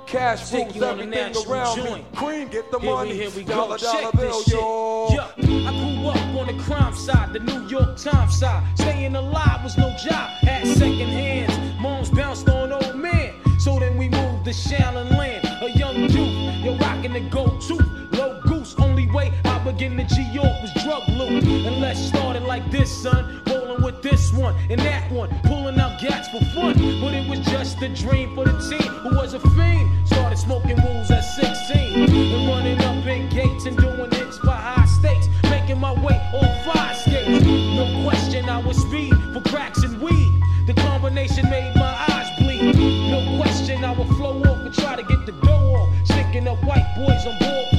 Cash 0.06 0.52
Take 0.52 0.76
rules 0.76 0.84
everything 0.84 1.52
around 1.52 1.76
joint. 1.76 2.12
me. 2.12 2.18
Cream, 2.18 2.48
get 2.50 2.70
the 2.72 2.78
here 2.78 2.92
money. 2.92 3.10
We, 3.14 3.18
here 3.18 3.30
we 3.32 3.44
go. 3.44 3.56
Dollar, 3.56 3.78
Check 3.80 3.92
dollar 4.00 4.12
this 4.12 4.50
bill, 4.52 5.10
shit. 5.10 5.40
Yeah, 5.40 5.70
I 5.70 5.72
grew 5.72 6.08
up 6.08 6.40
on 6.40 6.56
the 6.56 6.64
crime 6.64 6.94
side, 6.94 7.34
the 7.34 7.40
New 7.40 7.68
York 7.68 7.98
Times 7.98 8.38
side. 8.38 8.64
Staying 8.78 9.16
alive 9.16 9.64
was 9.64 9.76
no 9.76 9.90
job. 9.98 10.30
Had 10.44 10.68
second 10.68 11.10
hands. 11.10 11.82
Moms 11.82 12.12
bounced 12.12 12.48
on 12.48 12.72
old 12.74 12.96
man. 12.96 13.34
So 13.60 13.80
then 13.80 13.98
we 13.98 14.08
moved 14.08 14.46
to 14.46 14.52
Shallon 14.52 15.18
Land. 15.18 15.44
A 15.64 15.72
young 15.72 15.96
youth, 15.96 16.64
you're 16.64 16.78
rocking 16.78 17.14
the 17.14 17.22
gold 17.22 17.60
tooth. 17.62 17.82
Low 18.12 18.40
goose, 18.44 18.76
only 18.78 19.08
way 19.10 19.34
I 19.46 19.58
begin 19.64 19.98
to 19.98 20.04
G 20.04 20.22
York 20.32 20.62
was 20.62 20.72
drug 20.84 21.10
loot. 21.10 21.44
And 21.44 21.82
let's 21.82 22.00
start 22.00 22.36
it 22.36 22.44
like 22.44 22.70
this, 22.70 22.96
son. 23.02 23.42
With 23.84 24.02
this 24.02 24.32
one 24.32 24.56
and 24.70 24.80
that 24.82 25.12
one. 25.12 25.30
Pulling 25.44 25.80
out 25.80 26.00
gats 26.00 26.30
for 26.30 26.40
fun. 26.56 26.74
But 27.02 27.14
it 27.14 27.30
was 27.30 27.40
just 27.40 27.82
a 27.82 27.90
dream 27.90 28.34
for 28.34 28.46
the 28.46 28.58
team 28.70 28.92
who 29.04 29.16
was 29.16 29.34
a 29.34 29.40
fiend. 29.40 30.08
Started 30.08 30.38
smoking 30.38 30.78
rules 30.78 31.12
at 31.12 31.22
16. 31.22 32.04
And 32.04 32.48
running 32.48 32.80
up 32.82 33.06
in 33.06 33.30
gates 33.30 33.66
and 33.66 33.78
doing 33.78 34.12
hits 34.12 34.40
by 34.40 34.56
high 34.56 34.86
stakes. 34.86 35.28
Making 35.44 35.80
my 35.80 35.94
way 35.94 36.16
on 36.34 36.74
five 36.74 36.96
skates. 36.98 37.46
No 37.46 38.04
question 38.04 38.48
I 38.50 38.60
was 38.60 38.78
speed 38.78 39.14
for 39.34 39.42
cracks 39.50 39.84
and 39.84 40.02
weed. 40.02 40.42
The 40.68 40.74
combination 40.74 41.50
made 41.50 41.76
my 41.76 41.94
eyes 42.10 42.30
bleed. 42.40 42.76
No 43.12 43.38
question 43.38 43.84
I 43.84 43.92
would 43.92 44.08
flow 44.16 44.42
off 44.44 44.66
and 44.66 44.74
try 44.74 44.96
to 44.96 45.04
get 45.04 45.26
the 45.26 45.34
dough 45.34 45.76
off. 45.76 45.90
Sticking 46.06 46.48
up 46.48 46.64
white 46.64 46.88
boys 46.98 47.26
on 47.28 47.38
board 47.40 47.75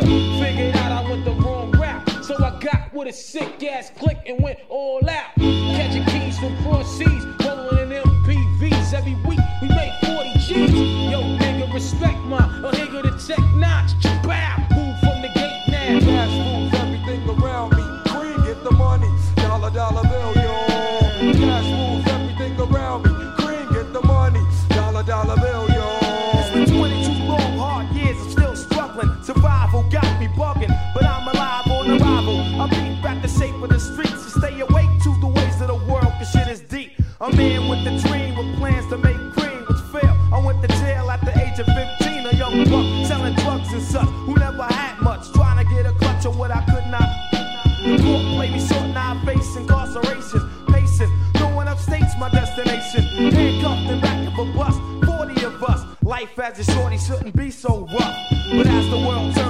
Figured 0.00 0.76
out 0.76 0.92
I 0.92 1.10
went 1.10 1.24
the 1.24 1.32
wrong 1.32 1.70
route. 1.72 2.24
So 2.24 2.36
I 2.36 2.58
got 2.60 2.92
with 2.92 3.08
a 3.08 3.12
sick 3.12 3.62
ass 3.64 3.90
click 3.98 4.18
and 4.26 4.42
went 4.42 4.58
all 4.68 5.00
out. 5.08 5.34
Catching 5.36 6.04
keys 6.06 6.38
from 6.38 6.56
cross 6.62 6.98
seas, 6.98 7.24
rolling 7.44 7.92
in 7.92 8.02
MPVs 8.02 8.94
every 8.94 9.14
week. 9.26 9.40
We 9.62 9.68
made 9.68 9.94
40 10.04 10.38
G's. 10.38 10.97
A 37.28 37.36
man 37.36 37.68
with 37.68 37.86
a 37.86 38.08
dream 38.08 38.34
with 38.36 38.56
plans 38.56 38.86
to 38.88 38.96
make 38.96 39.18
cream, 39.34 39.62
which 39.68 39.80
failed. 39.92 40.16
I 40.32 40.40
went 40.42 40.62
to 40.62 40.68
jail 40.68 41.10
at 41.10 41.20
the 41.20 41.32
age 41.38 41.58
of 41.58 41.66
15, 41.66 42.24
a 42.24 42.32
young 42.34 42.64
buck 42.70 43.06
selling 43.06 43.34
drugs 43.34 43.70
and 43.70 43.82
such, 43.82 44.08
who 44.24 44.34
never 44.34 44.62
had 44.62 44.98
much, 45.02 45.30
trying 45.32 45.62
to 45.62 45.74
get 45.74 45.84
a 45.84 45.92
clutch 45.92 46.24
on 46.24 46.38
what 46.38 46.50
I 46.50 46.64
could 46.64 46.86
not. 46.86 47.08
The 47.84 48.02
court 48.02 48.24
played 48.34 48.52
me 48.52 48.66
short, 48.66 48.88
now 48.94 49.12
I 49.12 49.26
face 49.26 49.56
incarceration. 49.56 50.40
Pacing, 50.68 51.12
going 51.34 51.68
upstate's 51.68 52.16
my 52.18 52.30
destination. 52.30 53.02
Handcuffed 53.30 53.88
the 53.88 53.98
back 54.00 54.26
of 54.26 54.38
a 54.38 54.52
bus, 54.54 54.76
40 55.04 55.44
of 55.44 55.62
us. 55.64 55.84
Life 56.02 56.38
as 56.38 56.66
a 56.66 56.72
shorty 56.72 56.96
shouldn't 56.96 57.36
be 57.36 57.50
so 57.50 57.86
rough. 57.92 58.16
But 58.52 58.66
as 58.68 58.88
the 58.88 58.98
world 59.06 59.34
turned, 59.34 59.47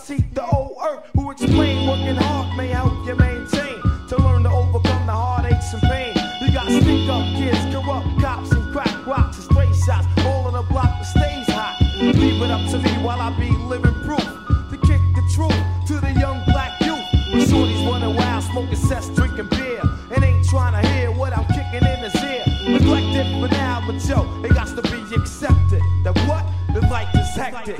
seek 0.00 0.34
the 0.34 0.44
old 0.46 0.76
earth 0.82 1.04
who 1.14 1.30
explain 1.30 1.86
working 1.86 2.16
hard 2.16 2.56
may 2.56 2.68
help 2.68 2.92
you 3.06 3.14
maintain 3.16 3.80
to 4.08 4.16
learn 4.18 4.42
to 4.42 4.50
overcome 4.50 5.06
the 5.06 5.12
heartaches 5.12 5.74
and 5.74 5.82
pain. 5.82 6.14
You 6.40 6.52
got 6.52 6.66
stick 6.66 7.08
up 7.08 7.24
kids, 7.36 7.60
corrupt 7.72 8.08
cops, 8.20 8.50
and 8.52 8.72
crack 8.72 9.06
rocks 9.06 9.36
and 9.36 9.44
stray 9.44 9.72
shots, 9.84 10.06
all 10.24 10.48
in 10.48 10.54
a 10.54 10.62
block 10.62 10.90
that 10.98 11.04
stays 11.04 11.48
hot. 11.54 11.76
Leave 12.00 12.42
it 12.42 12.50
up 12.50 12.64
to 12.70 12.78
me 12.78 12.90
while 13.04 13.20
I 13.20 13.30
be 13.38 13.50
living 13.72 13.94
proof 14.04 14.24
to 14.70 14.76
kick 14.88 15.02
the 15.14 15.24
truth 15.34 15.60
to 15.88 16.00
the 16.00 16.12
young 16.18 16.42
black 16.46 16.80
youth. 16.80 17.04
When 17.30 17.40
shorties 17.40 17.86
running 17.86 18.16
wild, 18.16 18.44
smoking 18.44 18.76
cess, 18.76 19.08
drinking 19.10 19.48
beer, 19.48 19.82
and 20.12 20.24
ain't 20.24 20.46
trying 20.48 20.80
to 20.80 20.88
hear 20.88 21.10
what 21.12 21.36
I'm 21.36 21.46
kicking 21.46 21.86
in 21.86 21.98
his 21.98 22.16
ear. 22.24 22.44
Neglected 22.68 23.26
for 23.40 23.48
now, 23.48 23.82
but 23.86 24.02
yo, 24.08 24.24
it 24.44 24.54
got 24.54 24.68
to 24.68 24.82
be 24.82 25.14
accepted. 25.14 25.82
That 26.04 26.16
what? 26.26 26.44
The 26.74 26.80
life 26.86 27.14
is 27.14 27.34
hectic. 27.34 27.78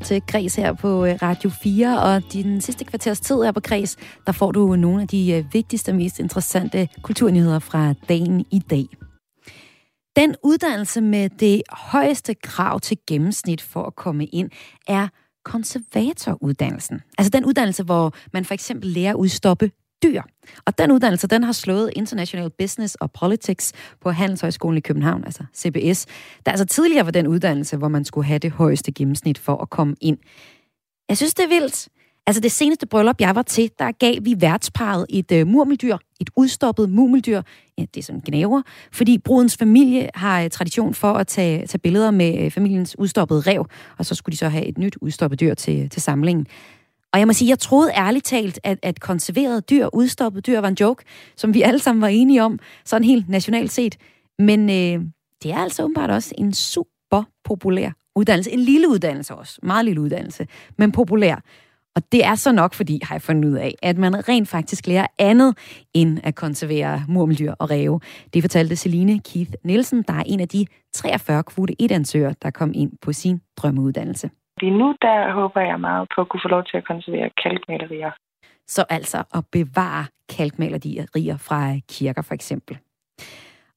Til 0.00 0.22
Græs 0.26 0.56
her 0.56 0.72
på 0.72 1.04
øh, 1.04 1.18
Radio 1.22 1.50
4, 1.50 2.02
og 2.02 2.22
din 2.32 2.60
sidste 2.60 2.84
kvarters 2.84 3.20
tid 3.20 3.42
her 3.42 3.52
på 3.52 3.60
Græs, 3.60 3.96
der 4.26 4.32
får 4.32 4.52
du 4.52 4.76
nogle 4.76 5.02
af 5.02 5.08
de 5.08 5.32
øh, 5.32 5.44
vigtigste 5.52 5.90
og 5.90 5.96
mest 5.96 6.18
interessante 6.18 6.88
kulturnyheder 7.02 7.58
fra 7.58 7.94
dagen 8.08 8.44
i 8.50 8.58
dag. 8.58 8.86
Den 10.16 10.36
uddannelse 10.44 11.00
med 11.00 11.28
det 11.28 11.62
højeste 11.70 12.34
krav 12.34 12.80
til 12.80 12.98
gennemsnit 13.06 13.62
for 13.62 13.82
at 13.82 13.96
komme 13.96 14.26
ind 14.26 14.50
er 14.88 15.08
konservatoruddannelsen. 15.44 17.00
Altså 17.18 17.30
den 17.30 17.44
uddannelse, 17.44 17.82
hvor 17.82 18.12
man 18.32 18.44
for 18.44 18.54
eksempel 18.54 18.88
lærer 18.88 19.10
at 19.10 19.16
udstoppe 19.16 19.70
dyr. 20.02 20.22
Og 20.66 20.78
den 20.78 20.92
uddannelse, 20.92 21.26
den 21.26 21.42
har 21.44 21.52
slået 21.52 21.90
International 21.96 22.50
Business 22.50 22.94
og 22.94 23.12
Politics 23.12 23.72
på 24.00 24.10
Handelshøjskolen 24.10 24.78
i 24.78 24.80
København, 24.80 25.24
altså 25.24 25.44
CBS. 25.56 26.06
Der 26.46 26.52
altså 26.52 26.66
tidligere 26.66 27.04
var 27.04 27.12
den 27.12 27.26
uddannelse, 27.26 27.76
hvor 27.76 27.88
man 27.88 28.04
skulle 28.04 28.26
have 28.26 28.38
det 28.38 28.50
højeste 28.50 28.92
gennemsnit 28.92 29.38
for 29.38 29.56
at 29.56 29.70
komme 29.70 29.96
ind. 30.00 30.18
Jeg 31.08 31.16
synes, 31.16 31.34
det 31.34 31.44
er 31.44 31.48
vildt. 31.48 31.88
Altså 32.26 32.40
det 32.40 32.52
seneste 32.52 32.86
bryllup, 32.86 33.20
jeg 33.20 33.34
var 33.34 33.42
til, 33.42 33.70
der 33.78 33.92
gav 33.92 34.14
vi 34.22 34.36
værtsparet 34.38 35.06
et 35.08 35.32
uh, 35.32 35.48
murmeldyr, 35.48 35.96
et 36.20 36.30
udstoppet 36.36 36.90
murmeldyr. 36.90 37.42
Ja, 37.78 37.84
det 37.94 38.00
er 38.00 38.02
sådan 38.02 38.20
gnaver, 38.20 38.62
fordi 38.92 39.18
brudens 39.18 39.56
familie 39.56 40.08
har 40.14 40.44
uh, 40.44 40.48
tradition 40.48 40.94
for 40.94 41.12
at 41.12 41.26
tage, 41.26 41.66
tage 41.66 41.78
billeder 41.78 42.10
med 42.10 42.46
uh, 42.46 42.52
familiens 42.52 42.98
udstoppede 42.98 43.40
rev, 43.40 43.66
og 43.98 44.06
så 44.06 44.14
skulle 44.14 44.32
de 44.32 44.36
så 44.36 44.48
have 44.48 44.64
et 44.64 44.78
nyt 44.78 44.96
udstoppet 45.00 45.40
dyr 45.40 45.54
til, 45.54 45.90
til 45.90 46.02
samlingen. 46.02 46.46
Og 47.12 47.18
jeg 47.18 47.26
må 47.26 47.32
sige, 47.32 47.48
jeg 47.48 47.58
troede 47.58 47.92
ærligt 47.96 48.24
talt, 48.24 48.60
at, 48.64 48.78
at 48.82 49.00
konserveret 49.00 49.70
dyr, 49.70 49.88
udstoppet 49.92 50.46
dyr 50.46 50.60
var 50.60 50.68
en 50.68 50.76
joke, 50.80 51.04
som 51.36 51.54
vi 51.54 51.62
alle 51.62 51.80
sammen 51.80 52.02
var 52.02 52.08
enige 52.08 52.42
om, 52.42 52.58
sådan 52.84 53.04
helt 53.04 53.28
nationalt 53.28 53.72
set. 53.72 53.96
Men 54.38 54.70
øh, 54.70 55.04
det 55.42 55.50
er 55.50 55.58
altså 55.58 55.82
åbenbart 55.82 56.10
også 56.10 56.34
en 56.38 56.52
super 56.52 57.22
populær 57.44 57.90
uddannelse. 58.16 58.50
En 58.50 58.60
lille 58.60 58.88
uddannelse 58.88 59.34
også. 59.34 59.58
Meget 59.62 59.84
lille 59.84 60.00
uddannelse, 60.00 60.46
men 60.78 60.92
populær. 60.92 61.42
Og 61.96 62.12
det 62.12 62.24
er 62.24 62.34
så 62.34 62.52
nok, 62.52 62.74
fordi, 62.74 63.00
har 63.02 63.14
jeg 63.14 63.22
fundet 63.22 63.48
ud 63.48 63.54
af, 63.54 63.74
at 63.82 63.98
man 63.98 64.28
rent 64.28 64.48
faktisk 64.48 64.86
lærer 64.86 65.06
andet 65.18 65.58
end 65.94 66.18
at 66.22 66.34
konservere 66.34 67.04
murmeldyr 67.08 67.52
og 67.58 67.70
ræve. 67.70 68.00
Det 68.34 68.42
fortalte 68.42 68.76
Celine 68.76 69.20
Keith 69.20 69.52
Nielsen, 69.64 70.04
der 70.08 70.14
er 70.14 70.22
en 70.26 70.40
af 70.40 70.48
de 70.48 70.66
43 70.94 71.42
kvote 71.42 71.76
1-ansøgere, 71.82 72.34
der 72.42 72.50
kom 72.50 72.72
ind 72.74 72.92
på 73.02 73.12
sin 73.12 73.40
drømmeuddannelse. 73.56 74.30
Lige 74.60 74.78
nu, 74.78 74.94
der 75.02 75.32
håber 75.32 75.60
jeg 75.60 75.80
meget 75.80 76.08
på 76.14 76.20
at 76.20 76.28
kunne 76.28 76.40
få 76.44 76.48
lov 76.48 76.64
til 76.64 76.76
at 76.76 76.86
konservere 76.86 77.30
kalkmalerier. 77.42 78.10
Så 78.66 78.84
altså 78.90 79.18
at 79.34 79.44
bevare 79.52 80.06
kalkmalerier 80.36 81.36
fra 81.36 81.78
kirker 81.88 82.22
for 82.22 82.34
eksempel. 82.34 82.78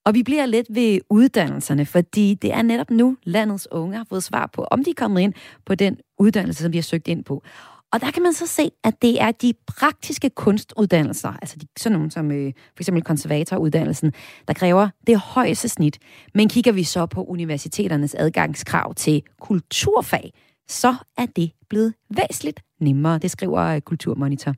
Og 0.05 0.13
vi 0.13 0.23
bliver 0.23 0.45
lidt 0.45 0.67
ved 0.69 0.99
uddannelserne, 1.09 1.85
fordi 1.85 2.33
det 2.33 2.53
er 2.53 2.61
netop 2.61 2.89
nu, 2.89 3.17
landets 3.23 3.67
unge 3.71 3.97
har 3.97 4.05
fået 4.09 4.23
svar 4.23 4.49
på, 4.53 4.63
om 4.63 4.83
de 4.83 4.89
er 4.89 4.93
kommet 4.97 5.21
ind 5.21 5.33
på 5.65 5.75
den 5.75 5.97
uddannelse, 6.19 6.63
som 6.63 6.71
de 6.71 6.77
har 6.77 6.83
søgt 6.83 7.07
ind 7.07 7.23
på. 7.23 7.43
Og 7.93 8.01
der 8.01 8.11
kan 8.11 8.23
man 8.23 8.33
så 8.33 8.47
se, 8.47 8.71
at 8.83 9.01
det 9.01 9.21
er 9.21 9.31
de 9.31 9.53
praktiske 9.67 10.29
kunstuddannelser, 10.29 11.33
altså 11.41 11.57
de, 11.59 11.67
sådan 11.77 11.97
nogle 11.97 12.11
som 12.11 12.31
øh, 12.31 12.53
for 12.55 12.81
eksempel 12.81 13.03
konservatoruddannelsen, 13.03 14.13
der 14.47 14.53
kræver 14.53 14.89
det 15.07 15.19
højeste 15.19 15.69
snit. 15.69 15.99
Men 16.33 16.49
kigger 16.49 16.71
vi 16.71 16.83
så 16.83 17.05
på 17.05 17.23
universiteternes 17.23 18.15
adgangskrav 18.15 18.93
til 18.93 19.23
kulturfag, 19.39 20.31
så 20.67 20.95
er 21.17 21.25
det 21.25 21.51
blevet 21.69 21.93
væsentligt 22.09 22.59
nemmere, 22.79 23.17
det 23.17 23.31
skriver 23.31 23.61
øh, 23.61 23.81
Kulturmonitor. 23.81 24.53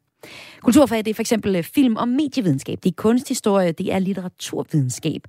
Kulturfag 0.61 0.97
det 0.97 1.07
er 1.07 1.13
for 1.13 1.21
eksempel 1.21 1.55
øh, 1.55 1.63
film- 1.63 1.95
og 1.95 2.07
medievidenskab, 2.07 2.79
det 2.83 2.89
er 2.89 2.95
kunsthistorie, 2.97 3.71
det 3.71 3.93
er 3.93 3.99
litteraturvidenskab. 3.99 5.21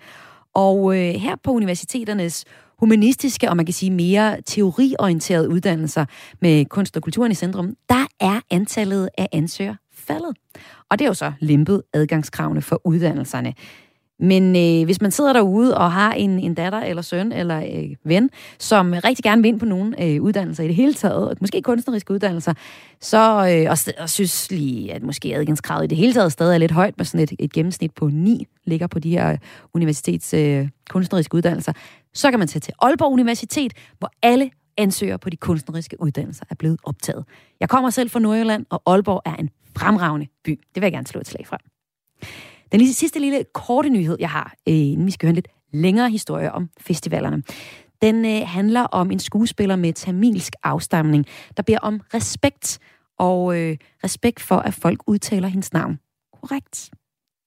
Og 0.55 0.97
øh, 0.97 1.15
her 1.15 1.37
på 1.45 1.51
universiteternes 1.51 2.45
humanistiske 2.79 3.51
og 3.51 3.57
man 3.57 3.67
kan 3.67 3.73
sige 3.73 3.91
mere 3.91 4.41
teoriorienterede 4.47 5.49
uddannelser 5.49 6.05
med 6.41 6.65
kunst 6.65 6.97
og 6.97 7.03
kulturen 7.03 7.33
i 7.33 7.35
centrum, 7.35 7.75
der 7.89 8.07
er 8.21 8.41
antallet 8.51 9.09
af 9.19 9.29
ansøgere 9.33 9.77
faldet. 9.95 10.37
Og 10.91 10.99
det 10.99 11.05
er 11.05 11.09
jo 11.09 11.15
så 11.15 11.33
lempet 11.41 11.83
adgangskravene 11.93 12.63
for 12.63 12.81
uddannelserne. 12.85 13.55
Men 14.19 14.57
øh, 14.57 14.85
hvis 14.85 15.01
man 15.01 15.11
sidder 15.11 15.33
derude 15.33 15.77
og 15.77 15.93
har 15.93 16.13
en, 16.13 16.31
en 16.31 16.55
datter 16.55 16.81
eller 16.81 17.03
søn 17.03 17.33
eller 17.33 17.59
øh, 17.59 17.97
ven, 18.05 18.31
som 18.59 18.95
rigtig 19.05 19.23
gerne 19.23 19.43
vil 19.43 19.49
ind 19.49 19.61
på 19.61 19.67
nogle 19.67 20.05
øh, 20.05 20.23
uddannelser 20.23 20.65
i 20.65 20.67
det 20.67 20.75
hele 20.75 20.95
taget, 20.95 21.41
måske 21.41 21.63
kunstneriske 21.63 22.13
uddannelser, 22.13 22.55
så 23.01 23.19
øh, 23.19 23.71
og, 23.71 23.79
og 24.03 24.11
synes 24.11 24.51
lige, 24.51 24.93
at 24.93 25.03
måske 25.03 25.37
adgangskravet 25.37 25.85
i 25.85 25.87
det 25.87 25.99
hele 25.99 26.13
taget 26.13 26.33
stadig 26.33 26.55
er 26.55 26.59
lidt 26.59 26.73
højt 26.73 26.95
med 26.97 27.05
sådan 27.05 27.21
et, 27.21 27.33
et 27.39 27.53
gennemsnit 27.53 27.95
på 27.95 28.09
9, 28.09 28.47
ligger 28.65 28.87
på 28.87 28.99
de 28.99 29.11
her 29.11 29.33
øh, 29.33 29.39
universitets 29.75 30.35
øh, 30.35 30.69
kunstneriske 30.91 31.35
uddannelser, 31.35 31.73
så 32.15 32.31
kan 32.31 32.39
man 32.39 32.49
tage 32.49 32.61
til 32.61 32.75
Aalborg 32.83 33.13
Universitet, 33.13 33.73
hvor 33.99 34.11
alle 34.23 34.51
ansøgere 34.77 35.19
på 35.19 35.31
de 35.31 35.37
kunstneriske 35.37 36.01
uddannelser 36.01 36.45
er 36.51 36.55
blevet 36.55 36.79
optaget. 36.85 37.25
Jeg 37.61 37.69
kommer 37.69 37.91
selv 37.91 38.11
fra 38.11 38.21
Nordjylland, 38.21 38.67
og 38.71 38.83
Aalborg 38.87 39.23
er 39.25 39.35
en 39.35 39.51
fremragende 39.77 40.27
by. 40.45 40.51
Det 40.51 40.83
vil 40.83 40.83
jeg 40.83 40.93
gerne 40.93 41.07
slå 41.07 41.21
et 41.21 41.29
slag 41.29 41.47
fra. 41.47 41.59
Den 42.73 42.87
sidste 42.87 43.19
lille 43.19 43.45
korte 43.55 43.89
nyhed, 43.89 44.17
jeg 44.21 44.31
har, 44.31 44.55
øh, 44.69 44.75
inden 44.75 45.07
vi 45.07 45.11
skal 45.11 45.27
høre 45.27 45.31
en 45.31 45.35
lidt 45.35 45.49
længere 45.73 46.11
historie 46.11 46.53
om 46.53 46.71
festivalerne, 46.81 47.43
den 48.03 48.25
øh, 48.25 48.49
handler 48.49 48.83
om 48.83 49.11
en 49.11 49.19
skuespiller 49.19 49.77
med 49.77 49.93
tamilsk 49.93 50.53
afstamning, 50.63 51.27
der 51.57 51.63
beder 51.63 51.79
om 51.79 52.01
respekt, 52.15 52.79
og 53.19 53.59
øh, 53.59 53.77
respekt 54.05 54.41
for, 54.41 54.57
at 54.57 54.75
folk 54.75 55.03
udtaler 55.07 55.49
hendes 55.49 55.73
navn 55.73 55.99
korrekt. 56.41 56.91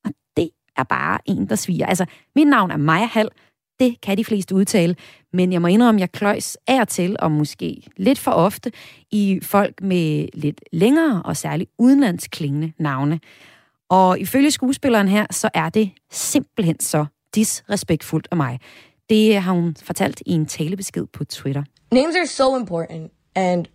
Og 0.05 0.11
det 0.37 0.49
er 0.77 0.83
bare 0.83 1.19
en, 1.25 1.49
der 1.49 1.55
sviger. 1.55 1.85
Altså, 1.85 2.05
mit 2.35 2.47
navn 2.47 2.71
er 2.71 2.77
Maja 2.77 3.05
Hall, 3.05 3.29
det 3.79 4.01
kan 4.01 4.17
de 4.17 4.25
fleste 4.25 4.55
udtale, 4.55 4.95
men 5.33 5.53
jeg 5.53 5.61
må 5.61 5.67
indrømme, 5.67 5.97
at 5.97 6.01
jeg 6.01 6.11
kløjs 6.11 6.57
af 6.67 6.87
til, 6.87 7.15
og 7.19 7.31
måske 7.31 7.83
lidt 7.97 8.19
for 8.19 8.31
ofte, 8.31 8.71
i 9.11 9.39
folk 9.43 9.81
med 9.81 10.27
lidt 10.33 10.61
længere 10.71 11.21
og 11.25 11.37
særligt 11.37 11.71
udenlandsklingende 11.77 12.71
navne. 12.79 13.19
Og 13.89 14.19
ifølge 14.19 14.51
skuespilleren 14.51 15.07
her, 15.07 15.25
så 15.31 15.49
er 15.53 15.69
det 15.69 15.91
simpelthen 16.11 16.79
så 16.79 17.05
disrespektfuldt 17.35 18.27
af 18.31 18.37
mig. 18.37 18.59
Det 19.09 19.41
har 19.41 19.53
hun 19.53 19.75
fortalt 19.83 20.21
i 20.25 20.31
en 20.31 20.45
talebesked 20.45 21.05
på 21.13 21.23
Twitter. 21.23 21.63
Names 21.91 22.15
are 22.15 22.27
so 22.27 22.55
important, 22.55 23.11
and 23.35 23.65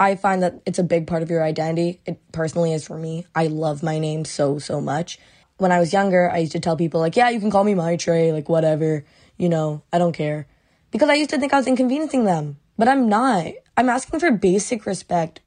I 0.00 0.16
find 0.16 0.40
that 0.40 0.52
it's 0.70 0.78
a 0.78 0.86
big 0.86 1.06
part 1.06 1.22
of 1.22 1.30
your 1.30 1.44
identity. 1.44 1.98
It 2.08 2.16
personally 2.32 2.74
is 2.74 2.86
for 2.86 2.96
me. 2.96 3.14
I 3.44 3.48
love 3.48 3.78
my 3.82 3.98
name 3.98 4.24
so, 4.24 4.58
so 4.58 4.80
much. 4.80 5.18
When 5.60 5.72
I 5.72 5.78
was 5.78 5.92
younger, 5.92 6.30
I 6.36 6.38
used 6.38 6.52
to 6.52 6.60
tell 6.60 6.76
people, 6.76 7.00
like, 7.00 7.16
yeah, 7.20 7.30
you 7.30 7.40
can 7.40 7.50
call 7.50 7.64
me 7.64 7.74
my 7.74 7.96
Trey, 7.96 8.32
like, 8.32 8.48
whatever, 8.48 9.04
you 9.38 9.48
know, 9.48 9.82
I 9.92 9.98
don't 9.98 10.16
care. 10.16 10.46
Because 10.92 11.08
I 11.10 11.20
used 11.22 11.30
to 11.30 11.38
think 11.38 11.52
I 11.52 11.56
was 11.56 11.66
inconveniencing 11.66 12.24
them, 12.24 12.56
but 12.78 12.88
I'm 12.88 13.08
not. 13.08 13.46
I'm 13.76 13.88
asking 13.88 14.20
for 14.20 14.30
basic 14.30 14.86
respect. 14.86 15.40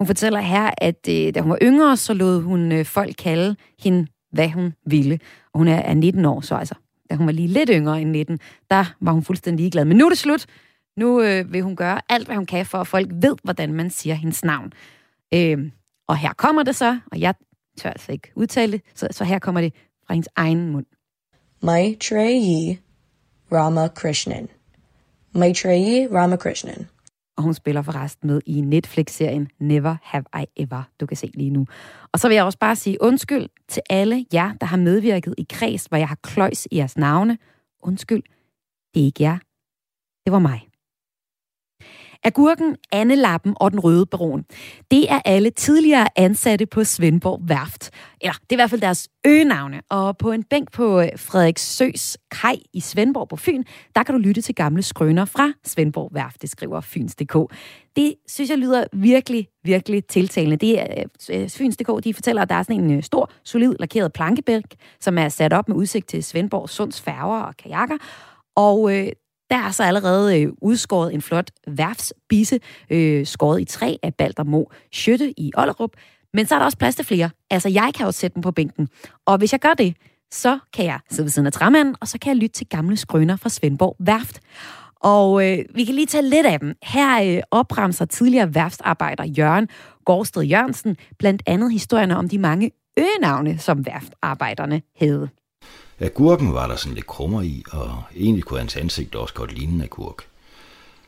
Hun 0.00 0.06
fortæller 0.06 0.40
her, 0.40 0.70
at 0.78 1.08
øh, 1.08 1.34
da 1.34 1.40
hun 1.40 1.50
var 1.50 1.58
yngre, 1.62 1.96
så 1.96 2.14
lod 2.14 2.42
hun 2.42 2.72
øh, 2.72 2.84
folk 2.84 3.16
kalde 3.18 3.56
hende, 3.78 4.06
hvad 4.32 4.48
hun 4.48 4.74
ville. 4.86 5.18
Og 5.52 5.58
hun 5.58 5.68
er, 5.68 5.76
er 5.76 5.94
19 5.94 6.24
år, 6.24 6.40
så 6.40 6.54
altså, 6.54 6.74
da 7.10 7.14
hun 7.14 7.26
var 7.26 7.32
lige 7.32 7.48
lidt 7.48 7.70
yngre 7.72 8.00
end 8.00 8.10
19, 8.10 8.38
der 8.70 8.94
var 9.00 9.12
hun 9.12 9.24
fuldstændig 9.24 9.62
ligeglad. 9.62 9.84
Men 9.84 9.96
nu 9.96 10.04
er 10.04 10.08
det 10.08 10.18
slut. 10.18 10.46
Nu 10.96 11.22
øh, 11.22 11.52
vil 11.52 11.62
hun 11.62 11.76
gøre 11.76 12.00
alt, 12.08 12.26
hvad 12.26 12.36
hun 12.36 12.46
kan, 12.46 12.66
for 12.66 12.78
at 12.78 12.86
folk 12.86 13.08
ved, 13.12 13.36
hvordan 13.44 13.72
man 13.72 13.90
siger 13.90 14.14
hendes 14.14 14.44
navn. 14.44 14.72
Øh, 15.34 15.70
og 16.08 16.16
her 16.16 16.32
kommer 16.32 16.62
det 16.62 16.76
så, 16.76 16.98
og 17.12 17.20
jeg 17.20 17.34
tør 17.78 17.90
altså 17.90 18.12
ikke 18.12 18.32
udtale 18.34 18.72
det, 18.72 18.82
så, 18.94 19.08
så 19.10 19.24
her 19.24 19.38
kommer 19.38 19.60
det 19.60 19.72
fra 20.06 20.14
hendes 20.14 20.28
egen 20.36 20.70
mund. 20.70 20.86
Maitreyi 21.62 22.78
Ramakrishnan. 23.52 24.48
Maitreyi 25.32 26.06
Ramakrishnan. 26.06 26.86
Og 27.36 27.42
hun 27.42 27.54
spiller 27.54 27.82
forresten 27.82 28.26
med 28.26 28.40
i 28.46 28.60
Netflix-serien 28.60 29.48
Never 29.58 29.96
Have 30.02 30.24
I 30.42 30.44
Ever, 30.56 30.82
du 31.00 31.06
kan 31.06 31.16
se 31.16 31.30
lige 31.34 31.50
nu. 31.50 31.66
Og 32.12 32.20
så 32.20 32.28
vil 32.28 32.34
jeg 32.34 32.44
også 32.44 32.58
bare 32.58 32.76
sige 32.76 33.02
undskyld 33.02 33.48
til 33.68 33.82
alle 33.90 34.26
jer, 34.32 34.52
der 34.52 34.66
har 34.66 34.76
medvirket 34.76 35.34
i 35.38 35.46
kreds, 35.50 35.86
hvor 35.86 35.98
jeg 35.98 36.08
har 36.08 36.18
kløjs 36.22 36.68
i 36.70 36.76
jeres 36.76 36.96
navne. 36.96 37.38
Undskyld, 37.82 38.22
det 38.94 39.00
er 39.00 39.04
ikke 39.04 39.22
jer. 39.22 39.38
Det 40.24 40.32
var 40.32 40.38
mig. 40.38 40.69
Agurken, 42.24 42.76
Annelappen 42.92 43.54
og 43.56 43.70
den 43.70 43.80
røde 43.80 44.06
baron. 44.06 44.44
Det 44.90 45.12
er 45.12 45.20
alle 45.24 45.50
tidligere 45.50 46.08
ansatte 46.16 46.66
på 46.66 46.84
Svendborg 46.84 47.40
Værft. 47.48 47.90
Eller 48.20 48.32
det 48.32 48.52
er 48.52 48.54
i 48.54 48.56
hvert 48.56 48.70
fald 48.70 48.80
deres 48.80 49.08
øgenavne. 49.26 49.80
Og 49.90 50.16
på 50.16 50.32
en 50.32 50.42
bænk 50.42 50.72
på 50.72 51.02
Frederiksøs 51.16 51.26
Frederik 51.26 51.58
Søs 51.58 52.18
kaj 52.30 52.56
i 52.72 52.80
Svendborg 52.80 53.28
på 53.28 53.36
Fyn, 53.36 53.62
der 53.96 54.02
kan 54.02 54.14
du 54.14 54.20
lytte 54.20 54.40
til 54.40 54.54
gamle 54.54 54.82
skrøner 54.82 55.24
fra 55.24 55.52
Svendborg 55.64 56.10
Værft, 56.14 56.42
det 56.42 56.50
skriver 56.50 56.80
Fyns.dk. 56.80 57.36
Det 57.96 58.14
synes 58.28 58.50
jeg 58.50 58.58
lyder 58.58 58.84
virkelig, 58.92 59.48
virkelig 59.64 60.04
tiltalende. 60.04 60.56
Det 60.56 60.80
er 60.80 61.04
øh, 61.30 61.42
øh 61.42 61.48
Fyns.dk, 61.48 62.04
de 62.04 62.14
fortæller, 62.14 62.42
at 62.42 62.48
der 62.48 62.54
er 62.54 62.62
sådan 62.62 62.80
en 62.80 62.96
øh, 62.96 63.02
stor, 63.02 63.30
solid, 63.44 63.74
lakeret 63.80 64.12
plankebænk, 64.12 64.74
som 65.00 65.18
er 65.18 65.28
sat 65.28 65.52
op 65.52 65.68
med 65.68 65.76
udsigt 65.76 66.08
til 66.08 66.24
Svendborg 66.24 66.68
Sunds 66.68 67.00
færger 67.00 67.40
og 67.40 67.56
kajakker. 67.56 67.96
Og 68.56 68.96
øh, 68.96 69.12
der 69.50 69.56
er 69.56 69.70
så 69.70 69.82
allerede 69.82 70.40
øh, 70.40 70.52
udskåret 70.62 71.14
en 71.14 71.22
flot 71.22 71.50
værfsbisse, 71.66 72.60
øh, 72.90 73.26
skåret 73.26 73.60
i 73.60 73.64
træ 73.64 73.96
af 74.02 74.14
Baldermo 74.14 74.64
Schøtte 74.92 75.40
i 75.40 75.52
Ollerup. 75.56 75.90
Men 76.34 76.46
så 76.46 76.54
er 76.54 76.58
der 76.58 76.66
også 76.66 76.78
plads 76.78 76.96
til 76.96 77.04
flere. 77.04 77.30
Altså, 77.50 77.68
jeg 77.68 77.90
kan 77.94 78.06
jo 78.06 78.12
sætte 78.12 78.34
dem 78.34 78.42
på 78.42 78.50
bænken. 78.50 78.88
Og 79.26 79.38
hvis 79.38 79.52
jeg 79.52 79.60
gør 79.60 79.74
det, 79.74 79.96
så 80.32 80.58
kan 80.72 80.84
jeg 80.84 81.00
sidde 81.10 81.24
ved 81.24 81.30
siden 81.30 81.46
af 81.46 81.52
træmanden, 81.52 81.94
og 82.00 82.08
så 82.08 82.18
kan 82.18 82.28
jeg 82.28 82.36
lytte 82.36 82.54
til 82.54 82.66
gamle 82.68 82.96
skrøner 82.96 83.36
fra 83.36 83.48
Svendborg 83.48 83.96
Værft. 83.98 84.40
Og 85.00 85.48
øh, 85.48 85.64
vi 85.74 85.84
kan 85.84 85.94
lige 85.94 86.06
tage 86.06 86.30
lidt 86.30 86.46
af 86.46 86.60
dem. 86.60 86.74
Her 86.82 87.36
øh, 87.36 87.42
opremser 87.50 88.04
tidligere 88.04 88.54
værftsarbejder 88.54 89.24
Jørgen 89.24 89.68
Gårdsted 90.04 90.42
Jørgensen 90.42 90.96
blandt 91.18 91.42
andet 91.46 91.72
historierne 91.72 92.16
om 92.16 92.28
de 92.28 92.38
mange 92.38 92.70
øgenavne, 92.98 93.58
som 93.58 93.86
værftarbejderne 93.86 94.82
havde. 94.96 95.28
Agurken 96.00 96.54
var 96.54 96.66
der 96.66 96.76
sådan 96.76 96.94
lidt 96.94 97.06
krummer 97.06 97.42
i, 97.42 97.64
og 97.72 98.02
egentlig 98.16 98.44
kunne 98.44 98.58
hans 98.58 98.76
ansigt 98.76 99.14
også 99.14 99.34
godt 99.34 99.58
ligne 99.58 99.74
en 99.74 99.82
agurk. 99.82 100.24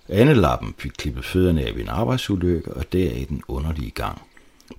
Annelappen 0.08 0.74
fik 0.78 0.90
klippet 0.90 1.24
fødderne 1.24 1.62
af 1.62 1.74
ved 1.74 1.82
en 1.82 1.88
arbejdsulykke, 1.88 2.74
og 2.74 2.92
der 2.92 3.10
i 3.12 3.24
den 3.24 3.42
underlige 3.48 3.90
gang. 3.90 4.22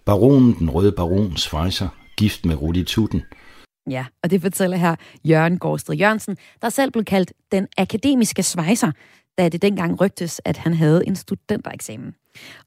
Baronen, 0.06 0.56
den 0.60 0.70
røde 0.70 0.92
baron, 0.92 1.38
svejser, 1.38 1.88
gift 2.18 2.46
med 2.46 2.56
Rudi 2.56 2.84
Tutten. 2.84 3.24
Ja, 3.90 4.06
og 4.24 4.32
det 4.32 4.42
fortæller 4.42 4.78
her 4.78 4.96
Jørgen 5.26 5.60
Gårdsted 5.60 5.96
Jørgensen, 5.96 6.38
der 6.62 6.70
selv 6.70 6.92
blev 6.92 7.06
kaldt 7.06 7.34
den 7.52 7.68
akademiske 7.78 8.44
svejser, 8.44 8.92
da 9.38 9.50
det 9.50 9.62
dengang 9.62 10.02
rygtes, 10.02 10.42
at 10.46 10.58
han 10.58 10.74
havde 10.74 11.08
en 11.08 11.16
studentereksamen. 11.16 12.16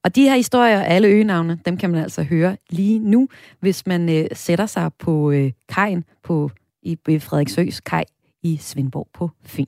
Og 0.05 0.17
de 0.17 0.23
her 0.23 0.37
historier, 0.37 0.81
alle 0.81 1.09
øgenavne, 1.09 1.61
dem 1.65 1.77
kan 1.77 1.91
man 1.91 2.03
altså 2.03 2.23
høre 2.23 2.57
lige 2.71 2.99
nu, 2.99 3.29
hvis 3.61 3.87
man 3.87 4.09
øh, 4.09 4.27
sætter 4.33 4.67
sig 4.67 4.91
på 4.99 5.31
øh, 5.31 5.53
kajen 5.69 6.05
på 6.23 6.51
i 6.87 7.19
Frederiksøs 7.19 7.81
kaj 7.81 8.05
i 8.43 8.57
Svendborg 8.57 9.09
på 9.15 9.31
Fyn. 9.45 9.67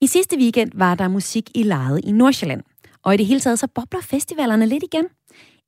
I 0.00 0.06
sidste 0.06 0.36
weekend 0.36 0.70
var 0.74 0.94
der 0.94 1.08
musik 1.08 1.50
i 1.54 1.62
lejet 1.62 2.00
i 2.04 2.12
Nordsjælland, 2.12 2.62
og 3.02 3.14
i 3.14 3.16
det 3.16 3.26
hele 3.26 3.40
taget 3.40 3.58
så 3.58 3.66
bobler 3.66 4.00
festivalerne 4.00 4.66
lidt 4.66 4.82
igen. 4.82 5.06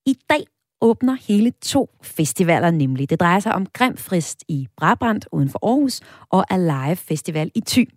I 0.07 0.15
dag 0.31 0.45
åbner 0.81 1.17
hele 1.29 1.51
to 1.51 1.91
festivaler 2.03 2.71
nemlig. 2.71 3.11
Det 3.11 3.21
drejer 3.21 3.41
sig 3.41 3.55
om 3.55 3.67
Grimfrist 3.67 4.45
i 4.49 4.69
Brabrand 4.77 5.23
uden 5.33 5.49
for 5.49 5.67
Aarhus 5.67 6.01
og 6.31 6.45
Alive 6.55 6.97
Festival 6.97 7.51
i 7.55 7.61
Thy. 7.61 7.89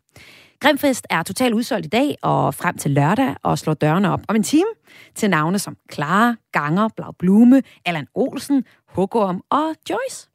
Grimfest 0.60 1.08
er 1.10 1.24
totalt 1.24 1.54
udsolgt 1.54 1.86
i 1.86 1.90
dag 1.90 2.16
og 2.22 2.56
frem 2.56 2.78
til 2.78 2.92
lørdag 2.92 3.36
og 3.44 3.60
slår 3.60 3.74
dørene 3.74 4.12
op 4.12 4.22
om 4.28 4.36
en 4.36 4.44
time 4.44 4.70
til 5.16 5.30
navne 5.30 5.60
som 5.60 5.78
Clara, 5.94 6.36
Ganger, 6.52 6.88
Blau 6.96 7.12
Blume, 7.12 7.62
Allan 7.86 8.08
Olsen, 8.16 8.64
Hugorm 8.88 9.44
og 9.50 9.76
Joyce. 9.90 10.29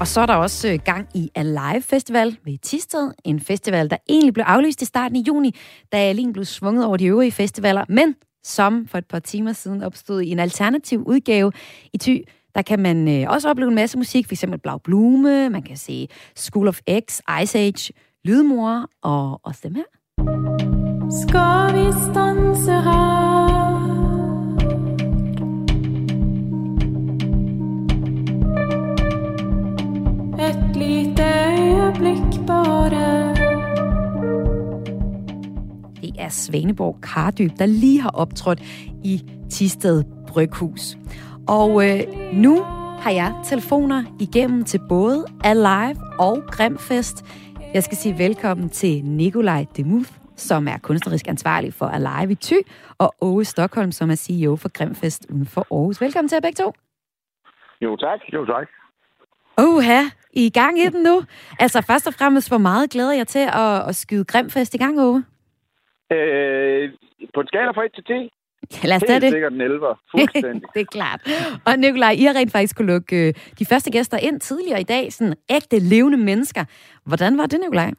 Og 0.00 0.06
så 0.06 0.20
er 0.20 0.26
der 0.26 0.34
også 0.34 0.68
øh, 0.68 0.78
gang 0.84 1.08
i 1.14 1.30
Alive 1.34 1.82
Festival 1.82 2.36
ved 2.44 2.58
Tisted. 2.58 3.10
En 3.24 3.40
festival, 3.40 3.90
der 3.90 3.96
egentlig 4.08 4.34
blev 4.34 4.44
aflyst 4.48 4.82
i 4.82 4.84
starten 4.84 5.16
i 5.16 5.24
juni, 5.28 5.54
da 5.92 5.96
Alin 5.96 6.32
blev 6.32 6.44
svunget 6.44 6.84
over 6.84 6.96
de 6.96 7.06
øvrige 7.06 7.32
festivaler, 7.32 7.84
men 7.88 8.14
som 8.44 8.86
for 8.86 8.98
et 8.98 9.06
par 9.06 9.18
timer 9.18 9.52
siden 9.52 9.82
opstod 9.82 10.20
i 10.20 10.30
en 10.30 10.38
alternativ 10.38 11.02
udgave 11.06 11.52
i 11.92 11.98
Thy. 11.98 12.24
Der 12.54 12.62
kan 12.62 12.78
man 12.78 13.08
øh, 13.08 13.30
også 13.30 13.50
opleve 13.50 13.68
en 13.68 13.74
masse 13.74 13.98
musik, 13.98 14.28
f.eks. 14.28 14.44
Blau 14.62 14.78
Blume, 14.78 15.48
man 15.50 15.62
kan 15.62 15.76
se 15.76 16.08
School 16.36 16.68
of 16.68 16.80
X, 17.08 17.20
Ice 17.42 17.58
Age, 17.58 17.92
Lydmor 18.24 18.86
og 19.02 19.40
også 19.42 19.60
dem 19.62 19.74
her. 19.74 19.84
Skal 21.22 21.74
vi 21.78 21.92
stanse 22.12 22.72
her? 22.72 23.57
Lite 30.78 31.22
øjeblik 31.22 32.46
bare. 32.46 33.34
Det 36.00 36.12
er 36.18 36.28
Svaneborg 36.28 37.00
Kardyb, 37.02 37.50
der 37.58 37.66
lige 37.66 38.00
har 38.00 38.10
optrådt 38.10 38.60
i 39.04 39.22
Tisted 39.50 40.04
Bryghus. 40.28 40.96
Og 41.48 41.70
øh, 41.88 42.00
nu 42.32 42.62
har 43.00 43.10
jeg 43.10 43.34
telefoner 43.44 44.04
igennem 44.20 44.64
til 44.64 44.80
både 44.88 45.24
Alive 45.44 46.00
og 46.18 46.42
Grimfest. 46.50 47.24
Jeg 47.74 47.82
skal 47.82 47.96
sige 47.96 48.18
velkommen 48.18 48.68
til 48.68 49.04
Nikolaj 49.04 49.64
Demuth, 49.76 50.10
som 50.36 50.68
er 50.68 50.78
kunstnerisk 50.82 51.28
ansvarlig 51.28 51.74
for 51.74 51.86
Alive 51.86 52.32
i 52.32 52.34
Thy, 52.34 52.60
og 52.98 53.14
Åge 53.20 53.44
Stockholm, 53.44 53.92
som 53.92 54.10
er 54.10 54.14
CEO 54.14 54.56
for 54.56 54.68
Grimfest 54.68 55.26
uden 55.30 55.46
for 55.46 55.66
Aarhus. 55.70 56.00
Velkommen 56.00 56.28
til 56.28 56.36
jer 56.36 56.40
begge 56.40 56.64
to. 56.64 56.72
Jo 57.80 57.96
tak. 57.96 58.20
Jo 58.32 58.44
tak. 58.46 58.68
Oha, 59.58 60.00
I 60.38 60.42
er 60.42 60.50
i 60.52 60.58
gang 60.60 60.74
i 60.78 60.88
den 60.94 61.02
nu. 61.02 61.16
Altså 61.64 61.78
først 61.90 62.06
og 62.10 62.14
fremmest, 62.18 62.50
hvor 62.50 62.62
meget 62.68 62.90
glæder 62.90 63.14
jeg 63.20 63.26
til 63.26 63.44
at, 63.64 63.88
at 63.88 63.94
skyde 63.96 64.24
Grimfest 64.24 64.74
i 64.74 64.78
gang, 64.78 64.94
Ove? 65.00 65.24
Øh, 66.16 66.82
på 67.34 67.40
en 67.40 67.46
skala 67.46 67.70
fra 67.70 67.84
1 67.84 67.94
til 67.94 68.04
10? 68.04 68.12
Ja, 68.74 68.88
lad 68.88 68.96
os 68.96 69.02
Helt 69.08 69.22
det. 69.22 69.32
sikkert 69.32 69.52
en 69.52 69.60
11. 69.60 69.86
Fuldstændig. 70.10 70.68
det 70.74 70.80
er 70.80 70.90
klart. 70.96 71.20
Og 71.66 71.72
Nikolaj, 71.78 72.12
I 72.20 72.24
har 72.28 72.34
rent 72.38 72.52
faktisk 72.52 72.76
kunne 72.76 72.92
lukke 72.94 73.16
øh, 73.28 73.34
de 73.58 73.64
første 73.70 73.90
gæster 73.90 74.18
ind 74.28 74.40
tidligere 74.40 74.80
i 74.80 74.88
dag. 74.94 75.12
Sådan 75.12 75.34
ægte, 75.56 75.78
levende 75.92 76.18
mennesker. 76.30 76.64
Hvordan 77.10 77.38
var 77.38 77.46
det, 77.46 77.60
Nikolaj? 77.60 77.90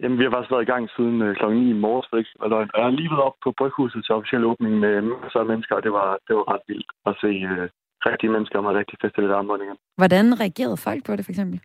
Jamen, 0.00 0.18
vi 0.18 0.24
har 0.24 0.30
faktisk 0.30 0.52
været 0.52 0.66
i 0.66 0.72
gang 0.72 0.84
siden 0.96 1.22
øh, 1.22 1.36
klokken 1.36 1.60
9 1.60 1.70
i 1.70 1.80
morges, 1.84 2.06
for 2.10 2.16
ikke? 2.16 2.30
Og 2.40 2.46
jeg 2.50 2.84
har 2.86 2.90
lige 3.00 3.10
været 3.12 3.26
op 3.28 3.38
på 3.44 3.50
Bryghuset 3.58 4.04
til 4.04 4.14
officiel 4.14 4.44
åbning 4.44 4.74
med 4.84 4.94
masser 5.22 5.40
af 5.40 5.46
mennesker, 5.52 5.74
og 5.78 5.82
det 5.86 5.92
var, 5.98 6.08
det 6.26 6.34
var 6.38 6.46
ret 6.52 6.64
vildt 6.68 6.90
at 7.10 7.14
se 7.22 7.32
øh, 7.52 7.68
rigtige 8.10 8.30
mennesker 8.34 8.60
med 8.60 8.70
rigtig 8.80 8.96
festlige 9.02 9.34
armbåndinger. 9.34 9.76
Hvordan 10.00 10.40
reagerede 10.42 10.76
folk 10.86 11.00
på 11.06 11.12
det, 11.16 11.24
for 11.24 11.32
eksempel? 11.32 11.58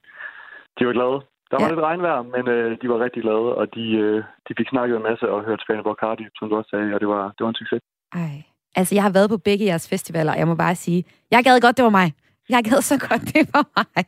De 0.79 0.87
var 0.87 0.93
glade. 0.99 1.17
Der 1.49 1.57
var 1.57 1.67
ja. 1.67 1.71
lidt 1.73 1.85
regnvejr, 1.89 2.21
men 2.35 2.43
øh, 2.55 2.67
de 2.81 2.89
var 2.91 2.99
rigtig 3.05 3.21
glade, 3.25 3.49
og 3.59 3.65
de, 3.75 3.85
øh, 4.03 4.17
de 4.47 4.51
fik 4.57 4.69
snakket 4.69 4.95
en 4.97 5.03
masse 5.09 5.25
og 5.33 5.43
hørt 5.47 5.61
Spanien 5.63 5.95
Cardi, 6.01 6.25
som 6.37 6.49
du 6.49 6.55
også 6.59 6.69
sagde, 6.69 6.93
og 6.95 6.99
det 6.99 7.07
var, 7.07 7.23
det 7.35 7.41
var 7.43 7.49
en 7.49 7.61
succes. 7.61 7.81
Ej. 8.15 8.35
Altså, 8.75 8.95
jeg 8.95 9.03
har 9.03 9.13
været 9.17 9.29
på 9.29 9.37
begge 9.37 9.65
jeres 9.65 9.89
festivaler, 9.89 10.31
og 10.31 10.39
jeg 10.39 10.47
må 10.47 10.55
bare 10.55 10.75
sige, 10.75 11.03
jeg 11.31 11.43
gad 11.43 11.61
godt, 11.61 11.77
det 11.77 11.83
var 11.83 11.95
mig. 12.01 12.13
Jeg 12.49 12.63
gad 12.63 12.81
så 12.81 12.97
godt, 13.09 13.21
det 13.33 13.49
var 13.53 13.65
mig. 13.77 14.05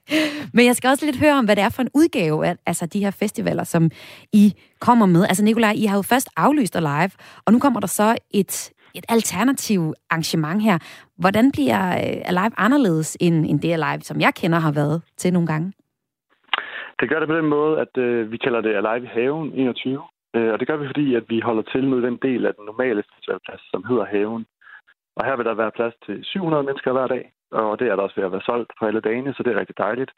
Men 0.53 0.65
jeg 0.65 0.75
skal 0.75 0.89
også 0.89 1.05
lidt 1.05 1.19
høre 1.19 1.38
om, 1.39 1.45
hvad 1.45 1.55
det 1.55 1.63
er 1.63 1.69
for 1.69 1.81
en 1.81 1.89
udgave 1.93 2.47
af 2.47 2.55
altså, 2.65 2.86
de 2.86 2.99
her 2.99 3.11
festivaler, 3.11 3.63
som 3.63 3.91
I 4.34 4.53
kommer 4.79 5.05
med. 5.05 5.23
Altså, 5.23 5.43
Nikolaj, 5.43 5.73
I 5.75 5.86
har 5.86 5.97
jo 5.97 6.01
først 6.01 6.29
aflyst 6.38 6.75
live, 6.75 7.11
og 7.45 7.53
nu 7.53 7.59
kommer 7.59 7.79
der 7.79 7.88
så 7.88 8.17
et, 8.31 8.71
et 8.96 9.06
alternativ 9.10 9.82
arrangement 10.10 10.64
her. 10.64 10.78
Hvordan 11.18 11.52
bliver 11.52 11.82
øh, 12.04 12.30
Alive 12.32 12.56
anderledes 12.58 13.18
end, 13.22 13.46
end 13.50 13.60
det 13.62 13.74
Alive, 13.74 14.02
som 14.02 14.22
jeg 14.22 14.34
kender 14.41 14.60
har 14.60 14.74
været 14.82 15.02
til 15.18 15.34
nogle 15.34 15.48
gange? 15.48 15.74
Det 17.00 17.10
gør 17.10 17.20
det 17.20 17.28
på 17.28 17.38
den 17.39 17.46
måde, 17.46 17.74
at 17.84 17.98
øh, 17.98 18.32
vi 18.32 18.38
kalder 18.38 18.62
det 18.62 18.76
Alive 18.76 19.06
i 19.06 19.14
haven 19.18 19.54
21. 19.54 20.02
Øh, 20.36 20.54
og 20.54 20.60
det 20.60 20.68
gør 20.68 20.78
vi, 20.78 20.88
fordi 20.88 21.16
at 21.16 21.26
vi 21.30 21.39
holder 21.39 21.64
til 21.64 21.84
med 21.88 22.02
den 22.02 22.18
del 22.22 22.46
af 22.46 22.54
den 22.56 22.66
normale 22.66 23.04
festivalplads, 23.14 23.62
som 23.72 23.86
hedder 23.89 24.06
haven. 24.06 24.46
Og 25.16 25.26
her 25.26 25.36
vil 25.36 25.46
der 25.46 25.54
være 25.54 25.78
plads 25.78 25.94
til 26.06 26.20
700 26.24 26.64
mennesker 26.64 26.91
hver 26.91 27.08
dag, 27.08 27.32
og 27.52 27.80
det 27.80 27.88
er 27.88 27.96
der 27.96 28.04
også 28.04 28.16
ved 28.16 28.26
at 28.26 28.32
være 28.32 28.48
solgt 28.50 28.72
på 28.80 28.86
alle 28.86 29.02
dagene, 29.02 29.34
så 29.34 29.44
det 29.44 29.52
er 29.54 29.60
rigtig 29.60 29.78
dejligt. 29.78 30.12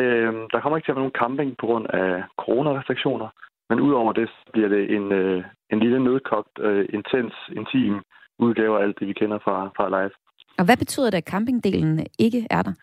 Øh, 0.00 0.32
der 0.52 0.60
kommer 0.60 0.76
ikke 0.76 0.86
til 0.86 0.92
at 0.92 0.96
være 0.96 1.06
nogen 1.06 1.20
camping 1.22 1.50
på 1.60 1.66
grund 1.66 1.86
af 1.90 2.22
coronarestriktioner, 2.44 3.28
men 3.68 3.80
udover 3.80 4.12
det 4.12 4.30
bliver 4.52 4.68
det 4.68 4.94
en, 4.96 5.12
øh, 5.12 5.44
en 5.70 5.80
lille 5.80 6.04
nødkogt, 6.04 6.58
øh, 6.60 6.86
intens, 6.92 7.34
intim 7.52 8.02
udgave 8.38 8.78
af 8.78 8.82
alt 8.82 8.98
det, 8.98 9.08
vi 9.08 9.12
kender 9.12 9.38
fra, 9.38 9.70
fra 9.76 9.88
live. 9.88 10.10
Og 10.58 10.64
hvad 10.64 10.76
betyder 10.76 11.10
det, 11.10 11.18
at 11.18 11.30
campingdelen 11.32 12.06
ikke 12.18 12.46
er 12.50 12.62
der? 12.62 12.74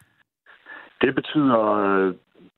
Det 1.01 1.15
betyder 1.15 1.59
øh, 1.81 2.13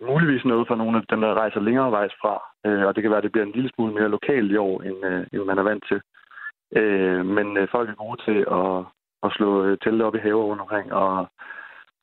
muligvis 0.09 0.45
noget 0.45 0.67
for 0.67 0.75
nogle 0.75 0.97
af 0.97 1.03
dem, 1.09 1.21
der 1.21 1.33
rejser 1.33 1.59
længere 1.59 1.91
vejs 1.91 2.13
fra. 2.21 2.33
Øh, 2.65 2.85
og 2.87 2.95
det 2.95 3.01
kan 3.01 3.11
være, 3.11 3.17
at 3.17 3.23
det 3.23 3.31
bliver 3.31 3.45
en 3.45 3.57
lille 3.57 3.71
smule 3.75 3.93
mere 3.93 4.09
lokalt 4.09 4.51
i 4.51 4.57
år, 4.57 4.81
end, 4.81 5.05
øh, 5.05 5.25
end 5.33 5.43
man 5.43 5.57
er 5.57 5.63
vant 5.63 5.83
til. 5.89 6.01
Øh, 6.79 7.25
men 7.25 7.57
øh, 7.57 7.67
folk 7.71 7.89
er 7.89 8.03
gode 8.03 8.19
til 8.27 8.39
at, 8.59 8.85
at 9.25 9.29
slå 9.37 9.63
øh, 9.65 9.77
telte 9.83 10.03
op 10.03 10.15
i 10.15 10.23
haver 10.25 10.43
rundt 10.43 10.61
omkring 10.61 10.93
og, 10.93 11.27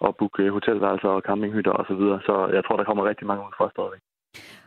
og 0.01 0.17
booke 0.17 0.51
hotelværelser 0.51 1.09
og 1.09 1.23
campinghytter 1.29 1.73
osv. 1.73 2.03
Så, 2.11 2.19
så 2.27 2.35
jeg 2.57 2.65
tror, 2.65 2.77
der 2.77 2.85
kommer 2.85 3.09
rigtig 3.09 3.27
mange 3.27 3.43
ud 3.47 3.53
fra 3.59 3.71
stadigvæk. 3.71 4.03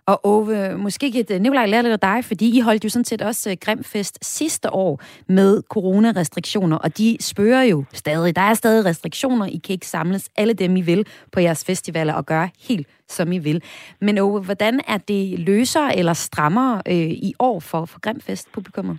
Og 0.06 0.26
Ove, 0.26 0.78
måske 0.78 1.12
kan 1.12 1.26
øh, 1.32 1.42
Nikolaj 1.42 1.66
lære 1.66 1.84
lidt 1.84 1.94
af 1.94 2.00
dig, 2.00 2.26
fordi 2.26 2.58
I 2.58 2.60
holdt 2.60 2.84
jo 2.84 2.90
sådan 2.90 3.06
set 3.06 3.22
også 3.22 3.50
øh, 3.50 3.58
Grimfest 3.62 4.18
sidste 4.22 4.74
år 4.74 5.02
med 5.28 5.62
coronarestriktioner, 5.70 6.78
og 6.78 6.98
de 6.98 7.18
spørger 7.20 7.62
jo 7.62 7.84
stadig. 7.94 8.36
Der 8.36 8.42
er 8.42 8.54
stadig 8.54 8.86
restriktioner. 8.86 9.46
I 9.46 9.58
kan 9.58 9.74
ikke 9.74 9.88
samles 9.88 10.30
alle 10.36 10.54
dem, 10.54 10.78
I 10.78 10.82
vil 10.82 11.06
på 11.32 11.40
jeres 11.40 11.66
festivaler 11.66 12.14
og 12.14 12.26
gøre 12.26 12.50
helt, 12.60 12.88
som 13.10 13.32
I 13.32 13.38
vil. 13.38 13.64
Men 14.02 14.18
Ove, 14.18 14.42
hvordan 14.42 14.82
er 14.88 14.98
det 14.98 15.40
løsere 15.40 15.98
eller 15.98 16.14
strammere 16.14 16.82
øh, 16.88 16.96
i 17.10 17.34
år 17.40 17.60
for, 17.60 17.86
for 17.86 18.00
Grimfest-publikummet? 18.00 18.98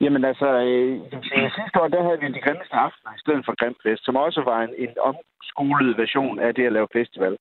Jamen 0.00 0.24
altså, 0.24 0.48
øh, 0.66 0.92
sidste 1.58 1.76
år 1.82 1.88
der 1.88 2.02
havde 2.02 2.20
vi 2.20 2.26
de 2.26 2.44
grimmeste 2.46 2.76
aftener 2.86 3.12
i 3.14 3.22
stedet 3.24 3.42
for 3.44 3.54
Grimfest, 3.60 4.04
som 4.04 4.16
også 4.16 4.40
var 4.50 4.60
en, 4.62 4.74
en 4.84 4.92
omskolet 5.08 5.98
version 5.98 6.38
af 6.38 6.54
det 6.54 6.66
at 6.66 6.72
lave 6.72 6.88
festival. 6.92 7.36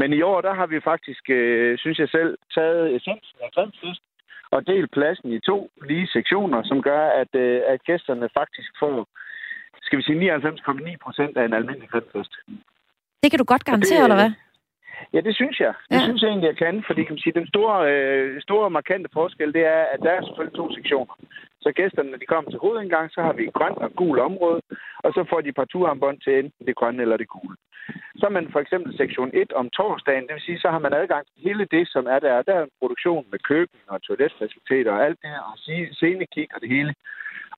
Men 0.00 0.12
i 0.12 0.22
år, 0.22 0.40
der 0.40 0.54
har 0.54 0.66
vi 0.66 0.80
faktisk, 0.80 1.30
øh, 1.30 1.78
synes 1.78 1.98
jeg 1.98 2.08
selv, 2.08 2.38
taget 2.54 2.96
essensen 2.96 3.38
af 3.44 3.50
Grimfest 3.54 4.02
og 4.50 4.66
delt 4.66 4.90
pladsen 4.90 5.32
i 5.32 5.40
to 5.40 5.70
lige 5.88 6.06
sektioner, 6.06 6.62
som 6.62 6.82
gør, 6.82 7.08
at, 7.08 7.32
øh, 7.34 7.60
at 7.66 7.82
gæsterne 7.82 8.28
faktisk 8.38 8.70
får, 8.78 9.06
skal 9.82 9.98
vi 9.98 10.02
sige, 10.02 10.18
99,9 10.18 10.96
procent 11.04 11.36
af 11.36 11.44
en 11.44 11.54
almindelig 11.54 11.88
Grimfest. 11.88 12.32
Det 13.22 13.30
kan 13.30 13.38
du 13.38 13.44
godt 13.44 13.64
garantere, 13.64 13.98
det, 13.98 14.04
eller 14.04 14.20
hvad? 14.22 14.32
Ja, 15.14 15.20
det 15.20 15.34
synes 15.34 15.60
jeg. 15.60 15.74
Det 15.90 15.96
ja. 15.96 16.04
synes 16.04 16.22
jeg 16.22 16.28
egentlig, 16.28 16.46
jeg 16.46 16.56
kan, 16.56 16.84
fordi 16.86 17.00
kan 17.04 17.14
man 17.14 17.24
sige, 17.24 17.38
den 17.40 17.48
store, 17.48 17.76
øh, 17.92 18.42
store 18.42 18.70
markante 18.70 19.08
forskel, 19.12 19.52
det 19.52 19.64
er, 19.76 19.82
at 19.94 20.00
der 20.02 20.10
er 20.10 20.22
selvfølgelig 20.26 20.56
to 20.56 20.72
sektioner. 20.74 21.14
Så 21.66 21.72
gæsterne, 21.72 22.10
når 22.10 22.18
de 22.18 22.32
kommer 22.32 22.50
til 22.50 22.62
hovedindgang, 22.64 23.06
så 23.10 23.20
har 23.26 23.32
vi 23.32 23.54
grønt 23.58 23.78
og 23.86 23.90
gul 24.00 24.18
område, 24.18 24.60
og 25.04 25.10
så 25.16 25.24
får 25.30 25.40
de 25.40 25.52
parturarmbånd 25.52 26.18
til 26.20 26.32
enten 26.38 26.66
det 26.66 26.76
grønne 26.76 27.02
eller 27.02 27.16
det 27.16 27.28
gule. 27.28 27.56
Så 28.18 28.26
er 28.26 28.34
man 28.38 28.48
for 28.52 28.60
eksempel 28.60 28.96
sektion 28.96 29.30
1 29.34 29.52
om 29.52 29.70
torsdagen, 29.70 30.26
det 30.26 30.34
vil 30.34 30.46
sige, 30.46 30.58
så 30.64 30.68
har 30.70 30.78
man 30.78 30.94
adgang 30.94 31.26
til 31.26 31.42
hele 31.46 31.64
det, 31.64 31.84
som 31.88 32.06
er 32.06 32.18
der. 32.18 32.42
Der 32.42 32.54
er 32.54 32.62
en 32.62 32.78
produktion 32.80 33.26
med 33.32 33.38
køkken 33.38 33.80
og 33.86 34.02
toiletfaciliteter 34.02 34.92
og 34.92 35.04
alt 35.06 35.18
det 35.22 35.30
her, 35.30 35.42
og 35.50 35.56
scenekik 35.96 36.50
og 36.54 36.60
det 36.60 36.68
hele. 36.68 36.94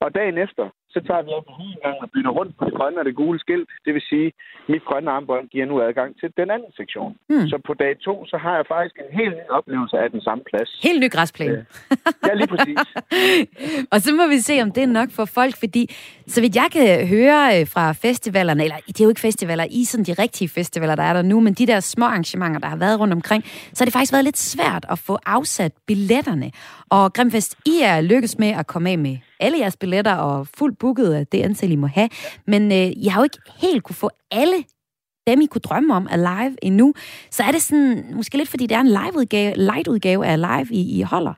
Og 0.00 0.14
dagen 0.14 0.38
efter, 0.38 0.64
så 0.94 0.98
tager 1.06 1.22
vi 1.26 1.30
op 1.38 1.44
på 1.44 1.52
gang 1.84 1.96
og 2.04 2.10
bytter 2.14 2.32
rundt 2.38 2.52
på 2.58 2.64
det 2.68 2.74
grønne 2.78 2.98
og 3.00 3.04
det 3.04 3.16
gule 3.20 3.38
skilt. 3.44 3.68
Det 3.84 3.94
vil 3.94 4.02
sige, 4.10 4.26
at 4.26 4.32
mit 4.72 4.84
grønne 4.88 5.10
armbånd 5.10 5.48
giver 5.48 5.66
nu 5.66 5.74
adgang 5.86 6.10
til 6.20 6.28
den 6.36 6.50
anden 6.54 6.72
sektion. 6.80 7.12
Mm. 7.28 7.48
Så 7.50 7.56
på 7.66 7.74
dag 7.74 7.92
to, 8.06 8.14
så 8.26 8.36
har 8.44 8.54
jeg 8.56 8.64
faktisk 8.74 8.96
en 9.04 9.18
helt 9.20 9.34
ny 9.40 9.46
oplevelse 9.58 9.96
af 9.98 10.10
den 10.10 10.20
samme 10.20 10.42
plads. 10.50 10.70
Helt 10.82 11.00
ny 11.00 11.10
græsplæne. 11.10 11.58
Øh, 11.58 11.96
ja, 12.26 12.34
lige 12.34 12.50
præcis. 12.54 12.78
og 13.92 13.98
så 14.04 14.10
må 14.18 14.24
vi 14.28 14.38
se, 14.38 14.62
om 14.62 14.70
det 14.72 14.82
er 14.82 14.86
nok 15.00 15.10
for 15.10 15.24
folk, 15.24 15.54
fordi 15.58 15.82
så 16.26 16.40
vidt 16.40 16.56
jeg 16.56 16.68
kan 16.72 17.08
høre 17.08 17.60
øh, 17.60 17.66
fra 17.74 17.92
festivalerne, 17.92 18.62
eller 18.64 18.76
det 18.86 19.00
er 19.00 19.04
jo 19.04 19.08
ikke 19.08 19.20
festivaler, 19.20 19.66
i 19.70 19.84
sådan 19.84 20.04
de 20.04 20.12
rigtige 20.12 20.48
festivaler, 20.48 20.94
der 20.94 21.02
er 21.02 21.12
der 21.12 21.22
nu, 21.22 21.40
men 21.40 21.54
de 21.54 21.66
der 21.66 21.80
små 21.80 22.04
arrangementer, 22.04 22.60
der 22.60 22.68
har 22.68 22.76
været 22.76 23.00
rundt 23.00 23.14
omkring, 23.14 23.44
så 23.44 23.78
har 23.78 23.84
det 23.84 23.92
faktisk 23.92 24.12
været 24.12 24.24
lidt 24.24 24.38
svært 24.38 24.86
at 24.90 24.98
få 24.98 25.18
afsat 25.26 25.72
billetterne. 25.86 26.50
Og 26.90 27.12
Grimfest, 27.12 27.56
I 27.66 27.80
er 27.82 28.00
lykkes 28.00 28.38
med 28.38 28.48
at 28.48 28.66
komme 28.66 28.90
af 28.90 28.98
med 28.98 29.16
alle 29.40 29.58
jeres 29.58 29.76
billetter 29.76 30.14
og 30.14 30.46
fuldt 30.58 30.78
booket 30.88 31.12
af 31.18 31.26
det 31.26 31.40
antal, 31.42 31.72
I 31.72 31.76
må 31.76 31.86
have. 31.98 32.10
Men 32.52 32.62
øh, 32.78 32.88
jeg 33.04 33.10
har 33.12 33.20
jo 33.20 33.28
ikke 33.28 33.40
helt 33.62 33.82
kunne 33.84 34.02
få 34.04 34.10
alle 34.30 34.58
dem, 35.28 35.40
I 35.40 35.46
kunne 35.46 35.66
drømme 35.68 35.90
om, 35.98 36.04
er 36.14 36.20
live 36.30 36.54
endnu. 36.68 36.86
Så 37.36 37.40
er 37.48 37.52
det 37.52 37.62
sådan, 37.62 37.92
måske 38.18 38.36
lidt 38.36 38.50
fordi 38.54 38.66
det 38.66 38.76
er 38.76 38.84
en 38.88 38.96
live-udgave, 39.00 39.52
light-udgave 39.70 40.22
af 40.30 40.36
live, 40.48 40.68
I, 40.80 40.82
I 40.98 41.00
holder? 41.12 41.34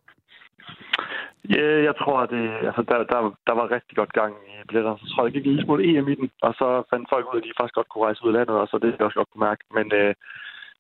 Ja, 1.55 1.67
jeg 1.89 1.95
tror, 2.01 2.17
at 2.25 2.31
det, 2.35 2.45
altså, 2.69 2.83
der, 2.91 2.99
der, 3.13 3.21
der 3.49 3.55
var 3.61 3.67
rigtig 3.77 3.95
godt 4.01 4.13
gang 4.21 4.33
i 4.51 4.53
billetterne. 4.69 4.99
Så 5.01 5.07
tror 5.09 5.23
jeg, 5.23 5.27
det 5.27 5.35
gik 5.35 5.47
en 5.47 5.53
lille 5.53 5.65
smule 5.65 5.85
EM 5.89 6.09
i 6.09 6.15
den, 6.21 6.29
og 6.47 6.53
så 6.61 6.69
fandt 6.91 7.11
folk 7.13 7.25
ud 7.27 7.37
af, 7.37 7.43
at 7.43 7.47
de 7.47 7.59
faktisk 7.59 7.79
godt 7.79 7.89
kunne 7.89 8.05
rejse 8.07 8.25
ud 8.25 8.33
af 8.33 8.37
landet, 8.39 8.57
og 8.63 8.67
så 8.69 8.75
det 8.79 8.89
jeg 8.91 9.07
også 9.07 9.21
godt 9.21 9.31
kunne 9.31 9.49
mærke. 9.49 9.63
Men, 9.77 9.87
øh, 10.01 10.13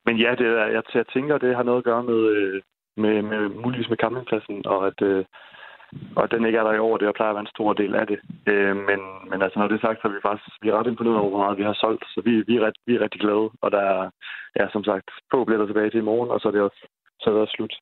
men 0.07 0.14
ja, 0.25 0.31
det, 0.41 0.47
jeg, 0.77 0.83
jeg 0.99 1.07
tænker, 1.14 1.39
det 1.39 1.57
har 1.57 1.66
noget 1.68 1.83
at 1.83 1.89
gøre 1.91 2.03
med, 2.11 2.21
øh, 2.37 2.57
med, 3.03 3.14
med 3.31 3.43
muligvis 3.62 3.91
med 3.91 4.01
campingpladsen, 4.03 4.57
og 4.75 4.81
at, 4.91 4.99
øh, 5.11 5.25
og 6.16 6.30
den 6.30 6.47
ikke 6.47 6.59
er 6.59 6.66
der 6.66 6.74
i 6.74 6.84
år, 6.88 6.97
det 6.97 7.16
plejer 7.16 7.32
at 7.32 7.38
være 7.38 7.47
en 7.49 7.57
stor 7.57 7.72
del 7.72 7.93
af 7.95 8.07
det. 8.11 8.18
Øh, 8.53 8.76
men, 8.88 9.01
men 9.30 9.38
altså, 9.43 9.57
når 9.59 9.68
det 9.68 9.76
er 9.76 9.86
sagt, 9.86 9.99
så 10.01 10.09
er 10.09 10.16
vi 10.16 10.26
faktisk 10.28 10.57
vi 10.62 10.68
er 10.68 10.78
ret 10.78 10.91
imponeret 10.93 11.18
over, 11.18 11.30
hvor 11.30 11.45
meget 11.45 11.59
vi 11.61 11.68
har 11.70 11.76
solgt. 11.84 12.05
Så 12.14 12.18
vi, 12.26 12.32
vi, 12.49 12.55
er, 12.57 12.62
ret, 12.66 12.78
vi 12.86 12.93
er 12.95 13.05
rigtig 13.05 13.20
glade, 13.20 13.47
og 13.64 13.68
der 13.74 13.82
er, 13.95 14.03
ja, 14.59 14.64
som 14.74 14.84
sagt, 14.84 15.09
få 15.32 15.45
billetter 15.45 15.66
tilbage 15.66 15.91
til 15.91 16.03
i 16.03 16.09
morgen, 16.11 16.30
og 16.30 16.41
så 16.41 16.49
er 16.49 16.53
det 16.53 16.62
også, 16.68 16.80
så 17.20 17.24
er 17.30 17.34
det 17.34 17.43
også 17.43 17.57
slut. 17.57 17.74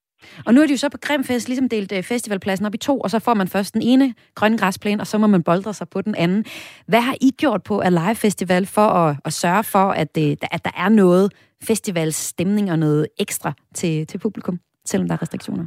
Og 0.47 0.55
nu 0.55 0.61
er 0.61 0.67
det 0.67 0.73
jo 0.73 0.77
så 0.85 0.89
på 0.89 0.99
Grimfest 1.07 1.49
ligesom 1.49 1.69
delt 1.69 1.93
øh, 1.93 2.03
festivalpladsen 2.03 2.67
op 2.67 2.75
i 2.75 2.79
to, 2.89 3.01
og 3.01 3.11
så 3.11 3.19
får 3.19 3.35
man 3.35 3.49
først 3.49 3.75
den 3.75 3.83
ene 3.83 4.15
grønne 4.35 4.59
græsplæne, 4.59 5.03
og 5.03 5.07
så 5.07 5.19
må 5.19 5.27
man 5.27 5.43
boldre 5.43 5.75
sig 5.75 5.89
på 5.89 6.01
den 6.01 6.15
anden. 6.15 6.45
Hvad 6.87 7.01
har 7.01 7.17
I 7.21 7.31
gjort 7.31 7.63
på 7.63 7.81
Alive 7.81 8.15
Festival 8.15 8.67
for 8.67 8.89
at, 9.03 9.17
at 9.25 9.33
sørge 9.33 9.65
for, 9.65 9.87
at, 10.03 10.19
øh, 10.19 10.23
det, 10.23 10.45
at 10.51 10.65
der 10.65 10.71
er 10.77 10.89
noget 10.89 11.33
festivalstemning 11.65 12.71
og 12.71 12.79
noget 12.79 13.09
ekstra 13.21 13.53
til, 13.75 14.07
til 14.07 14.19
publikum, 14.19 14.59
selvom 14.85 15.09
der 15.09 15.15
er 15.15 15.23
restriktioner? 15.23 15.67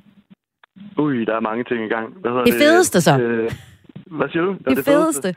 Ui, 0.98 1.26
der 1.26 1.36
er 1.36 1.40
mange 1.50 1.64
ting 1.64 1.80
i 1.86 1.92
gang. 1.96 2.08
Hvad 2.22 2.32
det, 2.32 2.46
det 2.46 2.54
fedeste 2.54 3.02
så? 3.02 3.14
Øh, 3.22 3.52
hvad 4.18 4.30
siger 4.30 4.44
du? 4.48 4.52
Det, 4.52 4.78
det 4.78 4.86
fedeste. 4.86 5.22
fedeste. 5.22 5.36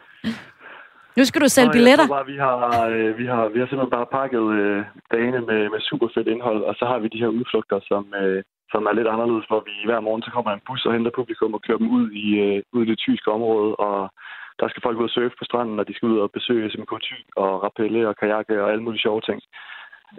Nu 1.18 1.24
skal 1.24 1.40
du 1.44 1.48
sælge 1.48 1.72
billetter. 1.76 2.06
Bare, 2.16 2.26
vi, 2.32 2.36
har, 2.46 2.58
øh, 2.94 3.18
vi, 3.18 3.26
har, 3.32 3.42
vi 3.54 3.58
har 3.60 3.66
simpelthen 3.66 3.96
bare 3.98 4.12
pakket 4.18 4.44
øh, 4.58 4.80
dagene 5.14 5.40
med, 5.50 5.60
med 5.72 5.80
super 5.90 6.08
fedt 6.14 6.28
indhold, 6.34 6.60
og 6.68 6.74
så 6.78 6.84
har 6.90 6.98
vi 6.98 7.08
de 7.14 7.22
her 7.22 7.30
udflugter, 7.38 7.78
som, 7.90 8.02
øh, 8.20 8.42
som 8.72 8.82
er 8.88 8.92
lidt 8.98 9.08
anderledes, 9.14 9.46
hvor 9.50 9.62
vi 9.68 9.74
hver 9.88 10.00
morgen 10.06 10.22
så 10.22 10.30
kommer 10.34 10.50
en 10.52 10.64
bus 10.66 10.86
og 10.86 10.92
henter 10.92 11.12
publikum 11.18 11.54
og 11.54 11.62
kører 11.66 11.80
dem 11.82 11.90
ud 11.98 12.06
i, 12.24 12.26
øh, 12.44 12.62
ud 12.76 12.82
i 12.84 12.90
det 12.90 12.98
tyske 12.98 13.28
område, 13.36 13.72
og 13.86 13.98
der 14.60 14.68
skal 14.68 14.82
folk 14.82 14.98
ud 14.98 15.08
og 15.08 15.14
surfe 15.14 15.36
på 15.38 15.44
stranden, 15.50 15.80
og 15.80 15.88
de 15.88 15.94
skal 15.94 16.08
ud 16.12 16.18
og 16.24 16.30
besøge 16.36 16.68
Thy 16.68 16.80
og 17.36 17.50
rappelle 17.66 18.08
og 18.08 18.16
kajakke 18.20 18.62
og 18.62 18.70
alle 18.70 18.84
mulige 18.84 19.04
sjove 19.06 19.20
ting. 19.28 19.40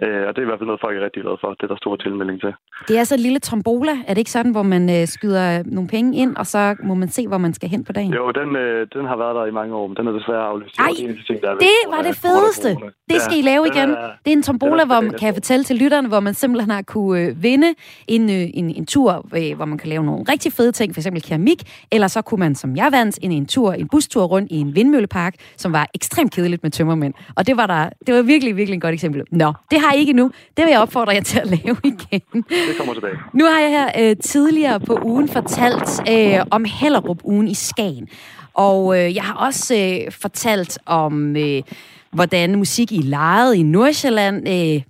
Øh, 0.04 0.22
og 0.28 0.30
det 0.32 0.38
er 0.40 0.46
i 0.46 0.50
hvert 0.50 0.60
fald 0.60 0.66
noget, 0.66 0.80
folk 0.80 0.96
er 0.98 1.04
rigtig 1.04 1.22
glade 1.22 1.38
for. 1.40 1.48
Det 1.48 1.62
er 1.62 1.66
der 1.66 1.76
stor 1.76 1.96
tilmelding 1.96 2.40
til. 2.40 2.52
Det 2.88 2.98
er 2.98 3.04
så 3.04 3.14
en 3.14 3.20
lille 3.20 3.38
tombola. 3.38 3.94
Er 4.06 4.12
det 4.14 4.18
ikke 4.18 4.30
sådan, 4.30 4.52
hvor 4.52 4.62
man 4.62 4.82
øh, 4.96 5.06
skyder 5.06 5.62
nogle 5.66 5.88
penge 5.88 6.16
ind, 6.22 6.36
og 6.36 6.46
så 6.46 6.76
må 6.82 6.94
man 6.94 7.08
se, 7.08 7.28
hvor 7.28 7.38
man 7.38 7.54
skal 7.54 7.68
hen 7.68 7.84
på 7.84 7.92
dagen? 7.92 8.12
Jo, 8.14 8.30
den, 8.30 8.56
øh, 8.56 8.86
den 8.94 9.04
har 9.06 9.16
været 9.16 9.34
der 9.34 9.46
i 9.46 9.50
mange 9.50 9.74
år, 9.74 9.86
men 9.86 9.96
den 9.96 10.06
er 10.06 10.12
desværre 10.12 10.44
aflyst. 10.52 10.78
Ej, 10.78 10.86
det, 10.98 11.18
ting, 11.26 11.42
der 11.42 11.50
er 11.50 11.54
det 11.54 11.78
var 11.94 12.02
det 12.02 12.16
fedeste. 12.16 12.68
Det 13.10 13.20
skal 13.22 13.36
ja, 13.36 13.38
I 13.38 13.42
lave 13.42 13.66
igen. 13.66 13.90
Er, 13.90 14.10
det 14.24 14.30
er 14.32 14.36
en 14.36 14.42
tombola, 14.42 14.84
hvor 14.84 15.00
man 15.00 15.10
kan 15.18 15.26
jeg 15.26 15.34
fortælle 15.34 15.64
til 15.64 15.76
lytterne, 15.76 16.08
hvor 16.08 16.20
man 16.20 16.34
simpelthen 16.34 16.70
har 16.70 16.82
kunne 16.82 17.20
øh, 17.20 17.42
vinde 17.42 17.74
en, 18.08 18.22
øh, 18.30 18.46
en, 18.54 18.70
en 18.70 18.86
tur, 18.86 19.26
øh, 19.36 19.56
hvor 19.56 19.64
man 19.64 19.78
kan 19.78 19.88
lave 19.88 20.04
nogle 20.04 20.24
rigtig 20.28 20.52
fede 20.52 20.72
ting, 20.72 20.94
f.eks. 20.94 21.08
keramik, 21.24 21.62
eller 21.92 22.08
så 22.08 22.22
kunne 22.22 22.40
man, 22.40 22.54
som 22.54 22.76
jeg 22.76 22.88
vandt, 22.92 23.18
en, 23.22 23.32
en 23.32 23.46
tur, 23.46 23.72
en 23.72 23.88
bustur 23.88 24.24
rundt 24.24 24.52
i 24.52 24.56
en 24.56 24.74
vindmøllepark, 24.74 25.34
som 25.56 25.72
var 25.72 25.86
ekstremt 25.94 26.32
kedeligt 26.32 26.62
med 26.62 26.70
tømmermænd. 26.70 27.14
Og 27.36 27.46
det 27.46 27.56
var 27.56 27.66
der, 27.66 27.90
det 28.06 28.14
var 28.14 28.22
virkelig, 28.22 28.56
virkelig 28.56 28.76
et 28.76 28.82
godt 28.82 28.94
eksempel. 28.94 29.22
Nå, 29.30 29.52
det 29.70 29.80
har 29.86 29.94
I 29.94 29.98
ikke 29.98 30.12
nu. 30.12 30.30
Det 30.56 30.64
vil 30.64 30.70
jeg 30.70 30.80
opfordre 30.80 31.12
jer 31.12 31.22
til 31.22 31.38
at 31.38 31.46
lave 31.46 31.76
igen. 31.92 32.44
Det 32.48 32.76
kommer 32.78 32.94
tilbage. 32.94 33.16
Nu 33.32 33.44
har 33.44 33.60
jeg 33.60 33.70
her 33.70 34.10
øh, 34.10 34.16
tidligere 34.16 34.80
på 34.80 34.98
ugen 35.04 35.28
fortalt 35.28 36.10
øh, 36.10 36.46
om 36.50 36.64
Hellerup-ugen 36.64 37.48
i 37.48 37.54
Skagen. 37.54 38.08
Og 38.54 38.98
øh, 38.98 39.14
jeg 39.14 39.22
har 39.24 39.34
også 39.34 39.74
øh, 39.76 40.12
fortalt 40.12 40.78
om, 40.86 41.36
øh, 41.36 41.62
hvordan 42.10 42.56
musik 42.56 42.92
i 42.92 42.96
lejet 42.96 43.54
i 43.54 43.62
Nordsjælland 43.62 44.48
øh, 44.48 44.82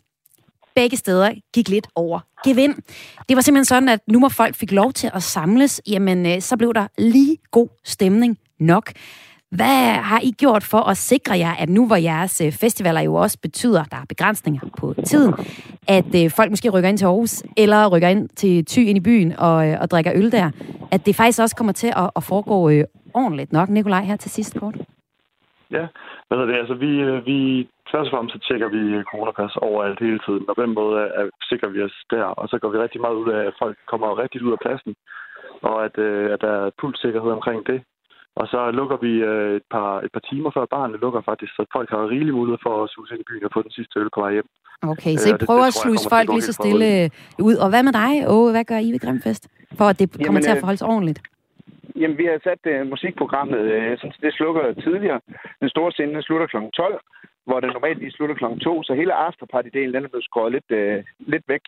begge 0.74 0.96
steder 0.96 1.32
gik 1.54 1.68
lidt 1.68 1.86
over 1.94 2.20
gevind. 2.44 2.74
Det 3.28 3.36
var 3.36 3.42
simpelthen 3.42 3.64
sådan, 3.64 3.88
at 3.88 4.00
nu 4.08 4.18
må 4.18 4.28
folk 4.28 4.54
fik 4.54 4.72
lov 4.72 4.92
til 4.92 5.10
at 5.14 5.22
samles, 5.22 5.82
jamen 5.86 6.26
øh, 6.26 6.40
så 6.40 6.56
blev 6.56 6.74
der 6.74 6.86
lige 6.98 7.36
god 7.50 7.68
stemning 7.84 8.38
nok. 8.60 8.92
Hvad 9.58 9.82
har 10.10 10.20
I 10.28 10.30
gjort 10.42 10.64
for 10.72 10.82
at 10.90 10.96
sikre 10.96 11.34
jer, 11.38 11.54
at 11.62 11.68
nu 11.68 11.86
hvor 11.86 11.96
jeres 11.96 12.40
øh, 12.44 12.52
festivaler 12.52 13.00
jo 13.00 13.14
også 13.14 13.38
betyder, 13.42 13.80
at 13.80 13.90
der 13.90 13.96
er 13.96 14.08
begrænsninger 14.08 14.62
på 14.80 14.94
tiden, 15.10 15.32
at 15.88 16.10
øh, 16.20 16.30
folk 16.38 16.50
måske 16.50 16.70
rykker 16.70 16.88
ind 16.88 16.98
til 16.98 17.06
Aarhus, 17.06 17.42
eller 17.56 17.80
rykker 17.92 18.08
ind 18.08 18.28
til 18.28 18.64
Thy 18.70 18.80
ind 18.88 18.98
i 18.98 19.06
byen 19.08 19.30
og, 19.38 19.68
øh, 19.68 19.74
og 19.82 19.90
drikker 19.90 20.12
øl 20.14 20.32
der, 20.32 20.50
at 20.94 21.06
det 21.06 21.16
faktisk 21.16 21.40
også 21.42 21.56
kommer 21.56 21.72
til 21.72 21.90
at, 22.02 22.10
at 22.18 22.22
foregå 22.30 22.56
ordentligt 23.14 23.52
nok. 23.52 23.68
Nikolaj, 23.68 24.04
her 24.10 24.16
til 24.16 24.30
sidst 24.30 24.60
kort. 24.60 24.76
Ja, 25.70 25.84
hvad 26.28 26.38
er 26.38 26.46
det? 26.46 26.56
Altså, 26.62 26.74
vi, 26.74 26.90
vi 27.30 27.68
først 27.92 28.08
og 28.08 28.12
fremmest 28.12 28.34
så 28.34 28.40
tjekker 28.48 28.68
vi 28.76 28.82
coronapas 29.10 29.56
overalt 29.56 30.00
hele 30.06 30.20
tiden, 30.26 30.44
og 30.48 30.54
på 30.56 30.62
den 30.62 30.74
måde 30.74 30.94
er, 31.04 31.08
er, 31.20 31.24
sikrer 31.50 31.68
vi 31.68 31.82
os 31.82 31.96
der, 32.10 32.24
og 32.40 32.48
så 32.48 32.58
går 32.58 32.70
vi 32.72 32.78
rigtig 32.78 33.00
meget 33.00 33.16
ud 33.22 33.28
af, 33.36 33.42
at 33.48 33.54
folk 33.62 33.76
kommer 33.90 34.18
rigtig 34.22 34.42
ud 34.46 34.52
af 34.52 34.62
pladsen, 34.64 34.94
og 35.62 35.84
at, 35.86 35.98
øh, 35.98 36.32
at 36.34 36.40
der 36.40 36.52
er 36.62 36.70
pulssikkerhed 36.80 37.30
omkring 37.38 37.66
det. 37.66 37.80
Og 38.40 38.46
så 38.52 38.70
lukker 38.78 38.96
vi 39.06 39.12
øh, 39.30 39.56
et, 39.56 39.66
par, 39.74 39.90
et 40.06 40.12
par 40.12 40.24
timer 40.30 40.50
før 40.56 40.64
barnet 40.76 41.00
lukker 41.00 41.20
faktisk, 41.30 41.52
så 41.56 41.62
folk 41.76 41.88
har 41.90 42.10
rigelig 42.12 42.34
mulighed 42.34 42.58
for 42.66 42.74
at 42.84 42.90
suge 42.90 43.06
ind 43.12 43.20
i 43.20 43.28
byen 43.30 43.44
og 43.44 43.50
få 43.54 43.62
den 43.62 43.70
sidste 43.78 44.00
øl 44.00 44.10
på 44.14 44.20
vej 44.20 44.32
hjem. 44.32 44.48
Okay, 44.92 45.14
så 45.22 45.28
I 45.28 45.32
øh, 45.32 45.46
prøver 45.46 45.66
det, 45.66 45.74
det, 45.74 45.78
at 45.78 45.82
sluse 45.82 46.06
folk 46.14 46.28
lige 46.34 46.48
så 46.48 46.54
stille 46.60 46.88
ud. 47.48 47.56
Og 47.62 47.68
hvad 47.72 47.82
med 47.88 47.94
dig, 48.02 48.12
Åge? 48.34 48.50
Hvad 48.54 48.64
gør 48.70 48.78
I 48.86 48.88
ved 48.92 49.00
Grimfest? 49.04 49.44
For 49.78 49.86
at 49.92 49.98
det 49.98 50.06
kommer 50.12 50.24
Jamen, 50.26 50.42
til 50.42 50.50
at 50.50 50.56
øh, 50.56 50.62
forholde 50.62 50.80
sig 50.80 50.88
ordentligt. 50.94 51.20
Jamen, 52.00 52.18
vi 52.18 52.24
har 52.30 52.38
sat 52.48 52.62
uh, 52.72 52.86
musikprogrammet, 52.92 53.62
uh, 53.76 53.92
så 54.00 54.06
det 54.24 54.32
slukker 54.34 54.62
tidligere. 54.86 55.20
Den 55.62 55.68
store 55.74 55.92
scene 55.92 56.22
slutter 56.22 56.46
kl. 56.46 56.56
12, 56.76 57.00
hvor 57.48 57.60
den 57.60 57.70
normalt 57.76 57.98
lige 57.98 58.16
slutter 58.16 58.36
kl. 58.40 58.44
2, 58.64 58.82
så 58.82 58.92
hele 58.94 59.12
afterparty-delen 59.26 59.92
den 59.94 60.04
er 60.04 60.12
blevet 60.12 60.28
skåret 60.30 60.52
lidt, 60.56 60.68
uh, 60.80 60.98
lidt 61.32 61.44
væk. 61.48 61.64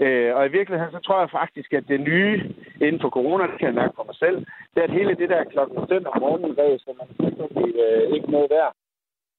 Øh, 0.00 0.36
og 0.36 0.46
i 0.46 0.54
virkeligheden, 0.58 0.92
så 0.92 1.00
tror 1.06 1.20
jeg 1.20 1.30
faktisk, 1.30 1.72
at 1.72 1.84
det 1.88 2.00
nye 2.00 2.34
inden 2.80 3.00
for 3.00 3.10
corona, 3.10 3.42
det 3.46 3.58
kan 3.58 3.70
jeg 3.70 3.80
mærke 3.82 3.94
for 3.96 4.04
mig 4.10 4.16
selv, 4.24 4.38
det 4.72 4.78
er, 4.80 4.88
at 4.88 4.96
hele 4.98 5.14
det 5.14 5.28
der 5.28 5.44
klokken 5.44 5.76
5 5.88 6.06
om 6.06 6.20
morgenen, 6.20 6.78
så 6.84 6.90
man 7.00 7.08
øh, 7.84 8.14
ikke 8.16 8.30
noget 8.30 8.50
værd. 8.50 8.72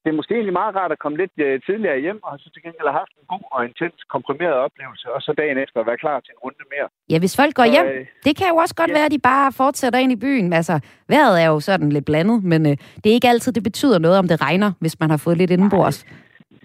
det 0.04 0.10
er 0.10 0.18
måske 0.20 0.34
egentlig 0.36 0.60
meget 0.62 0.76
rart 0.76 0.92
at 0.96 1.00
komme 1.04 1.18
lidt 1.18 1.36
øh, 1.46 1.62
tidligere 1.68 2.00
hjem, 2.06 2.20
og 2.28 2.32
så 2.40 2.48
til 2.54 2.62
gengæld 2.64 2.88
have 2.90 3.02
haft 3.04 3.14
en 3.20 3.26
god 3.34 3.46
og 3.56 3.60
intens 3.70 3.98
komprimeret 4.16 4.58
oplevelse, 4.68 5.06
og 5.16 5.22
så 5.26 5.32
dagen 5.42 5.58
efter 5.64 5.78
være 5.90 6.02
klar 6.04 6.18
til 6.20 6.32
en 6.36 6.40
runde 6.44 6.66
mere. 6.74 6.88
Ja, 7.12 7.18
hvis 7.24 7.36
folk 7.42 7.54
går 7.60 7.68
hjem, 7.76 7.86
Øh, 7.86 8.06
det 8.26 8.34
kan 8.40 8.48
jo 8.52 8.56
også 8.64 8.76
godt 8.76 8.92
ja. 8.92 8.96
være, 8.98 9.08
at 9.10 9.16
de 9.16 9.22
bare 9.32 9.52
fortsætter 9.62 10.00
ind 10.00 10.12
i 10.18 10.20
byen. 10.26 10.54
Altså, 10.60 10.76
vejret 11.14 11.36
er 11.44 11.48
jo 11.54 11.60
sådan 11.60 11.90
lidt 11.96 12.06
blandet, 12.06 12.44
men 12.52 12.62
øh, 12.70 12.76
det 13.02 13.08
er 13.10 13.16
ikke 13.20 13.30
altid, 13.34 13.52
det 13.52 13.64
betyder 13.64 14.00
noget, 14.06 14.18
om 14.22 14.28
det 14.28 14.38
regner, 14.48 14.72
hvis 14.80 15.00
man 15.00 15.10
har 15.10 15.18
fået 15.26 15.38
lidt 15.38 15.52
indenbords. 15.52 15.98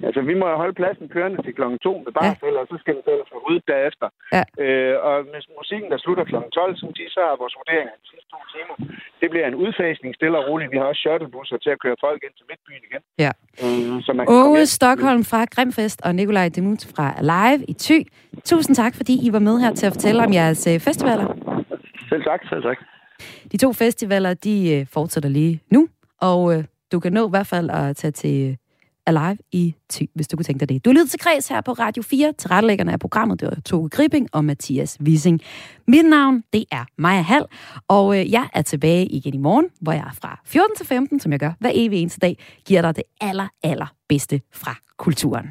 Altså, 0.06 0.20
vi 0.30 0.34
må 0.40 0.44
jo 0.52 0.56
holde 0.62 0.76
pladsen 0.80 1.06
kørende 1.14 1.38
til 1.42 1.54
klokken 1.58 1.78
2 1.78 2.02
med 2.04 2.12
barfælder, 2.18 2.60
og 2.64 2.68
så 2.72 2.76
skal 2.82 2.94
den 2.96 3.02
ellers 3.12 3.30
være 3.34 3.44
ryddet 3.46 3.64
derefter. 3.72 4.08
Ja. 4.36 4.44
Øh, 4.64 4.94
og 5.08 5.16
hvis 5.32 5.46
musikken, 5.58 5.88
der 5.92 5.98
slutter 6.04 6.24
klokken 6.30 6.50
12, 6.50 6.76
som 6.80 6.88
de, 6.96 7.04
så 7.16 7.20
er 7.30 7.34
vores 7.42 7.54
vurdering 7.60 7.88
af 7.92 7.96
de 8.02 8.06
sidste 8.12 8.28
to 8.34 8.40
timer. 8.54 8.74
Det 9.20 9.28
bliver 9.32 9.46
en 9.52 9.58
udfasning 9.64 10.10
stille 10.18 10.36
og 10.40 10.44
roligt. 10.48 10.72
Vi 10.72 10.78
har 10.80 10.86
også 10.90 11.02
shuttlebusser 11.04 11.56
til 11.64 11.70
at 11.74 11.78
køre 11.84 11.96
folk 12.06 12.20
ind 12.26 12.34
til 12.38 12.44
midtbyen 12.50 12.82
igen. 12.88 13.02
Ja. 13.24 13.32
Øh, 13.64 13.96
så 14.06 14.10
man 14.16 14.24
Åge. 14.38 14.66
Stockholm 14.78 15.22
fra 15.30 15.40
Grimfest 15.54 15.98
og 16.06 16.10
Nikolaj 16.20 16.48
Demut 16.56 16.82
fra 16.94 17.06
Live 17.32 17.60
i 17.72 17.74
Thy. 17.84 17.98
Tusind 18.50 18.74
tak, 18.82 18.92
fordi 19.00 19.14
I 19.26 19.28
var 19.36 19.42
med 19.48 19.56
her 19.64 19.72
til 19.78 19.86
at 19.88 19.92
fortælle 19.96 20.20
om 20.26 20.32
jeres 20.40 20.62
øh, 20.72 20.76
festivaler. 20.88 21.26
Selv 22.10 22.22
tak, 22.30 22.40
selv 22.50 22.62
tak. 22.62 22.78
De 23.52 23.56
to 23.56 23.72
festivaler, 23.72 24.34
de 24.34 24.54
øh, 24.74 24.86
fortsætter 24.86 25.28
lige 25.28 25.60
nu, 25.70 25.88
og 26.20 26.40
øh, 26.54 26.64
du 26.92 27.00
kan 27.00 27.12
nå 27.12 27.26
i 27.26 27.30
hvert 27.30 27.46
fald 27.46 27.70
at 27.70 27.96
tage 27.96 28.10
til 28.10 28.56
Alive 29.08 29.38
i 29.52 29.74
Thy, 29.90 30.10
hvis 30.14 30.28
du 30.28 30.36
kunne 30.36 30.44
tænke 30.44 30.60
dig 30.60 30.68
det. 30.68 30.84
Du 30.84 30.90
lytter 30.90 31.06
til 31.06 31.20
Kreds 31.20 31.48
her 31.48 31.60
på 31.60 31.72
Radio 31.72 32.02
4. 32.02 32.32
Til 32.38 32.50
af 32.52 33.00
programmet, 33.00 33.40
det 33.40 33.48
var 33.48 33.56
Toge 33.64 33.88
Gripping 33.88 34.28
og 34.32 34.44
Mathias 34.44 34.98
Wissing. 35.00 35.40
Mit 35.86 36.06
navn, 36.06 36.42
det 36.52 36.64
er 36.72 36.84
Maja 36.98 37.20
Hall, 37.20 37.44
og 37.88 38.18
øh, 38.18 38.32
jeg 38.32 38.48
er 38.54 38.62
tilbage 38.62 39.06
igen 39.06 39.34
i 39.34 39.38
morgen, 39.38 39.66
hvor 39.80 39.92
jeg 39.92 40.10
fra 40.22 40.40
14 40.44 40.76
til 40.76 40.86
15, 40.86 41.20
som 41.20 41.32
jeg 41.32 41.40
gør 41.40 41.52
hver 41.60 41.70
evig 41.74 41.98
eneste 42.00 42.20
dag, 42.20 42.38
giver 42.66 42.82
dig 42.82 42.96
det 42.96 43.04
aller, 43.20 43.48
aller 43.62 43.86
bedste 44.08 44.40
fra 44.52 44.74
kulturen. 44.96 45.48